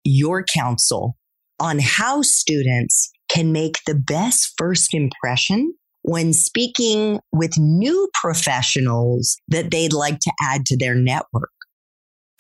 your 0.05 0.45
counsel 0.45 1.17
on 1.59 1.79
how 1.79 2.23
students 2.23 3.11
can 3.29 3.53
make 3.53 3.79
the 3.87 3.95
best 3.95 4.53
first 4.57 4.95
impression 4.95 5.75
when 6.03 6.33
speaking 6.33 7.21
with 7.33 7.57
new 7.57 8.09
professionals 8.21 9.37
that 9.49 9.71
they'd 9.71 9.93
like 9.93 10.19
to 10.21 10.33
add 10.43 10.67
to 10.67 10.77
their 10.77 10.95
network. 10.95 11.51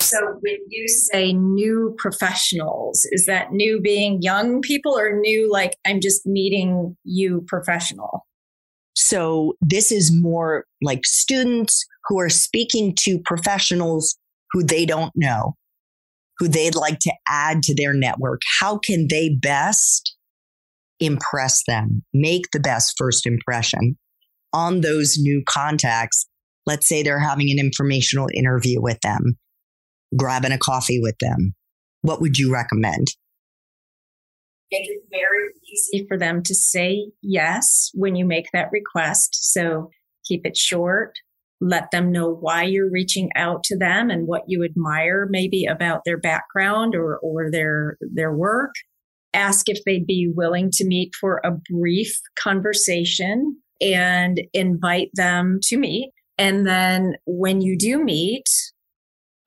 So, 0.00 0.18
when 0.40 0.58
you 0.68 0.88
say 0.88 1.32
new 1.32 1.94
professionals, 1.96 3.06
is 3.12 3.26
that 3.26 3.52
new 3.52 3.80
being 3.80 4.20
young 4.20 4.60
people 4.60 4.98
or 4.98 5.20
new 5.20 5.50
like 5.50 5.76
I'm 5.86 6.00
just 6.00 6.26
meeting 6.26 6.96
you 7.04 7.44
professional? 7.46 8.26
So, 9.04 9.54
this 9.60 9.90
is 9.90 10.12
more 10.12 10.64
like 10.80 11.04
students 11.04 11.84
who 12.06 12.20
are 12.20 12.28
speaking 12.28 12.94
to 13.00 13.18
professionals 13.18 14.16
who 14.52 14.62
they 14.62 14.86
don't 14.86 15.12
know, 15.14 15.56
who 16.38 16.48
they'd 16.48 16.74
like 16.74 16.98
to 17.00 17.12
add 17.28 17.62
to 17.64 17.74
their 17.74 17.94
network. 17.94 18.42
How 18.60 18.78
can 18.78 19.08
they 19.08 19.30
best 19.30 20.14
impress 21.02 21.64
them, 21.66 22.02
make 22.14 22.44
the 22.52 22.60
best 22.60 22.94
first 22.96 23.26
impression 23.26 23.98
on 24.52 24.80
those 24.80 25.16
new 25.18 25.42
contacts. 25.46 26.26
Let's 26.64 26.88
say 26.88 27.02
they're 27.02 27.18
having 27.18 27.50
an 27.50 27.58
informational 27.58 28.28
interview 28.32 28.80
with 28.80 29.00
them, 29.00 29.36
grabbing 30.16 30.52
a 30.52 30.58
coffee 30.58 31.00
with 31.00 31.16
them. 31.20 31.54
What 32.02 32.20
would 32.20 32.38
you 32.38 32.52
recommend? 32.52 33.08
Make 34.72 34.88
it 34.88 35.02
very 35.10 35.50
easy 35.70 36.06
for 36.08 36.18
them 36.18 36.42
to 36.44 36.54
say 36.54 37.10
yes 37.22 37.90
when 37.94 38.16
you 38.16 38.24
make 38.24 38.46
that 38.52 38.72
request. 38.72 39.52
So 39.52 39.90
keep 40.26 40.46
it 40.46 40.56
short. 40.56 41.12
Let 41.60 41.90
them 41.92 42.10
know 42.10 42.28
why 42.28 42.64
you're 42.64 42.90
reaching 42.90 43.30
out 43.36 43.62
to 43.64 43.78
them 43.78 44.10
and 44.10 44.26
what 44.26 44.42
you 44.48 44.64
admire 44.64 45.28
maybe 45.30 45.66
about 45.66 46.00
their 46.04 46.18
background 46.18 46.94
or, 46.96 47.18
or 47.18 47.50
their, 47.50 47.98
their 48.00 48.32
work 48.32 48.72
ask 49.34 49.68
if 49.68 49.78
they'd 49.84 50.06
be 50.06 50.30
willing 50.34 50.70
to 50.72 50.86
meet 50.86 51.14
for 51.18 51.40
a 51.44 51.52
brief 51.70 52.14
conversation 52.38 53.56
and 53.80 54.40
invite 54.52 55.10
them 55.14 55.58
to 55.64 55.76
meet. 55.76 56.10
And 56.38 56.66
then 56.66 57.14
when 57.26 57.60
you 57.60 57.76
do 57.78 58.02
meet, 58.02 58.44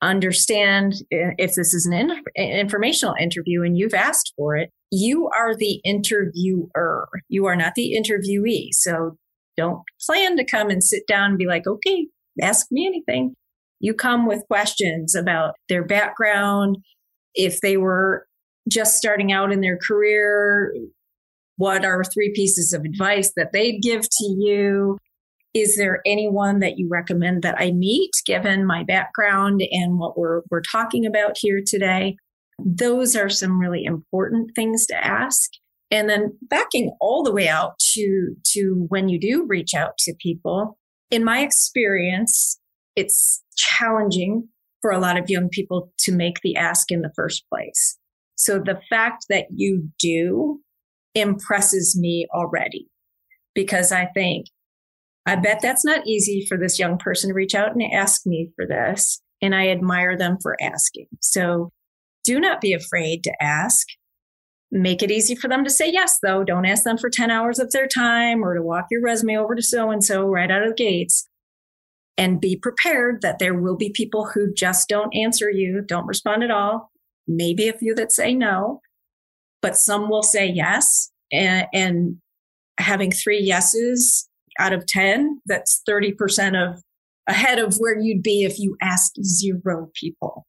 understand 0.02 0.94
if 1.10 1.54
this 1.54 1.72
is 1.72 1.86
an 1.86 1.92
in- 1.92 2.22
informational 2.36 3.14
interview 3.18 3.62
and 3.62 3.76
you've 3.76 3.94
asked 3.94 4.32
for 4.36 4.56
it, 4.56 4.70
you 4.90 5.28
are 5.36 5.54
the 5.54 5.80
interviewer. 5.84 7.08
You 7.28 7.46
are 7.46 7.56
not 7.56 7.74
the 7.74 7.94
interviewee. 7.96 8.68
So 8.72 9.16
don't 9.56 9.82
plan 10.04 10.36
to 10.36 10.44
come 10.44 10.70
and 10.70 10.82
sit 10.82 11.06
down 11.08 11.30
and 11.30 11.38
be 11.38 11.46
like, 11.46 11.66
okay, 11.66 12.06
ask 12.40 12.66
me 12.70 12.86
anything. 12.86 13.34
You 13.80 13.94
come 13.94 14.26
with 14.26 14.44
questions 14.48 15.14
about 15.14 15.54
their 15.68 15.84
background, 15.84 16.78
if 17.34 17.60
they 17.60 17.76
were 17.76 18.26
just 18.68 18.96
starting 18.96 19.32
out 19.32 19.52
in 19.52 19.60
their 19.60 19.76
career, 19.76 20.74
what 21.56 21.84
are 21.84 22.02
three 22.04 22.32
pieces 22.34 22.72
of 22.72 22.84
advice 22.84 23.32
that 23.36 23.52
they'd 23.52 23.80
give 23.80 24.02
to 24.02 24.24
you? 24.38 24.98
Is 25.54 25.76
there 25.76 26.02
anyone 26.04 26.58
that 26.60 26.78
you 26.78 26.88
recommend 26.90 27.42
that 27.42 27.54
I 27.58 27.72
meet 27.72 28.10
given 28.26 28.66
my 28.66 28.84
background 28.84 29.62
and 29.70 29.98
what 29.98 30.18
we're, 30.18 30.42
we're 30.50 30.60
talking 30.60 31.06
about 31.06 31.36
here 31.38 31.62
today? 31.64 32.16
Those 32.58 33.14
are 33.16 33.28
some 33.28 33.58
really 33.58 33.84
important 33.84 34.52
things 34.54 34.86
to 34.86 34.96
ask. 35.04 35.50
And 35.90 36.08
then 36.08 36.36
backing 36.42 36.96
all 37.00 37.22
the 37.22 37.32
way 37.32 37.48
out 37.48 37.78
to, 37.92 38.34
to 38.52 38.86
when 38.88 39.08
you 39.08 39.20
do 39.20 39.46
reach 39.46 39.74
out 39.74 39.96
to 39.98 40.14
people, 40.20 40.78
in 41.10 41.22
my 41.22 41.40
experience, 41.40 42.58
it's 42.96 43.42
challenging 43.56 44.48
for 44.82 44.90
a 44.90 44.98
lot 44.98 45.18
of 45.18 45.30
young 45.30 45.48
people 45.48 45.92
to 46.00 46.12
make 46.12 46.40
the 46.42 46.56
ask 46.56 46.90
in 46.90 47.02
the 47.02 47.12
first 47.14 47.44
place. 47.48 47.98
So 48.36 48.58
the 48.58 48.80
fact 48.90 49.26
that 49.30 49.46
you 49.54 49.88
do 49.98 50.60
impresses 51.14 51.96
me 51.98 52.26
already 52.34 52.88
because 53.54 53.90
I 53.90 54.06
think 54.06 54.46
I 55.24 55.34
bet 55.34 55.60
that's 55.60 55.84
not 55.84 56.06
easy 56.06 56.46
for 56.48 56.56
this 56.56 56.78
young 56.78 56.98
person 56.98 57.30
to 57.30 57.34
reach 57.34 57.54
out 57.54 57.72
and 57.72 57.82
ask 57.92 58.26
me 58.26 58.50
for 58.54 58.66
this. 58.66 59.20
And 59.42 59.54
I 59.54 59.68
admire 59.68 60.16
them 60.16 60.38
for 60.40 60.56
asking. 60.62 61.06
So 61.20 61.72
do 62.26 62.40
not 62.40 62.60
be 62.60 62.74
afraid 62.74 63.24
to 63.24 63.32
ask. 63.42 63.86
Make 64.72 65.02
it 65.02 65.12
easy 65.12 65.36
for 65.36 65.48
them 65.48 65.64
to 65.64 65.70
say 65.70 65.90
yes, 65.90 66.18
though. 66.22 66.42
Don't 66.42 66.66
ask 66.66 66.82
them 66.82 66.98
for 66.98 67.08
10 67.08 67.30
hours 67.30 67.58
of 67.58 67.70
their 67.70 67.86
time 67.86 68.44
or 68.44 68.54
to 68.54 68.62
walk 68.62 68.86
your 68.90 69.00
resume 69.00 69.38
over 69.38 69.54
to 69.54 69.62
so 69.62 69.90
and 69.90 70.04
so 70.04 70.26
right 70.26 70.50
out 70.50 70.62
of 70.62 70.70
the 70.70 70.74
gates. 70.74 71.28
And 72.18 72.40
be 72.40 72.56
prepared 72.56 73.22
that 73.22 73.38
there 73.38 73.54
will 73.54 73.76
be 73.76 73.90
people 73.90 74.26
who 74.26 74.52
just 74.52 74.88
don't 74.88 75.14
answer 75.14 75.50
you, 75.50 75.82
don't 75.86 76.06
respond 76.06 76.42
at 76.42 76.50
all. 76.50 76.90
Maybe 77.28 77.68
a 77.68 77.74
few 77.74 77.94
that 77.94 78.10
say 78.10 78.34
no, 78.34 78.80
but 79.62 79.76
some 79.76 80.08
will 80.08 80.22
say 80.22 80.46
yes. 80.46 81.10
And, 81.32 81.66
and 81.72 82.16
having 82.78 83.12
three 83.12 83.40
yeses 83.40 84.28
out 84.58 84.72
of 84.72 84.86
10, 84.86 85.40
that's 85.46 85.82
30% 85.88 86.56
of 86.56 86.82
ahead 87.26 87.58
of 87.58 87.76
where 87.76 87.98
you'd 87.98 88.22
be 88.22 88.44
if 88.44 88.58
you 88.58 88.76
asked 88.80 89.22
zero 89.22 89.90
people. 89.94 90.46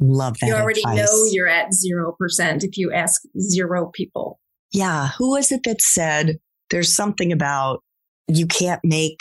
Love 0.00 0.36
that. 0.40 0.46
You 0.46 0.54
already 0.54 0.80
advice. 0.80 0.96
know 0.96 1.24
you're 1.30 1.48
at 1.48 1.70
0% 1.72 2.64
if 2.64 2.76
you 2.76 2.92
ask 2.92 3.20
zero 3.40 3.90
people. 3.92 4.38
Yeah. 4.72 5.08
Who 5.18 5.30
was 5.30 5.50
it 5.50 5.62
that 5.64 5.80
said 5.80 6.38
there's 6.70 6.94
something 6.94 7.32
about 7.32 7.82
you 8.28 8.46
can't 8.46 8.80
make 8.84 9.20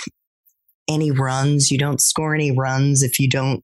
any 0.87 1.11
runs, 1.11 1.71
you 1.71 1.77
don't 1.77 2.01
score 2.01 2.35
any 2.35 2.51
runs 2.51 3.01
if 3.01 3.19
you 3.19 3.29
don't 3.29 3.63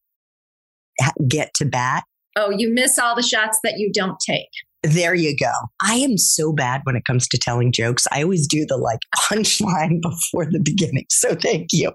get 1.27 1.53
to 1.55 1.65
bat? 1.65 2.03
Oh, 2.35 2.49
you 2.49 2.73
miss 2.73 2.97
all 2.97 3.15
the 3.15 3.21
shots 3.21 3.59
that 3.63 3.75
you 3.77 3.91
don't 3.93 4.17
take. 4.25 4.49
There 4.81 5.13
you 5.13 5.35
go. 5.37 5.51
I 5.81 5.95
am 5.95 6.17
so 6.17 6.51
bad 6.51 6.81
when 6.83 6.95
it 6.95 7.05
comes 7.05 7.27
to 7.29 7.37
telling 7.37 7.71
jokes. 7.71 8.05
I 8.11 8.23
always 8.23 8.47
do 8.47 8.65
the 8.67 8.75
like 8.75 8.99
punchline 9.17 10.01
before 10.01 10.45
the 10.45 10.59
beginning. 10.59 11.05
So 11.09 11.35
thank 11.35 11.67
you. 11.71 11.91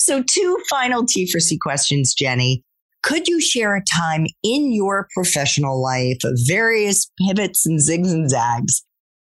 So, 0.00 0.24
two 0.28 0.58
final 0.68 1.04
T 1.06 1.30
for 1.30 1.38
C 1.38 1.56
questions, 1.62 2.12
Jenny. 2.12 2.64
Could 3.02 3.26
you 3.26 3.40
share 3.40 3.74
a 3.74 3.82
time 3.84 4.26
in 4.42 4.72
your 4.72 5.08
professional 5.14 5.82
life 5.82 6.18
of 6.24 6.38
various 6.46 7.10
pivots 7.26 7.66
and 7.66 7.80
zigs 7.80 8.12
and 8.12 8.30
zags 8.30 8.84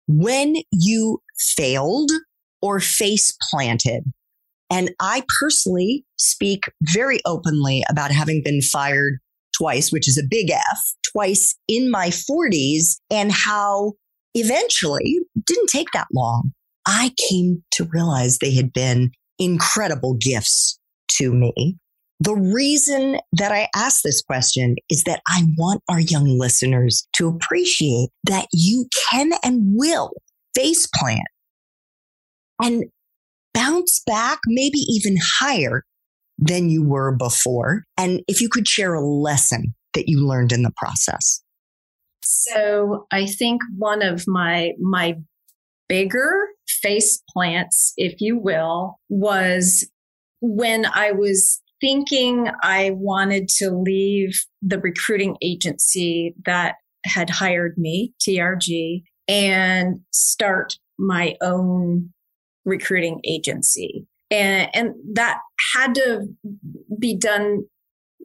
when 0.08 0.58
you 0.72 1.22
failed 1.56 2.12
or 2.62 2.80
face 2.80 3.36
planted? 3.50 4.04
And 4.70 4.92
I 5.00 5.24
personally 5.40 6.06
speak 6.18 6.64
very 6.82 7.20
openly 7.26 7.84
about 7.90 8.12
having 8.12 8.42
been 8.44 8.62
fired 8.62 9.20
twice, 9.58 9.92
which 9.92 10.08
is 10.08 10.18
a 10.18 10.28
big 10.30 10.50
F, 10.50 10.80
twice 11.12 11.56
in 11.68 11.92
my 11.92 12.08
40s, 12.08 12.98
and 13.10 13.32
how 13.32 13.94
eventually, 14.34 15.20
didn't 15.46 15.70
take 15.70 15.92
that 15.94 16.08
long, 16.14 16.54
I 16.86 17.14
came 17.30 17.64
to 17.72 17.88
realize 17.92 18.38
they 18.38 18.54
had 18.54 18.74
been 18.74 19.12
incredible 19.40 20.16
gifts 20.16 20.80
to 21.18 21.34
me. 21.34 21.78
The 22.22 22.36
reason 22.36 23.18
that 23.34 23.52
I 23.52 23.68
ask 23.76 24.04
this 24.04 24.22
question 24.22 24.76
is 24.92 25.04
that 25.06 25.22
I 25.28 25.42
want 25.58 25.82
our 25.90 26.00
young 26.00 26.38
listeners 26.38 27.08
to 27.14 27.28
appreciate 27.28 28.10
that 28.26 28.46
you 28.54 28.86
can 29.10 29.32
and 29.44 29.64
will 29.76 30.12
face 30.54 30.88
plant 30.94 31.28
and 32.62 32.84
bounce 33.56 34.04
back, 34.06 34.38
maybe 34.46 34.78
even 34.88 35.18
higher 35.20 35.84
than 36.38 36.70
you 36.70 36.84
were 36.84 37.12
before? 37.16 37.86
And 37.98 38.22
if 38.28 38.40
you 38.40 38.50
could 38.50 38.68
share 38.68 38.94
a 38.94 39.04
lesson 39.04 39.74
that 39.96 40.08
you 40.08 40.24
learned 40.24 40.52
in 40.52 40.62
the 40.62 40.74
process. 40.78 41.42
So 42.24 43.08
I 43.12 43.26
think 43.26 43.64
one 43.76 44.04
of 44.04 44.26
my 44.28 44.74
my 44.80 45.16
bigger 45.90 46.50
face 46.68 47.24
plants, 47.34 47.94
if 47.98 48.22
you 48.22 48.38
will, 48.38 49.00
was 49.10 49.90
when 50.40 50.86
I 50.86 51.14
was 51.14 51.61
thinking 51.82 52.50
I 52.64 52.92
wanted 52.94 53.50
to 53.58 53.72
leave 53.72 54.40
the 54.62 54.80
recruiting 54.80 55.36
agency 55.42 56.36
that 56.46 56.76
had 57.06 57.30
hired 57.30 57.78
me, 57.78 58.14
TRG, 58.22 59.04
and 59.28 60.00
start 60.12 60.78
my 60.98 61.36
own 61.42 62.12
recruiting 62.64 63.20
agency. 63.26 64.06
And, 64.30 64.70
and 64.74 64.94
that 65.14 65.40
had 65.74 65.96
to 65.96 66.28
be 67.00 67.18
done 67.18 67.64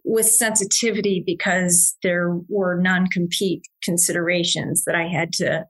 with 0.04 0.26
sensitivity 0.26 1.22
because 1.26 1.96
there 2.02 2.38
were 2.48 2.80
non 2.80 3.08
compete 3.08 3.62
considerations 3.82 4.84
that 4.84 4.94
I 4.94 5.08
had 5.08 5.32
to 5.34 5.64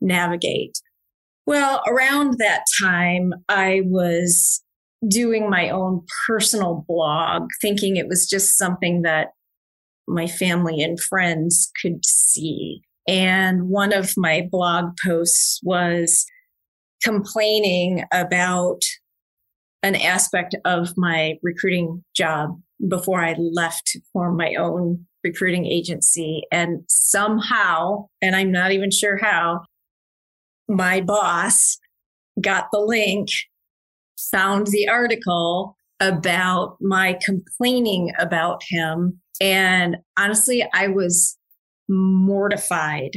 navigate. 0.00 0.78
Well, 1.46 1.82
around 1.86 2.38
that 2.38 2.64
time, 2.80 3.32
I 3.48 3.82
was 3.84 4.62
doing 5.08 5.50
my 5.50 5.68
own 5.70 6.02
personal 6.26 6.84
blog, 6.88 7.48
thinking 7.60 7.96
it 7.96 8.08
was 8.08 8.26
just 8.28 8.56
something 8.56 9.02
that 9.02 9.28
my 10.08 10.26
family 10.26 10.82
and 10.82 11.00
friends 11.00 11.70
could 11.80 12.04
see. 12.04 12.80
And 13.08 13.68
one 13.68 13.92
of 13.92 14.14
my 14.16 14.48
blog 14.50 14.96
posts 15.04 15.60
was 15.62 16.24
complaining 17.02 18.04
about 18.12 18.80
an 19.82 19.94
aspect 19.94 20.56
of 20.64 20.94
my 20.96 21.34
recruiting 21.42 22.02
job 22.16 22.60
before 22.88 23.24
I 23.24 23.36
left 23.38 23.86
to 23.86 24.00
form 24.12 24.36
my 24.36 24.54
own 24.58 25.06
recruiting 25.22 25.66
agency. 25.66 26.42
And 26.50 26.80
somehow, 26.88 28.06
and 28.20 28.34
I'm 28.34 28.50
not 28.50 28.72
even 28.72 28.90
sure 28.90 29.16
how, 29.16 29.62
my 30.68 31.00
boss 31.00 31.78
got 32.40 32.66
the 32.72 32.80
link, 32.80 33.28
found 34.18 34.68
the 34.68 34.88
article 34.88 35.76
about 36.00 36.76
my 36.80 37.18
complaining 37.24 38.12
about 38.18 38.62
him. 38.68 39.20
And 39.40 39.96
honestly, 40.18 40.66
I 40.74 40.88
was 40.88 41.38
mortified. 41.88 43.12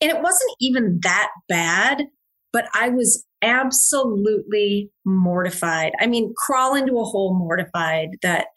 And 0.00 0.10
it 0.10 0.20
wasn't 0.20 0.52
even 0.60 0.98
that 1.02 1.30
bad, 1.48 2.04
but 2.52 2.66
I 2.74 2.88
was 2.88 3.24
absolutely 3.42 4.90
mortified. 5.04 5.92
I 6.00 6.06
mean, 6.06 6.34
crawl 6.36 6.74
into 6.74 6.98
a 6.98 7.04
hole 7.04 7.38
mortified 7.38 8.10
that, 8.22 8.48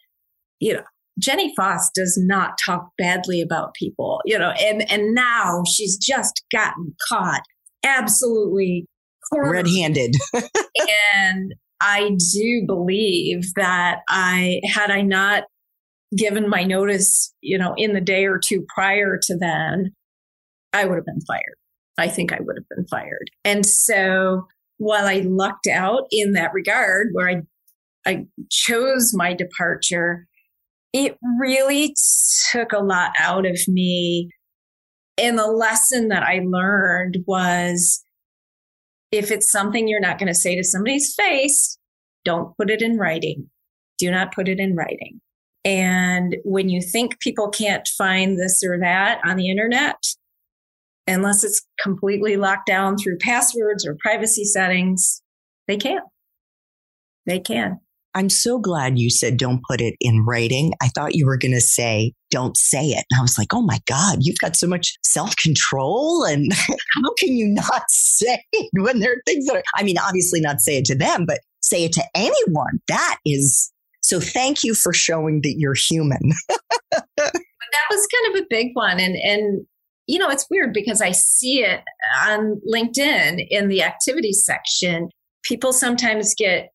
you 0.60 0.74
know, 0.74 0.82
Jenny 1.18 1.54
Foss 1.56 1.90
does 1.94 2.18
not 2.20 2.58
talk 2.64 2.90
badly 2.98 3.40
about 3.40 3.74
people, 3.74 4.20
you 4.26 4.38
know, 4.38 4.50
and, 4.50 4.90
and 4.90 5.14
now 5.14 5.62
she's 5.64 5.96
just 5.96 6.44
gotten 6.52 6.94
caught 7.08 7.42
absolutely 7.84 8.86
red 9.32 9.66
handed. 9.66 10.14
and 10.34 11.54
I 11.80 12.16
do 12.32 12.64
believe 12.66 13.52
that 13.54 14.00
I, 14.08 14.60
had 14.64 14.90
I 14.90 15.02
not 15.02 15.44
given 16.16 16.48
my 16.48 16.62
notice, 16.62 17.34
you 17.40 17.58
know, 17.58 17.74
in 17.76 17.92
the 17.92 18.00
day 18.00 18.26
or 18.26 18.38
two 18.38 18.64
prior 18.74 19.18
to 19.22 19.36
then, 19.36 19.92
I 20.72 20.84
would 20.84 20.96
have 20.96 21.06
been 21.06 21.20
fired. 21.26 21.56
I 21.98 22.08
think 22.08 22.32
I 22.32 22.38
would 22.40 22.56
have 22.56 22.68
been 22.76 22.86
fired. 22.86 23.30
And 23.44 23.64
so 23.64 24.46
while 24.78 25.06
I 25.06 25.22
lucked 25.26 25.66
out 25.66 26.04
in 26.10 26.32
that 26.32 26.52
regard, 26.52 27.08
where 27.12 27.28
I, 27.28 27.42
I 28.06 28.26
chose 28.50 29.12
my 29.14 29.32
departure, 29.32 30.26
it 30.92 31.16
really 31.40 31.94
took 32.52 32.72
a 32.72 32.82
lot 32.82 33.12
out 33.18 33.46
of 33.46 33.58
me. 33.68 34.30
And 35.18 35.38
the 35.38 35.46
lesson 35.46 36.08
that 36.08 36.22
I 36.22 36.42
learned 36.44 37.18
was 37.26 38.02
if 39.16 39.30
it's 39.30 39.50
something 39.50 39.88
you're 39.88 40.00
not 40.00 40.18
going 40.18 40.28
to 40.28 40.34
say 40.34 40.56
to 40.56 40.64
somebody's 40.64 41.14
face, 41.14 41.78
don't 42.24 42.56
put 42.56 42.70
it 42.70 42.82
in 42.82 42.98
writing. 42.98 43.48
Do 43.98 44.10
not 44.10 44.34
put 44.34 44.48
it 44.48 44.58
in 44.58 44.74
writing. 44.74 45.20
And 45.64 46.36
when 46.44 46.68
you 46.68 46.80
think 46.80 47.18
people 47.20 47.48
can't 47.48 47.86
find 47.98 48.38
this 48.38 48.62
or 48.64 48.78
that 48.78 49.20
on 49.24 49.36
the 49.36 49.50
internet, 49.50 49.96
unless 51.06 51.44
it's 51.44 51.66
completely 51.82 52.36
locked 52.36 52.66
down 52.66 52.96
through 52.96 53.18
passwords 53.18 53.86
or 53.86 53.96
privacy 54.00 54.44
settings, 54.44 55.22
they 55.66 55.76
can. 55.76 56.00
They 57.26 57.40
can. 57.40 57.80
I'm 58.16 58.30
so 58.30 58.58
glad 58.58 58.98
you 58.98 59.10
said 59.10 59.36
don't 59.36 59.60
put 59.68 59.82
it 59.82 59.94
in 60.00 60.24
writing. 60.24 60.72
I 60.82 60.88
thought 60.88 61.14
you 61.14 61.26
were 61.26 61.36
going 61.36 61.52
to 61.52 61.60
say 61.60 62.14
don't 62.30 62.56
say 62.56 62.86
it. 62.86 63.04
And 63.10 63.18
I 63.18 63.22
was 63.22 63.36
like, 63.36 63.52
oh 63.52 63.60
my 63.60 63.78
God, 63.86 64.18
you've 64.22 64.38
got 64.40 64.56
so 64.56 64.66
much 64.66 64.96
self 65.04 65.36
control. 65.36 66.24
And 66.24 66.50
how 66.54 67.12
can 67.18 67.36
you 67.36 67.46
not 67.46 67.82
say 67.88 68.42
it 68.52 68.70
when 68.74 69.00
there 69.00 69.12
are 69.12 69.22
things 69.26 69.44
that 69.46 69.56
are, 69.56 69.62
I 69.76 69.82
mean, 69.82 69.98
obviously 69.98 70.40
not 70.40 70.60
say 70.60 70.78
it 70.78 70.86
to 70.86 70.94
them, 70.94 71.26
but 71.26 71.40
say 71.60 71.84
it 71.84 71.92
to 71.92 72.04
anyone. 72.14 72.80
That 72.88 73.18
is 73.26 73.70
so 74.00 74.18
thank 74.18 74.64
you 74.64 74.74
for 74.74 74.94
showing 74.94 75.42
that 75.42 75.56
you're 75.58 75.74
human. 75.74 76.32
that 77.16 77.32
was 77.90 78.06
kind 78.06 78.34
of 78.34 78.42
a 78.42 78.46
big 78.48 78.68
one. 78.72 78.98
And, 78.98 79.14
and, 79.16 79.66
you 80.06 80.18
know, 80.18 80.30
it's 80.30 80.46
weird 80.48 80.72
because 80.72 81.02
I 81.02 81.10
see 81.10 81.64
it 81.64 81.82
on 82.26 82.62
LinkedIn 82.72 83.46
in 83.50 83.68
the 83.68 83.82
activity 83.82 84.32
section. 84.32 85.10
People 85.42 85.72
sometimes 85.72 86.34
get 86.34 86.70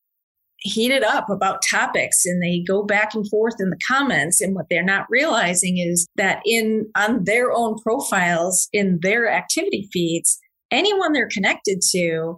heated 0.62 1.04
up 1.04 1.30
about 1.30 1.64
topics 1.70 2.26
and 2.26 2.42
they 2.42 2.64
go 2.68 2.84
back 2.84 3.14
and 3.14 3.28
forth 3.30 3.56
in 3.60 3.70
the 3.70 3.80
comments. 3.88 4.42
And 4.42 4.56
what 4.56 4.68
they're 4.70 4.84
not 4.84 5.08
realizing 5.10 5.78
is 5.78 6.08
that 6.16 6.42
in 6.46 6.88
on 6.96 7.24
their 7.24 7.52
own 7.52 7.78
profiles 7.82 8.68
in 8.72 9.00
their 9.02 9.30
activity 9.30 9.90
feeds 9.92 10.40
anyone 10.72 11.14
they're 11.14 11.28
connected 11.28 11.82
to 11.92 12.38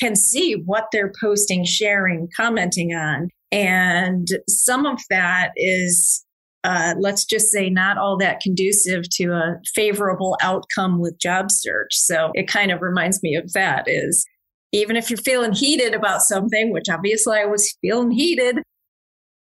can 0.00 0.14
see 0.14 0.62
what 0.66 0.86
they're 0.92 1.12
posting 1.20 1.64
sharing 1.64 2.28
commenting 2.36 2.94
on. 2.94 3.28
And 3.50 4.28
some 4.48 4.86
of 4.86 5.00
that 5.10 5.50
is 5.56 6.24
uh, 6.64 6.94
let's 6.98 7.24
just 7.24 7.50
say 7.50 7.70
not 7.70 7.98
all 7.98 8.16
that 8.18 8.40
conducive 8.40 9.08
to 9.08 9.30
a 9.32 9.60
favorable 9.74 10.36
outcome 10.42 11.00
with 11.00 11.18
job 11.18 11.50
search. 11.50 11.94
So 11.94 12.30
it 12.34 12.48
kind 12.48 12.70
of 12.70 12.82
reminds 12.82 13.22
me 13.22 13.36
of 13.36 13.52
that 13.52 13.84
is 13.86 14.26
even 14.72 14.96
if 14.96 15.10
you're 15.10 15.18
feeling 15.18 15.52
heated 15.52 15.94
about 15.94 16.22
something, 16.22 16.72
which 16.72 16.88
obviously 16.90 17.38
I 17.38 17.46
was 17.46 17.76
feeling 17.80 18.10
heated, 18.10 18.58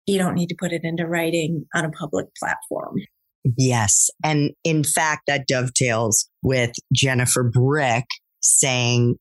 you 0.05 0.17
don't 0.17 0.35
need 0.35 0.49
to 0.49 0.55
put 0.59 0.71
it 0.71 0.81
into 0.83 1.07
writing 1.07 1.65
on 1.73 1.85
a 1.85 1.89
public 1.89 2.27
platform. 2.35 2.95
Yes. 3.57 4.09
And 4.23 4.51
in 4.63 4.83
fact, 4.83 5.23
that 5.27 5.47
dovetails 5.47 6.29
with 6.41 6.71
Jennifer 6.93 7.43
Brick 7.43 8.05
saying, 8.41 9.17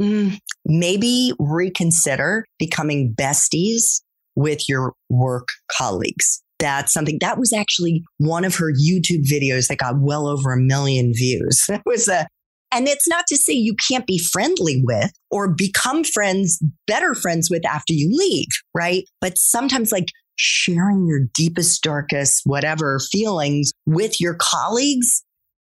mm, 0.00 0.38
maybe 0.64 1.32
reconsider 1.38 2.46
becoming 2.58 3.14
besties 3.18 4.00
with 4.34 4.68
your 4.68 4.94
work 5.08 5.48
colleagues. 5.76 6.42
That's 6.58 6.92
something 6.92 7.18
that 7.20 7.38
was 7.38 7.52
actually 7.52 8.02
one 8.18 8.44
of 8.44 8.54
her 8.56 8.72
YouTube 8.72 9.26
videos 9.30 9.68
that 9.68 9.78
got 9.78 10.00
well 10.00 10.26
over 10.26 10.52
a 10.52 10.60
million 10.60 11.12
views. 11.14 11.64
That 11.68 11.82
was 11.84 12.08
a 12.08 12.26
and 12.74 12.88
it's 12.88 13.08
not 13.08 13.26
to 13.28 13.36
say 13.36 13.52
you 13.52 13.74
can't 13.88 14.06
be 14.06 14.18
friendly 14.18 14.82
with 14.84 15.12
or 15.30 15.48
become 15.48 16.04
friends, 16.04 16.62
better 16.86 17.14
friends 17.14 17.48
with 17.50 17.64
after 17.64 17.92
you 17.92 18.10
leave, 18.12 18.48
right? 18.74 19.04
But 19.20 19.38
sometimes 19.38 19.92
like 19.92 20.08
sharing 20.36 21.06
your 21.06 21.20
deepest, 21.34 21.82
darkest, 21.82 22.42
whatever 22.44 22.98
feelings 23.12 23.72
with 23.86 24.20
your 24.20 24.34
colleagues, 24.34 25.22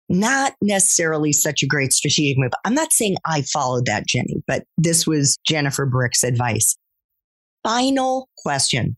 not 0.09 0.55
necessarily 0.63 1.33
such 1.33 1.63
a 1.63 1.67
great 1.67 1.93
strategic 1.93 2.39
move. 2.39 2.53
I'm 2.65 2.75
not 2.75 2.93
saying 2.93 3.17
I 3.27 3.43
followed 3.43 3.87
that, 3.87 4.07
Jenny, 4.07 4.43
but 4.47 4.65
this 4.79 5.07
was 5.07 5.37
Jennifer 5.47 5.87
Brick's 5.87 6.23
advice. 6.23 6.77
Final 7.63 8.29
question. 8.39 8.97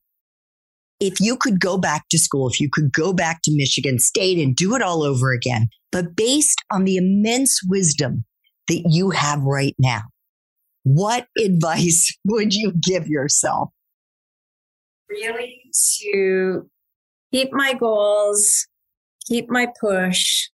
If 0.98 1.20
you 1.20 1.36
could 1.36 1.60
go 1.60 1.76
back 1.76 2.04
to 2.10 2.18
school, 2.18 2.48
if 2.48 2.58
you 2.60 2.70
could 2.72 2.92
go 2.92 3.12
back 3.12 3.42
to 3.42 3.54
Michigan 3.54 3.98
State 3.98 4.38
and 4.38 4.56
do 4.56 4.74
it 4.74 4.82
all 4.82 5.02
over 5.02 5.32
again, 5.32 5.68
but 5.92 6.16
based 6.16 6.58
on 6.70 6.84
the 6.84 6.96
immense 6.96 7.60
wisdom 7.66 8.24
that 8.68 8.82
you 8.88 9.10
have 9.10 9.42
right 9.42 9.74
now, 9.78 10.02
what 10.84 11.26
advice 11.38 12.16
would 12.24 12.54
you 12.54 12.72
give 12.72 13.08
yourself? 13.08 13.70
Really 15.08 15.60
to 16.02 16.68
keep 17.32 17.52
my 17.52 17.74
goals, 17.74 18.66
keep 19.28 19.50
my 19.50 19.68
push, 19.80 20.48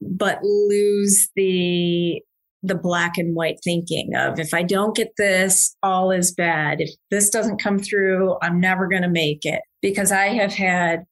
but 0.00 0.42
lose 0.42 1.28
the 1.34 2.22
the 2.64 2.74
black 2.74 3.18
and 3.18 3.36
white 3.36 3.58
thinking 3.62 4.14
of 4.16 4.40
if 4.40 4.54
I 4.54 4.62
don't 4.62 4.96
get 4.96 5.12
this, 5.18 5.76
all 5.82 6.10
is 6.10 6.32
bad. 6.32 6.80
If 6.80 6.90
this 7.10 7.28
doesn't 7.28 7.62
come 7.62 7.78
through, 7.78 8.36
I'm 8.42 8.58
never 8.58 8.88
going 8.88 9.02
to 9.02 9.08
make 9.08 9.44
it. 9.44 9.60
Because 9.82 10.10
I 10.10 10.28
have 10.28 10.52
had 10.52 11.04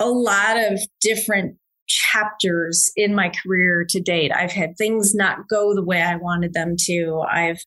a 0.00 0.08
lot 0.08 0.56
of 0.56 0.80
different 1.00 1.56
chapters 1.88 2.90
in 2.96 3.14
my 3.14 3.30
career 3.42 3.84
to 3.88 4.00
date. 4.00 4.32
I've 4.32 4.52
had 4.52 4.76
things 4.78 5.14
not 5.14 5.48
go 5.48 5.74
the 5.74 5.84
way 5.84 6.00
I 6.00 6.16
wanted 6.16 6.54
them 6.54 6.76
to. 6.86 7.24
I've 7.28 7.60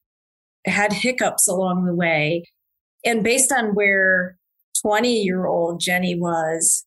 had 0.66 0.94
hiccups 0.94 1.48
along 1.48 1.86
the 1.86 1.94
way. 1.94 2.46
And 3.06 3.24
based 3.24 3.52
on 3.52 3.76
where 3.76 4.38
20 4.82 5.22
year 5.22 5.46
old 5.46 5.82
Jenny 5.82 6.18
was, 6.18 6.86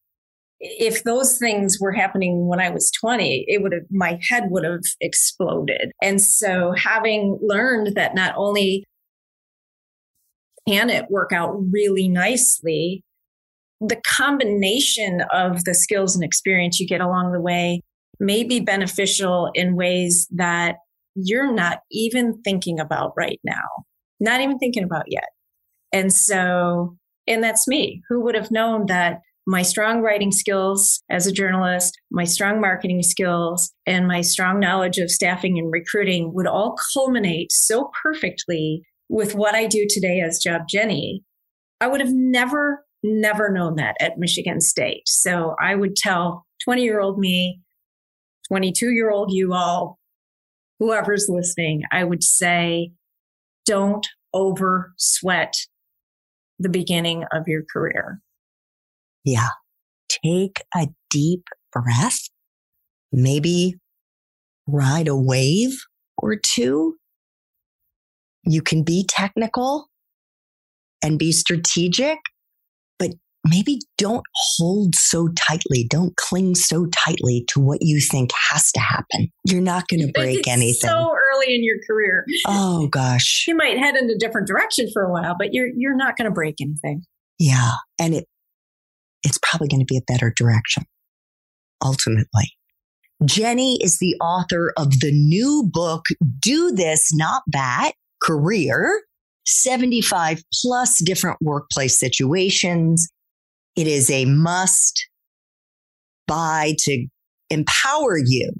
if 0.60 1.04
those 1.04 1.38
things 1.38 1.78
were 1.80 1.92
happening 1.92 2.46
when 2.46 2.60
I 2.60 2.70
was 2.70 2.90
20, 3.00 3.46
it 3.48 3.62
would 3.62 3.72
have, 3.72 3.82
my 3.90 4.18
head 4.28 4.44
would 4.50 4.64
have 4.64 4.82
exploded. 5.00 5.92
And 6.02 6.20
so 6.20 6.74
having 6.76 7.38
learned 7.40 7.96
that 7.96 8.14
not 8.14 8.34
only 8.36 8.84
can 10.68 10.90
it 10.90 11.10
work 11.10 11.32
out 11.32 11.56
really 11.70 12.08
nicely, 12.08 13.02
the 13.80 14.00
combination 14.06 15.22
of 15.32 15.64
the 15.64 15.72
skills 15.72 16.14
and 16.14 16.22
experience 16.22 16.78
you 16.78 16.86
get 16.86 17.00
along 17.00 17.32
the 17.32 17.40
way 17.40 17.80
may 18.18 18.44
be 18.44 18.60
beneficial 18.60 19.50
in 19.54 19.74
ways 19.74 20.28
that 20.30 20.76
you're 21.14 21.52
not 21.52 21.80
even 21.90 22.38
thinking 22.42 22.78
about 22.78 23.14
right 23.16 23.40
now, 23.42 23.84
not 24.20 24.42
even 24.42 24.58
thinking 24.58 24.84
about 24.84 25.04
yet. 25.08 25.28
And 25.90 26.12
so, 26.12 26.98
and 27.26 27.42
that's 27.42 27.66
me. 27.66 28.02
Who 28.10 28.20
would 28.20 28.34
have 28.34 28.50
known 28.50 28.86
that 28.86 29.20
my 29.50 29.62
strong 29.62 30.00
writing 30.00 30.30
skills 30.30 31.02
as 31.10 31.26
a 31.26 31.32
journalist, 31.32 31.98
my 32.12 32.22
strong 32.22 32.60
marketing 32.60 33.02
skills, 33.02 33.72
and 33.84 34.06
my 34.06 34.20
strong 34.20 34.60
knowledge 34.60 34.98
of 34.98 35.10
staffing 35.10 35.58
and 35.58 35.72
recruiting 35.72 36.32
would 36.32 36.46
all 36.46 36.76
culminate 36.94 37.50
so 37.50 37.90
perfectly 38.00 38.80
with 39.08 39.34
what 39.34 39.56
I 39.56 39.66
do 39.66 39.88
today 39.90 40.20
as 40.20 40.38
Job 40.38 40.62
Jenny. 40.68 41.24
I 41.80 41.88
would 41.88 42.00
have 42.00 42.12
never 42.12 42.84
never 43.02 43.50
known 43.50 43.74
that 43.74 43.96
at 43.98 44.18
Michigan 44.18 44.60
State. 44.60 45.02
So 45.06 45.56
I 45.60 45.74
would 45.74 45.96
tell 45.96 46.46
20 46.62 46.84
year 46.84 47.00
old 47.00 47.18
me, 47.18 47.60
22 48.46 48.90
year 48.90 49.10
old 49.10 49.32
you 49.32 49.52
all, 49.52 49.98
whoever's 50.78 51.26
listening, 51.28 51.82
I 51.90 52.04
would 52.04 52.22
say, 52.22 52.92
don't 53.66 54.06
over 54.32 54.92
sweat 54.96 55.54
the 56.60 56.68
beginning 56.68 57.24
of 57.32 57.48
your 57.48 57.62
career. 57.72 58.20
Yeah. 59.24 59.48
Take 60.24 60.56
a 60.74 60.88
deep 61.08 61.44
breath, 61.72 62.20
maybe 63.12 63.76
ride 64.66 65.08
a 65.08 65.16
wave 65.16 65.78
or 66.18 66.36
two. 66.36 66.96
You 68.44 68.62
can 68.62 68.82
be 68.82 69.04
technical 69.08 69.88
and 71.02 71.18
be 71.18 71.32
strategic 71.32 72.18
but 72.98 73.10
maybe 73.44 73.80
don't 73.98 74.24
hold 74.34 74.94
so 74.94 75.28
tightly. 75.28 75.86
Don't 75.88 76.14
cling 76.16 76.54
so 76.54 76.86
tightly 76.86 77.44
to 77.48 77.58
what 77.58 77.78
you 77.80 78.00
think 78.00 78.30
has 78.50 78.70
to 78.72 78.80
happen. 78.80 79.28
You're 79.46 79.62
not 79.62 79.88
going 79.88 80.06
to 80.06 80.12
break 80.12 80.46
anything. 80.46 80.88
So 80.88 81.10
early 81.32 81.54
in 81.54 81.64
your 81.64 81.78
career. 81.88 82.24
Oh 82.46 82.86
gosh. 82.88 83.46
You 83.48 83.56
might 83.56 83.78
head 83.78 83.96
in 83.96 84.08
a 84.10 84.18
different 84.18 84.46
direction 84.46 84.88
for 84.92 85.02
a 85.02 85.10
while, 85.10 85.34
but 85.38 85.52
you're 85.52 85.68
you're 85.74 85.96
not 85.96 86.16
going 86.16 86.26
to 86.26 86.34
break 86.34 86.56
anything. 86.60 87.02
Yeah, 87.38 87.72
and 87.98 88.14
it 88.14 88.26
it's 89.22 89.38
probably 89.42 89.68
going 89.68 89.80
to 89.80 89.86
be 89.86 89.98
a 89.98 90.12
better 90.12 90.32
direction 90.34 90.84
ultimately. 91.84 92.52
Jenny 93.24 93.78
is 93.82 93.98
the 93.98 94.16
author 94.20 94.72
of 94.78 95.00
the 95.00 95.12
new 95.12 95.68
book 95.70 96.06
Do 96.40 96.72
This 96.72 97.10
Not 97.12 97.42
That 97.48 97.92
Career 98.22 99.02
75 99.46 100.42
plus 100.62 101.02
different 101.04 101.38
workplace 101.40 101.98
situations. 101.98 103.08
It 103.76 103.86
is 103.86 104.10
a 104.10 104.24
must 104.24 105.06
buy 106.26 106.74
to 106.80 107.06
empower 107.50 108.18
you 108.18 108.52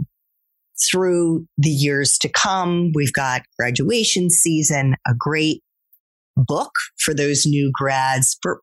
through 0.91 1.47
the 1.59 1.71
years 1.71 2.19
to 2.19 2.29
come. 2.29 2.91
We've 2.95 3.13
got 3.13 3.43
graduation 3.59 4.31
season, 4.31 4.97
a 5.07 5.13
great 5.17 5.63
book 6.37 6.73
for 6.99 7.15
those 7.15 7.45
new 7.47 7.71
grads, 7.73 8.37
for 8.43 8.61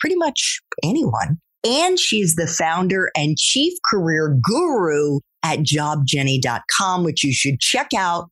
pretty 0.00 0.16
much 0.16 0.60
anyone. 0.82 1.38
And 1.64 1.98
she's 1.98 2.36
the 2.36 2.46
founder 2.46 3.10
and 3.16 3.36
chief 3.36 3.72
career 3.90 4.38
guru 4.42 5.18
at 5.42 5.60
jobjenny.com, 5.60 7.04
which 7.04 7.22
you 7.22 7.32
should 7.32 7.60
check 7.60 7.88
out 7.96 8.30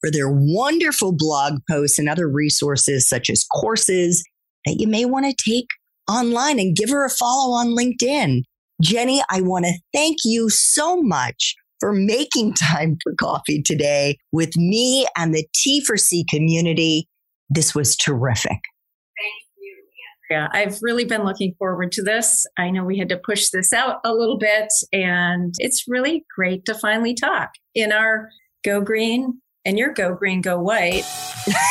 for 0.00 0.10
their 0.10 0.30
wonderful 0.30 1.12
blog 1.12 1.58
posts 1.68 1.98
and 1.98 2.08
other 2.08 2.28
resources 2.28 3.06
such 3.06 3.28
as 3.28 3.44
courses 3.44 4.24
that 4.66 4.76
you 4.78 4.86
may 4.86 5.04
want 5.04 5.26
to 5.26 5.50
take 5.50 5.66
online 6.08 6.58
and 6.58 6.76
give 6.76 6.90
her 6.90 7.04
a 7.04 7.10
follow 7.10 7.52
on 7.52 7.68
LinkedIn. 7.68 8.42
Jenny, 8.82 9.22
I 9.30 9.42
want 9.42 9.66
to 9.66 9.78
thank 9.92 10.18
you 10.24 10.48
so 10.48 11.02
much 11.02 11.54
for 11.80 11.92
making 11.92 12.54
time 12.54 12.96
for 13.02 13.14
coffee 13.14 13.62
today 13.62 14.16
with 14.32 14.56
me 14.56 15.06
and 15.16 15.34
the 15.34 15.46
T 15.54 15.82
for 15.84 15.96
C 15.96 16.24
community. 16.30 17.08
This 17.50 17.74
was 17.74 17.96
terrific. 17.96 18.58
Andrea. 20.30 20.50
I've 20.52 20.78
really 20.82 21.04
been 21.04 21.24
looking 21.24 21.54
forward 21.58 21.92
to 21.92 22.02
this. 22.02 22.46
I 22.58 22.70
know 22.70 22.84
we 22.84 22.98
had 22.98 23.08
to 23.10 23.18
push 23.18 23.50
this 23.50 23.72
out 23.72 24.00
a 24.04 24.12
little 24.12 24.38
bit, 24.38 24.68
and 24.92 25.54
it's 25.58 25.84
really 25.88 26.24
great 26.34 26.64
to 26.66 26.74
finally 26.74 27.14
talk 27.14 27.50
in 27.74 27.92
our 27.92 28.28
Go 28.64 28.80
Green 28.80 29.40
and 29.64 29.78
your 29.78 29.92
Go 29.92 30.14
Green, 30.14 30.40
Go 30.40 30.60
White. 30.60 31.04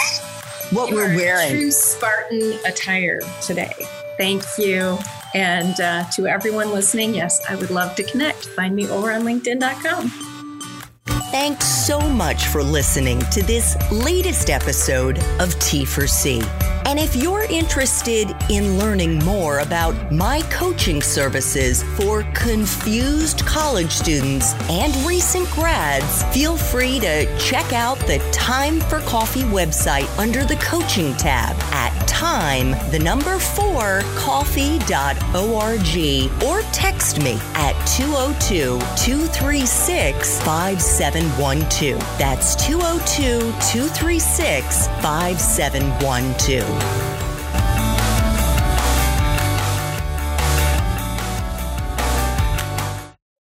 what 0.72 0.92
we're 0.92 1.16
wearing. 1.16 1.52
True 1.52 1.72
Spartan 1.72 2.60
attire 2.66 3.22
today. 3.42 3.74
Thank 4.18 4.44
you. 4.58 4.98
And 5.34 5.80
uh, 5.80 6.06
to 6.12 6.28
everyone 6.28 6.72
listening, 6.72 7.14
yes, 7.14 7.40
I 7.48 7.56
would 7.56 7.70
love 7.70 7.96
to 7.96 8.04
connect. 8.04 8.48
Find 8.48 8.76
me 8.76 8.90
over 8.90 9.12
on 9.12 9.22
LinkedIn.com. 9.22 10.39
Thanks 11.32 11.66
so 11.68 12.00
much 12.00 12.46
for 12.48 12.62
listening 12.62 13.20
to 13.32 13.42
this 13.42 13.76
latest 13.92 14.50
episode 14.50 15.18
of 15.40 15.58
T 15.60 15.84
for 15.84 16.06
C. 16.06 16.42
And 16.86 17.00
if 17.00 17.16
you're 17.16 17.44
interested 17.44 18.36
in 18.50 18.78
learning 18.78 19.20
more 19.20 19.60
about 19.60 20.12
my 20.12 20.42
coaching 20.50 21.02
services 21.02 21.84
for 21.98 22.24
confused 22.34 23.46
college 23.46 23.92
students 23.92 24.54
and 24.70 24.96
recent 25.08 25.50
grads, 25.52 26.24
feel 26.34 26.58
free 26.58 27.00
to 27.00 27.38
check 27.38 27.74
out 27.74 28.00
the 28.00 28.18
Time 28.32 28.80
for 28.80 29.00
Coffee 29.02 29.44
website 29.44 30.08
under 30.18 30.46
the 30.46 30.56
coaching 30.58 31.16
tab 31.16 31.56
at 31.74 32.00
time, 32.08 32.72
the 32.92 33.00
number 33.00 33.40
four, 33.40 34.02
coffee.org, 34.16 34.84
or 36.44 36.62
text 36.74 37.24
me 37.24 37.38
at 37.54 37.74
202 37.86 38.78
236 38.98 40.42
5712. 41.00 41.98
That's 42.18 42.58
202 42.68 43.40
236 43.72 44.88
5712. 45.02 47.29